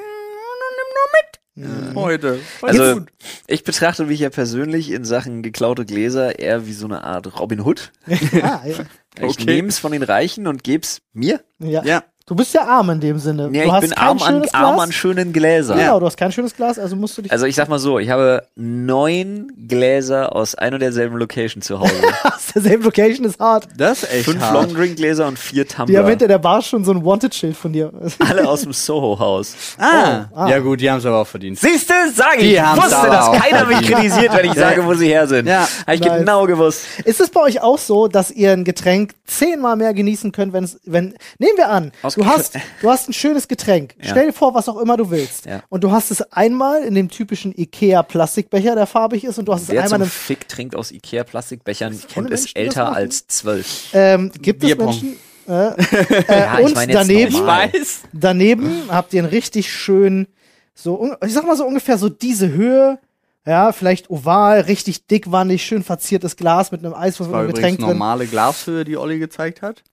[1.56, 1.96] nimm nur mit.
[1.96, 2.40] Heute.
[2.62, 3.10] Also, gut.
[3.48, 7.62] ich betrachte mich ja persönlich in Sachen geklaute Gläser eher wie so eine Art Robin
[7.62, 7.92] Hood.
[8.44, 8.76] ah, ja.
[9.18, 9.44] Ich Okay.
[9.46, 11.44] nehm's von den Reichen und geb's mir.
[11.58, 11.84] Ja.
[11.84, 12.04] Ja.
[12.32, 13.50] Du bist ja arm in dem Sinne.
[13.52, 14.84] Ja, du ich hast bin kein arm an, schönes arm Glas.
[14.86, 15.78] an schönen Gläsern.
[15.78, 17.30] Genau, du hast kein schönes Glas, also musst du dich.
[17.30, 21.82] Also ich sag mal so, ich habe neun Gläser aus ein und derselben Location zu
[21.82, 21.92] Hause.
[22.24, 23.68] aus derselben Location ist hart.
[23.78, 24.54] Das ist echt Fünf hart.
[24.54, 26.08] Longdrink-Gläser und vier Die haben Tumbler.
[26.08, 27.92] hinter der Bar schon so ein Wanted-Schild von dir.
[28.20, 29.54] Alle aus dem Soho-Haus.
[29.78, 30.50] Ah, Oh, ah.
[30.50, 31.60] ja gut, die haben es aber auch verdient.
[31.60, 32.54] Siehste, sag ich.
[32.56, 35.48] Die wusste, dass auch keiner mich kritisiert, wenn ich sage, wo sie her sind.
[35.50, 35.68] Ja.
[35.86, 36.20] Habe ich Nice.
[36.20, 36.86] genau gewusst.
[37.04, 40.80] Ist es bei euch auch so, dass ihr ein Getränk zehnmal mehr genießen könnt, wenn's,
[40.86, 43.96] wenn, nehmen wir an, du Ausge- hast, du hast ein schönes Getränk.
[44.02, 45.46] Stell dir vor, was auch immer du willst.
[45.46, 45.64] Ja.
[45.70, 49.64] Und du hast es einmal in dem typischen Ikea-Plastikbecher, der farbig ist, und du hast
[49.64, 53.28] es Wer einmal zum Fick trinkt aus Ikea-Plastikbechern kenne und ist Menschen, das älter als
[53.28, 53.90] zwölf?
[53.94, 54.88] ähm, gibt es Bierpong.
[54.88, 55.16] Menschen,
[55.48, 55.54] äh,
[56.28, 58.02] äh, Ja, und daneben, weiß.
[58.14, 60.28] daneben habt ihr einen richtig schönen
[60.74, 62.98] so, ich sag mal so ungefähr so diese Höhe.
[63.46, 67.80] Ja, vielleicht oval, richtig dickwandig, schön verziertes Glas mit einem Eis, was mit einem Getränk
[67.80, 67.88] drin.
[67.88, 69.84] normale Glashöhe, die Olli gezeigt hat.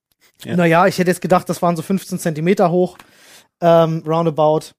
[0.45, 0.55] Ja.
[0.57, 2.99] Naja, ich hätte jetzt gedacht, das waren so 15 Zentimeter hoch,
[3.61, 4.73] ähm, roundabout.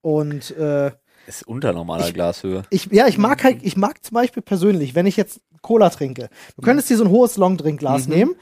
[0.00, 0.90] Und äh,
[1.26, 2.62] Ist unter normaler Ich- Glashöhe.
[2.70, 6.28] ich, ja, ich mag halt, ich mag zum Beispiel persönlich, wenn ich jetzt Cola trinke.
[6.56, 8.14] Du könntest dir so ein hohes Longdrinkglas Mhm.
[8.14, 8.34] nehmen,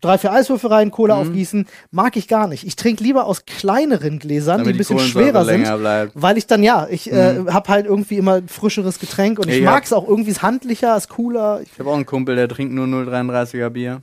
[0.00, 1.20] drei, vier Eiswürfel rein, Cola Mhm.
[1.28, 1.66] aufgießen.
[1.90, 2.66] Mag ich gar nicht.
[2.66, 5.78] Ich trinke lieber aus kleineren Gläsern, die ein bisschen Kohlensäure schwerer sind.
[5.80, 6.12] bleibt.
[6.14, 7.54] Weil ich dann, ja, ich äh, Mhm.
[7.54, 9.70] hab halt irgendwie immer frischeres Getränk und ich Ja.
[9.70, 11.60] mag es auch irgendwie ist handlicher, ist cooler.
[11.62, 14.02] Ich, Ich habe auch einen Kumpel, der trinkt nur 0,33er Bier,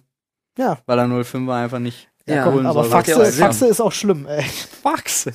[0.58, 2.10] ja, weil er 0,5er einfach nicht.
[2.28, 3.44] Ja, komm, aber Kohlensäure Faxe, Sinn.
[3.46, 4.44] Faxe ist auch schlimm, ey.
[4.84, 5.34] Faxe.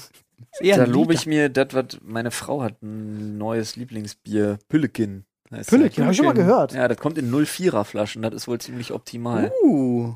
[0.63, 5.25] Da lobe ich mir, das, was meine Frau hat, ein neues Lieblingsbier, Püllekin.
[5.67, 6.73] Püllekin, habe ich schon mal gehört.
[6.73, 9.53] Ja, das kommt in 04er Flaschen, das ist wohl ziemlich optimal.
[9.63, 10.15] Uh.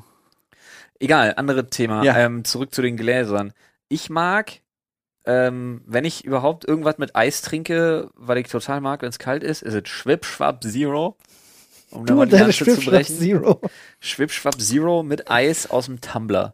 [1.01, 2.03] Egal, andere Thema.
[2.03, 2.15] Ja.
[2.15, 3.53] Ähm, zurück zu den Gläsern.
[3.89, 4.61] Ich mag,
[5.25, 9.43] ähm, wenn ich überhaupt irgendwas mit Eis trinke, weil ich total mag, wenn es kalt
[9.43, 11.17] ist, ist es Schwip-Schwab Zero.
[11.89, 13.17] Um da Du mal und die deine Lanze zu brechen.
[13.17, 13.61] Zero.
[13.99, 16.53] Schwip-Schwab Zero mit Eis aus dem Tumbler.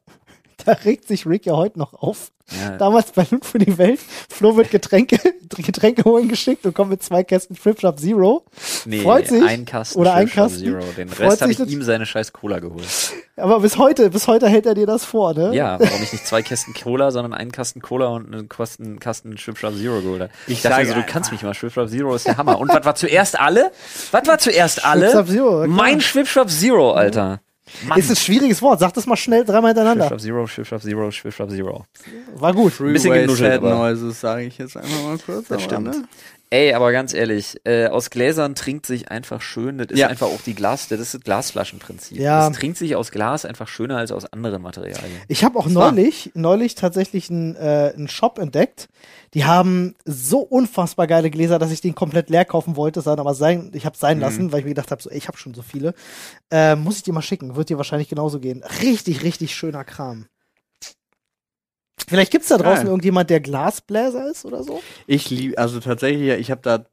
[0.67, 2.31] Da regt sich Rick ja heute noch auf.
[2.49, 3.99] Ja, Damals bei Loot für die Welt,
[4.29, 5.17] Flo wird Getränke,
[5.57, 8.45] Getränke holen geschickt und kommt mit zwei Kästen Flipshop Zero.
[8.85, 9.43] nee, freut sich.
[9.43, 10.59] ein Kasten Oder ein Kasten.
[10.59, 10.79] Zero.
[10.97, 12.85] Den Freut Rest habe ich ihm seine scheiß Cola geholt.
[13.35, 15.53] Aber bis heute, bis heute hält er dir das vor, ne?
[15.53, 19.37] Ja, warum ich nicht zwei Kästen Cola, sondern einen Kasten Cola und einen Kasten, Kasten
[19.37, 20.31] Schwipschwap Zero geholt habe.
[20.47, 22.59] Ich dachte sage so, du einfach- kannst mich mal, Schwipschwap Zero ist der Hammer.
[22.59, 23.71] Und was war zuerst alle?
[24.11, 25.11] Was war zuerst alle?
[25.11, 25.67] Schwipschwap Zero.
[25.67, 27.41] Mein Schwipschwap Zero, Alter.
[27.87, 27.99] Mann.
[27.99, 28.79] Ist ein schwieriges Wort.
[28.79, 30.07] Sag das mal schnell dreimal hintereinander.
[30.07, 31.85] Schwipschwap Zero, Schwipschwap Zero, Schwipschwap Zero.
[32.35, 32.77] War gut.
[32.77, 35.47] bisschen Freeway genuschelt, Sad aber- Noises, sage ich jetzt einfach mal kurz.
[35.47, 35.87] Das aber, stimmt.
[35.87, 36.03] ne?
[36.49, 39.77] Ey, aber ganz ehrlich, äh, aus Gläsern trinkt sich einfach schön.
[39.77, 40.07] Das ist Ja.
[40.07, 42.17] einfach auch die Glas, das ist das Glasflaschenprinzip.
[42.17, 42.47] Ja.
[42.47, 45.11] Das trinkt sich aus Glas einfach schöner als aus anderen Materialien.
[45.27, 45.91] Ich habe auch wahr.
[45.91, 48.87] neulich, neulich tatsächlich einen äh, einen Shop entdeckt.
[49.33, 53.33] Die haben so unfassbar geile Gläser, dass ich den komplett leer kaufen wollte, sein, aber
[53.33, 55.53] sein, ich habe sein lassen, weil ich mir gedacht habe, so, ey, ich habe schon
[55.53, 55.93] so viele.
[56.49, 58.63] Äh, muss ich dir mal schicken, wird dir wahrscheinlich genauso gehen.
[58.81, 60.27] Richtig, richtig schöner Kram.
[62.07, 62.87] Vielleicht gibt's da draußen Geil.
[62.87, 64.81] irgendjemand, der Glasbläser ist oder so.
[65.07, 66.85] Ich liebe, also tatsächlich, ja, ich habe da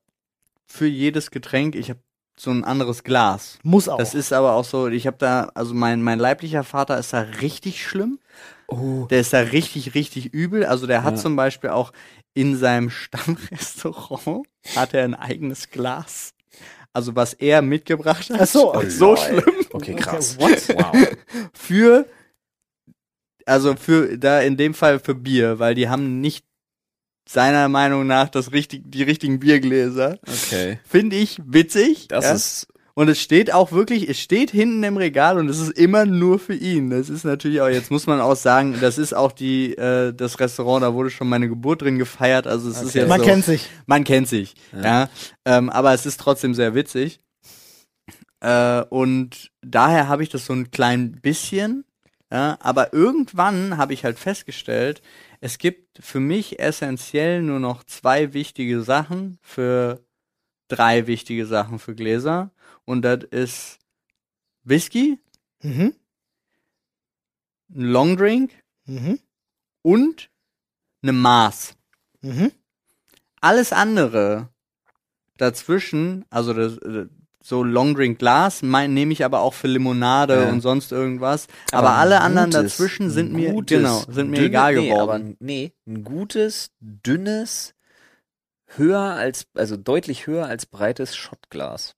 [0.66, 2.00] für jedes Getränk, ich habe
[2.36, 3.58] so ein anderes Glas.
[3.62, 3.98] Muss auch.
[3.98, 7.20] Das ist aber auch so, ich habe da, also mein, mein leiblicher Vater ist da
[7.20, 8.18] richtig schlimm.
[8.66, 9.06] Oh.
[9.08, 10.64] Der ist da richtig, richtig übel.
[10.66, 11.20] Also der hat Ja.
[11.20, 11.92] zum Beispiel auch
[12.32, 12.90] in seinem
[13.58, 16.32] Stammrestaurant hat er ein eigenes Glas.
[16.92, 18.40] Also was er mitgebracht hat.
[18.40, 18.72] Ach so.
[18.88, 19.44] so schlimm.
[19.72, 20.36] Okay, krass.
[20.38, 20.76] Okay, what?
[20.94, 21.08] Wow.
[21.52, 22.06] Für,
[23.46, 26.44] also für, da in dem Fall für Bier, weil die haben nicht
[27.28, 30.18] seiner Meinung nach das richtig, die richtigen Biergläser.
[30.26, 30.78] Okay.
[30.84, 32.08] Finde ich witzig.
[32.08, 32.32] Das ja?
[32.34, 36.04] ist Und es steht auch wirklich, es steht hinten im Regal und es ist immer
[36.04, 36.90] nur für ihn.
[36.90, 40.38] Das ist natürlich auch, jetzt muss man auch sagen, das ist auch die, äh, das
[40.38, 42.46] Restaurant, da wurde schon meine Geburt drin gefeiert.
[42.46, 43.00] Also es ist Okay.
[43.00, 43.68] ja Man so, kennt sich.
[43.86, 44.82] man kennt sich, Ja.
[44.82, 45.08] ja.
[45.46, 47.20] Ähm, aber es ist trotzdem sehr witzig.
[48.40, 51.84] Äh, und daher habe ich das so ein klein bisschen.
[52.30, 55.02] Ja, aber irgendwann habe ich halt festgestellt,
[55.40, 60.04] es gibt für mich essentiell nur noch zwei wichtige Sachen für
[60.68, 62.50] drei wichtige Sachen für Gläser.
[62.84, 63.78] Und das ist
[64.64, 65.18] Whisky,
[65.62, 65.94] Mhm.
[67.74, 68.52] ein Longdrink
[68.86, 69.18] Mhm.
[69.82, 70.30] und
[71.02, 71.76] eine Maß.
[72.22, 72.52] Mhm.
[73.40, 74.48] Alles andere
[75.36, 76.78] dazwischen, also das,
[77.46, 80.48] so Longdrink Glas, mein, nehme ich aber auch für Limonade Ja.
[80.48, 81.46] und sonst irgendwas.
[81.72, 84.74] Aber, ein alle anderen gutes, dazwischen ein sind mir gutes, genau, sind mir dünne- egal
[84.76, 85.36] nee, Aber, geworden.
[85.40, 87.74] nee, ein gutes, dünnes,
[88.76, 91.94] höher als, also deutlich höher als breites Shotglas.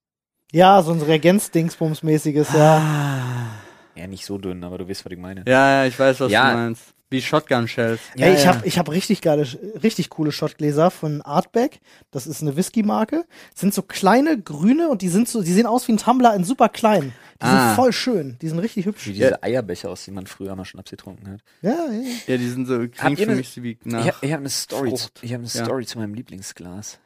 [0.50, 2.78] Ja, so ein Reagenz-Dingsbums-mäßiges, ja.
[2.78, 3.46] Ah.
[3.94, 5.44] Ja, nicht so dünn, aber du weißt, was ich meine.
[5.46, 6.50] Ja, ja, ich weiß, was Ja.
[6.50, 6.92] du meinst.
[7.08, 8.00] Wie Shotgun Shells.
[8.16, 8.54] Ja, Ey, ich ja.
[8.54, 9.46] habe ich hab richtig geile,
[9.82, 11.78] richtig coole Shotgläser von Artback.
[12.10, 13.24] Das ist eine Whisky-Marke.
[13.54, 16.42] Sind so kleine, grüne und die sind so, die sehen aus wie ein Tumbler in
[16.42, 17.12] super klein.
[17.40, 17.68] Die Ah.
[17.68, 18.36] sind voll schön.
[18.42, 19.06] Die sind richtig hübsch.
[19.06, 21.40] Wie diese Eierbecher, aus denen man früher mal Schnaps getrunken hat.
[21.62, 22.10] Ja, ja.
[22.26, 24.00] Ja, die sind so, Habt klingt ihr für ne- mich so wie nach.
[24.04, 25.64] Ich, hab- ich habe eine Story, zu, ich habe eine Ja.
[25.64, 26.98] Story zu meinem Lieblingsglas.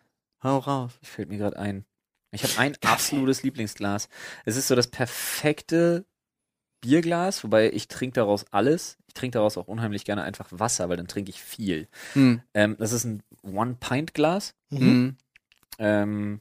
[0.42, 0.92] Hau raus.
[1.00, 1.84] Das fällt mir gerade ein.
[2.32, 4.08] Ich habe ein absolutes Lieblingsglas.
[4.46, 6.06] Es ist so das perfekte
[6.80, 8.96] Bierglas, wobei ich trinke daraus alles.
[9.06, 11.88] Ich trinke daraus auch unheimlich gerne einfach Wasser, weil dann trinke ich viel.
[12.14, 12.40] Hm.
[12.54, 14.54] Ähm, das ist ein One-Pint-Glas.
[14.70, 14.78] Mhm.
[14.78, 15.16] Hm.
[15.78, 16.40] Ähm,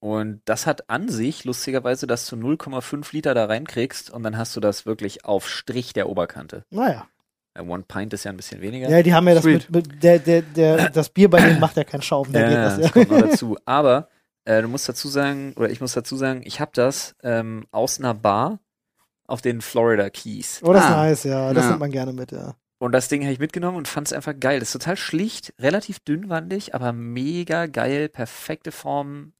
[0.00, 4.54] und das hat an sich, lustigerweise, dass du 0,5 Liter da reinkriegst und dann hast
[4.54, 6.64] du das wirklich auf Strich der Oberkante.
[6.70, 7.08] Naja.
[7.58, 8.88] One Pint ist ja ein bisschen weniger.
[8.90, 9.70] Ja, die haben ja das Sweet.
[9.70, 12.30] mit, mit der, der, der, das Bier bei denen macht ja keinen Schaum.
[12.30, 12.92] Da Ja, geht ja, das, das ja.
[12.92, 13.56] kommt noch dazu.
[13.64, 14.08] Aber
[14.44, 17.98] äh, du musst dazu sagen, oder ich muss dazu sagen, ich habe das ähm, aus
[17.98, 18.60] einer Bar
[19.26, 20.60] auf den Florida Keys.
[20.62, 20.96] Oh, das ist Ah.
[21.04, 21.52] nice, ja.
[21.52, 21.68] Das Ja.
[21.70, 22.54] nimmt man gerne mit, ja.
[22.78, 24.58] Und das Ding habe ich mitgenommen und fand es einfach geil.
[24.60, 29.32] Das ist total schlicht, relativ dünnwandig, aber mega geil, perfekte Form.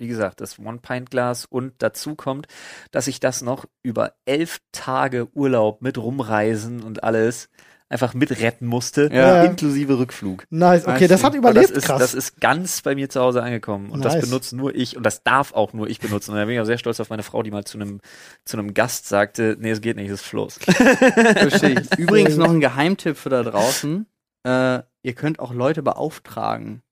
[0.00, 2.46] Wie gesagt, das One-Pint-Glas und dazu kommt,
[2.92, 7.48] dass ich das noch über elf Tage Urlaub mit rumreisen und alles
[7.90, 9.44] einfach mitretten musste, Ja.
[9.44, 10.44] inklusive Rückflug.
[10.50, 11.98] Nice, okay, Weißt das du, hat überlebt, das ist, krass.
[12.00, 13.90] das ist ganz bei mir zu Hause angekommen.
[13.90, 14.14] Und Nice.
[14.14, 16.32] das benutze nur ich und das darf auch nur ich benutzen.
[16.32, 18.00] Und da bin ich auch sehr stolz auf meine Frau, die mal zu einem
[18.44, 20.58] zu einem Gast sagte, nee, es geht nicht, es ist Floß.
[20.66, 21.98] Verstehe ich.
[21.98, 24.06] Übrigens noch ein Geheimtipp für da draußen.
[24.44, 26.82] Äh, ihr könnt auch Leute beauftragen.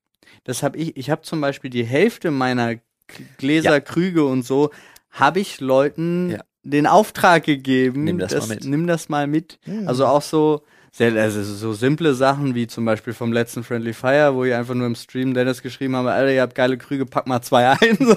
[0.45, 0.97] Das habe ich.
[0.97, 2.83] Ich habe zum Beispiel die Hälfte meiner K-
[3.39, 3.81] Gläser, Ja.
[3.81, 4.71] Krüge und so,
[5.11, 6.41] habe ich Leuten Ja.
[6.63, 8.05] den Auftrag gegeben.
[8.05, 8.65] Nimm das mal mit.
[8.65, 9.59] Nimm das mal mit.
[9.65, 9.87] Hm.
[9.89, 10.63] Also auch so.
[10.99, 14.87] Also so simple Sachen wie zum Beispiel vom letzten Friendly Fire, wo ich einfach nur
[14.87, 17.99] im Stream Dennis geschrieben habe, Alter, ihr habt geile Krüge, pack mal zwei ein.
[18.07, 18.17] So,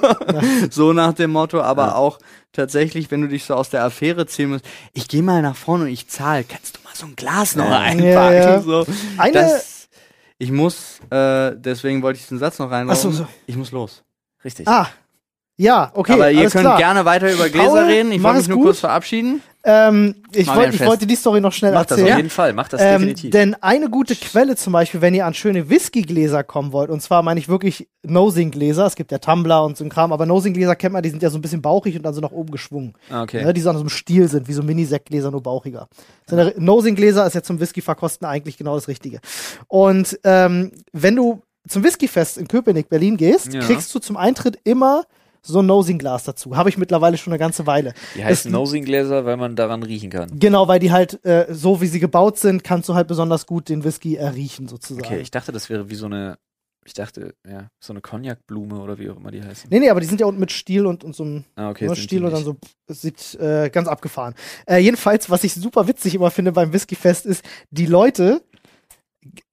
[0.69, 1.95] so nach dem Motto, aber Ja.
[1.95, 2.19] auch
[2.53, 5.83] tatsächlich, wenn du dich so aus der Affäre ziehen musst, ich gehe mal nach vorne
[5.85, 7.79] und ich zahle, kannst du mal so ein Glas noch Ja.
[7.81, 8.07] einpacken?
[8.07, 8.61] Ja, ja.
[8.61, 8.85] So.
[9.17, 9.89] Eine- Das,
[10.37, 12.91] ich muss, äh, deswegen wollte ich diesen Satz noch reinhauen.
[12.97, 13.27] Ach so, so.
[13.45, 14.03] Ich muss los.
[14.45, 14.67] Richtig.
[14.69, 14.87] Ah,
[15.59, 16.77] ja, okay, aber ihr könnt klar.
[16.77, 18.11] gerne weiter über Gläser Paul, reden.
[18.13, 18.65] Ich wollte mich nur gut.
[18.67, 19.41] kurz verabschieden.
[19.65, 22.13] Ähm, ich, wollt, ich wollte die Story noch schnell Mach das erzählen.
[22.13, 23.31] auf jeden Fall, mach das Ähm, definitiv.
[23.31, 27.23] denn eine gute Quelle zum Beispiel, wenn ihr an schöne Whiskygläser kommen wollt, und zwar
[27.23, 30.93] meine ich wirklich Nosing-Gläser, es gibt ja Tumbler und so ein Kram, aber Nosing-Gläser kennt
[30.93, 32.93] man, die sind ja so ein bisschen bauchig und dann so nach oben geschwungen.
[33.09, 33.43] Ah, okay.
[33.43, 35.89] Ne, die so an so einem Stiel sind, wie so Mini-Sektgläser, nur bauchiger.
[36.29, 39.19] So eine Nosing-Gläser ist ja zum Whisky-Verkosten eigentlich genau das Richtige.
[39.67, 43.59] Und ähm, wenn du zum Whiskyfest in Köpenick, Berlin gehst, Ja.
[43.59, 45.03] kriegst du zum Eintritt immer
[45.41, 46.55] so ein Nosing-Glas dazu.
[46.55, 47.93] Habe ich mittlerweile schon eine ganze Weile.
[48.15, 50.39] Die heißen Nosing-Gläser, weil man daran riechen kann.
[50.39, 53.69] Genau, weil die halt, äh, so wie sie gebaut sind, kannst du halt besonders gut
[53.69, 55.05] den Whisky erriechen, sozusagen.
[55.05, 56.37] Okay, ich dachte, das wäre wie so eine,
[56.85, 59.69] ich dachte, ja, so eine Cognac-Blume oder wie auch immer die heißen.
[59.69, 61.87] Nee, nee, aber die sind ja unten mit Stiel und, und so einem Ah, okay.
[61.87, 62.55] die Stiel und dann so,
[62.87, 64.33] es sieht äh, ganz abgefahren.
[64.65, 68.41] Äh, jedenfalls, was ich super witzig immer finde beim Whiskyfest ist, die Leute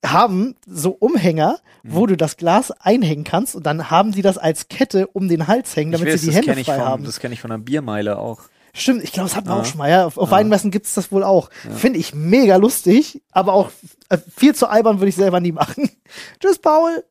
[0.04, 1.94] haben so Umhänger, Mhm.
[1.94, 5.46] wo du das Glas einhängen kannst und dann haben die das als Kette um den
[5.46, 7.04] Hals hängen, damit weiß, sie die Hände frei von, haben.
[7.04, 8.40] Das kenne ich von einer Biermeile auch.
[8.74, 9.60] Stimmt, ich glaube, das hatten wir Ja.
[9.62, 10.04] auch schon mal, ja.
[10.06, 10.36] Auf, auf Ja.
[10.36, 11.48] Weinmessen gibt's das wohl auch.
[11.64, 11.74] Ja.
[11.74, 13.70] Finde ich mega lustig, aber auch
[14.10, 15.90] äh, viel zu albern würde ich selber nie machen.
[16.40, 17.02] Tschüss, Paul.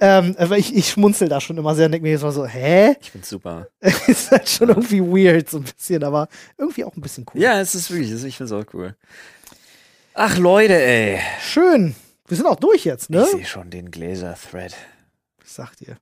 [0.00, 2.46] Ähm, aber ich, ich schmunzel da schon immer sehr und denke mir jetzt mal so,
[2.46, 2.96] hä?
[3.00, 3.66] Ich find's super.
[4.06, 7.40] ist halt schon irgendwie weird, so ein bisschen, aber irgendwie auch ein bisschen cool.
[7.42, 8.96] Ja, es ist wirklich, ich find's auch cool.
[10.20, 11.20] Ach Leute, ey.
[11.40, 11.94] Schön.
[12.26, 13.22] Wir sind auch durch jetzt, ne?
[13.22, 14.74] Ich sehe schon den Gläser-Thread.
[15.44, 15.96] Ich sag dir.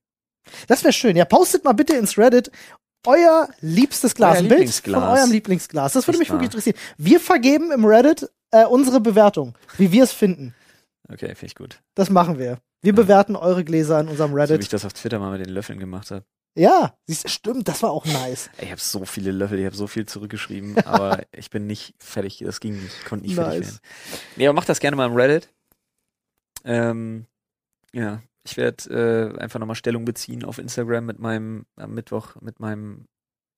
[0.69, 1.17] Das wäre schön.
[1.17, 2.51] Ja, postet mal bitte ins Reddit
[3.07, 4.37] euer liebstes Glas.
[4.37, 5.03] Euer ein Bild Lieblingsglas.
[5.03, 5.93] von eurem Lieblingsglas.
[5.93, 6.79] Das würde mich wirklich interessieren.
[6.97, 10.55] Wir vergeben im Reddit äh, unsere Bewertung, wie wir es finden.
[11.12, 11.81] Okay, finde ich gut.
[11.95, 12.59] Das machen wir.
[12.81, 14.73] Wir bewerten eure Gläser in unserem So wie ich Reddit.
[14.73, 16.25] das auf Twitter mal mit den Löffeln gemacht habe.
[16.57, 18.49] Ja, siehst, du, stimmt, das war auch nice.
[18.59, 22.43] Ich habe so viele Löffel, ich habe so viel zurückgeschrieben, aber ich bin nicht fertig.
[22.45, 23.67] Das ging nicht, ich konnte nicht fertig Nice.
[23.67, 23.81] werden.
[24.37, 25.53] Nee, aber mach das gerne mal im Reddit.
[26.65, 27.27] Ähm,
[27.93, 32.61] ja, ich werde äh, einfach nochmal Stellung beziehen auf Instagram mit meinem am Mittwoch mit
[32.61, 33.07] meinem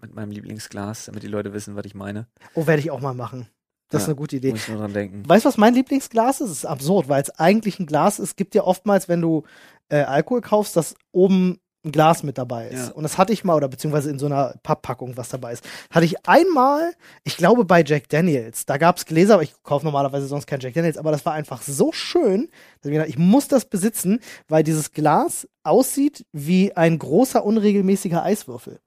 [0.01, 2.29] mit meinem Lieblingsglas, damit die Leute wissen, was ich meine.
[2.55, 3.49] Oh, werde ich auch mal machen.
[3.91, 4.13] Das ist Ja.
[4.13, 4.51] eine gute Idee.
[4.51, 5.29] Muss ich nur dran denken.
[5.29, 6.51] Weißt du, was mein Lieblingsglas ist?
[6.51, 8.31] Es ist absurd, weil es eigentlich ein Glas ist.
[8.31, 9.45] Es gibt ja oftmals, wenn du
[9.89, 12.89] äh, Alkohol kaufst, dass oben ein Glas mit dabei ist.
[12.89, 12.93] Ja.
[12.95, 15.65] Und das hatte ich mal, oder beziehungsweise in so einer Papppackung, was dabei ist.
[15.91, 16.93] Hatte ich einmal,
[17.25, 20.75] ich glaube bei Jack Daniels, da gab's Gläser, aber ich kaufe normalerweise sonst kein Jack
[20.75, 22.49] Daniels, aber das war einfach so schön,
[22.81, 27.45] dass ich mir gedacht, ich muss das besitzen, weil dieses Glas aussieht wie ein großer,
[27.45, 28.81] unregelmäßiger Eiswürfel.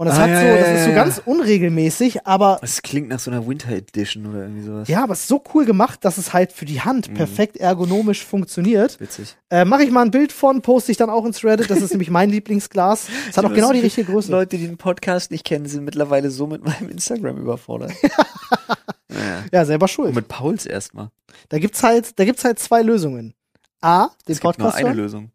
[0.00, 3.18] Und das Ah, hat so, ja, das ist so ganz unregelmäßig, aber Es klingt nach
[3.18, 4.86] so einer Winter Edition oder irgendwie sowas.
[4.86, 7.14] ja, aber es ist so cool gemacht, dass es halt für die Hand Mhm.
[7.14, 9.00] perfekt ergonomisch funktioniert.
[9.00, 9.36] Witzig.
[9.50, 11.68] Äh, Mache ich mal ein Bild von, poste ich dann auch ins Reddit.
[11.68, 13.08] Das ist nämlich mein Lieblingsglas.
[13.28, 14.30] Es hat auch genau die richtige Größe.
[14.30, 17.92] Leute, die den Podcast nicht kennen, sind mittlerweile so mit meinem Instagram überfordert.
[18.00, 18.08] ja.
[19.52, 20.14] Ja, selber Und schuld.
[20.14, 21.08] mit Pauls erstmal.
[21.48, 23.34] Da gibt's halt, da gibt's halt zwei Lösungen.
[23.80, 24.96] A, den Es gibt nur Podcast eine hören.
[24.96, 25.30] Lösung.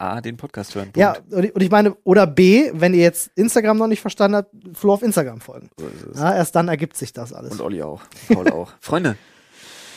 [0.00, 0.86] A, den Podcast hören.
[0.92, 0.96] Punkt.
[0.96, 4.94] Ja, und ich, meine, oder B, wenn ihr jetzt Instagram noch nicht verstanden habt, Flo
[4.94, 5.70] auf Instagram folgen.
[5.78, 6.18] So ist es.
[6.20, 7.52] Ja, erst dann ergibt sich das alles.
[7.52, 8.00] Und Olli auch.
[8.32, 8.72] Paul auch.
[8.80, 9.16] Freunde,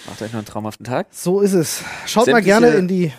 [0.08, 1.08] macht euch noch einen traumhaften Tag.
[1.12, 1.84] So ist es.
[2.06, 3.14] Schaut mal Sämtliche- gerne in die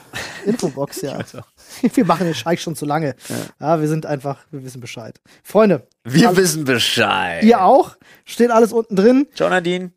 [0.45, 1.18] Infobox, ja.
[1.95, 3.14] Wir machen den Scheich schon zu lange.
[3.59, 5.20] Ja, wir sind einfach, wir wissen Bescheid.
[5.43, 7.43] Freunde, Wir Alles- wissen Bescheid.
[7.45, 7.97] ihr auch.
[8.24, 9.26] Steht alles unten drin.
[9.35, 9.91] Ciao Nadine.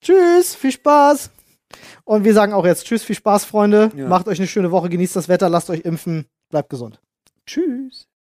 [0.00, 1.30] Tschüss, viel Spaß.
[2.04, 3.90] Und wir sagen auch jetzt Tschüss, viel Spaß, Freunde.
[3.94, 4.08] Ja.
[4.08, 7.00] Macht euch eine schöne Woche, genießt das Wetter, lasst euch impfen, bleibt gesund.
[7.46, 8.07] Tschüss.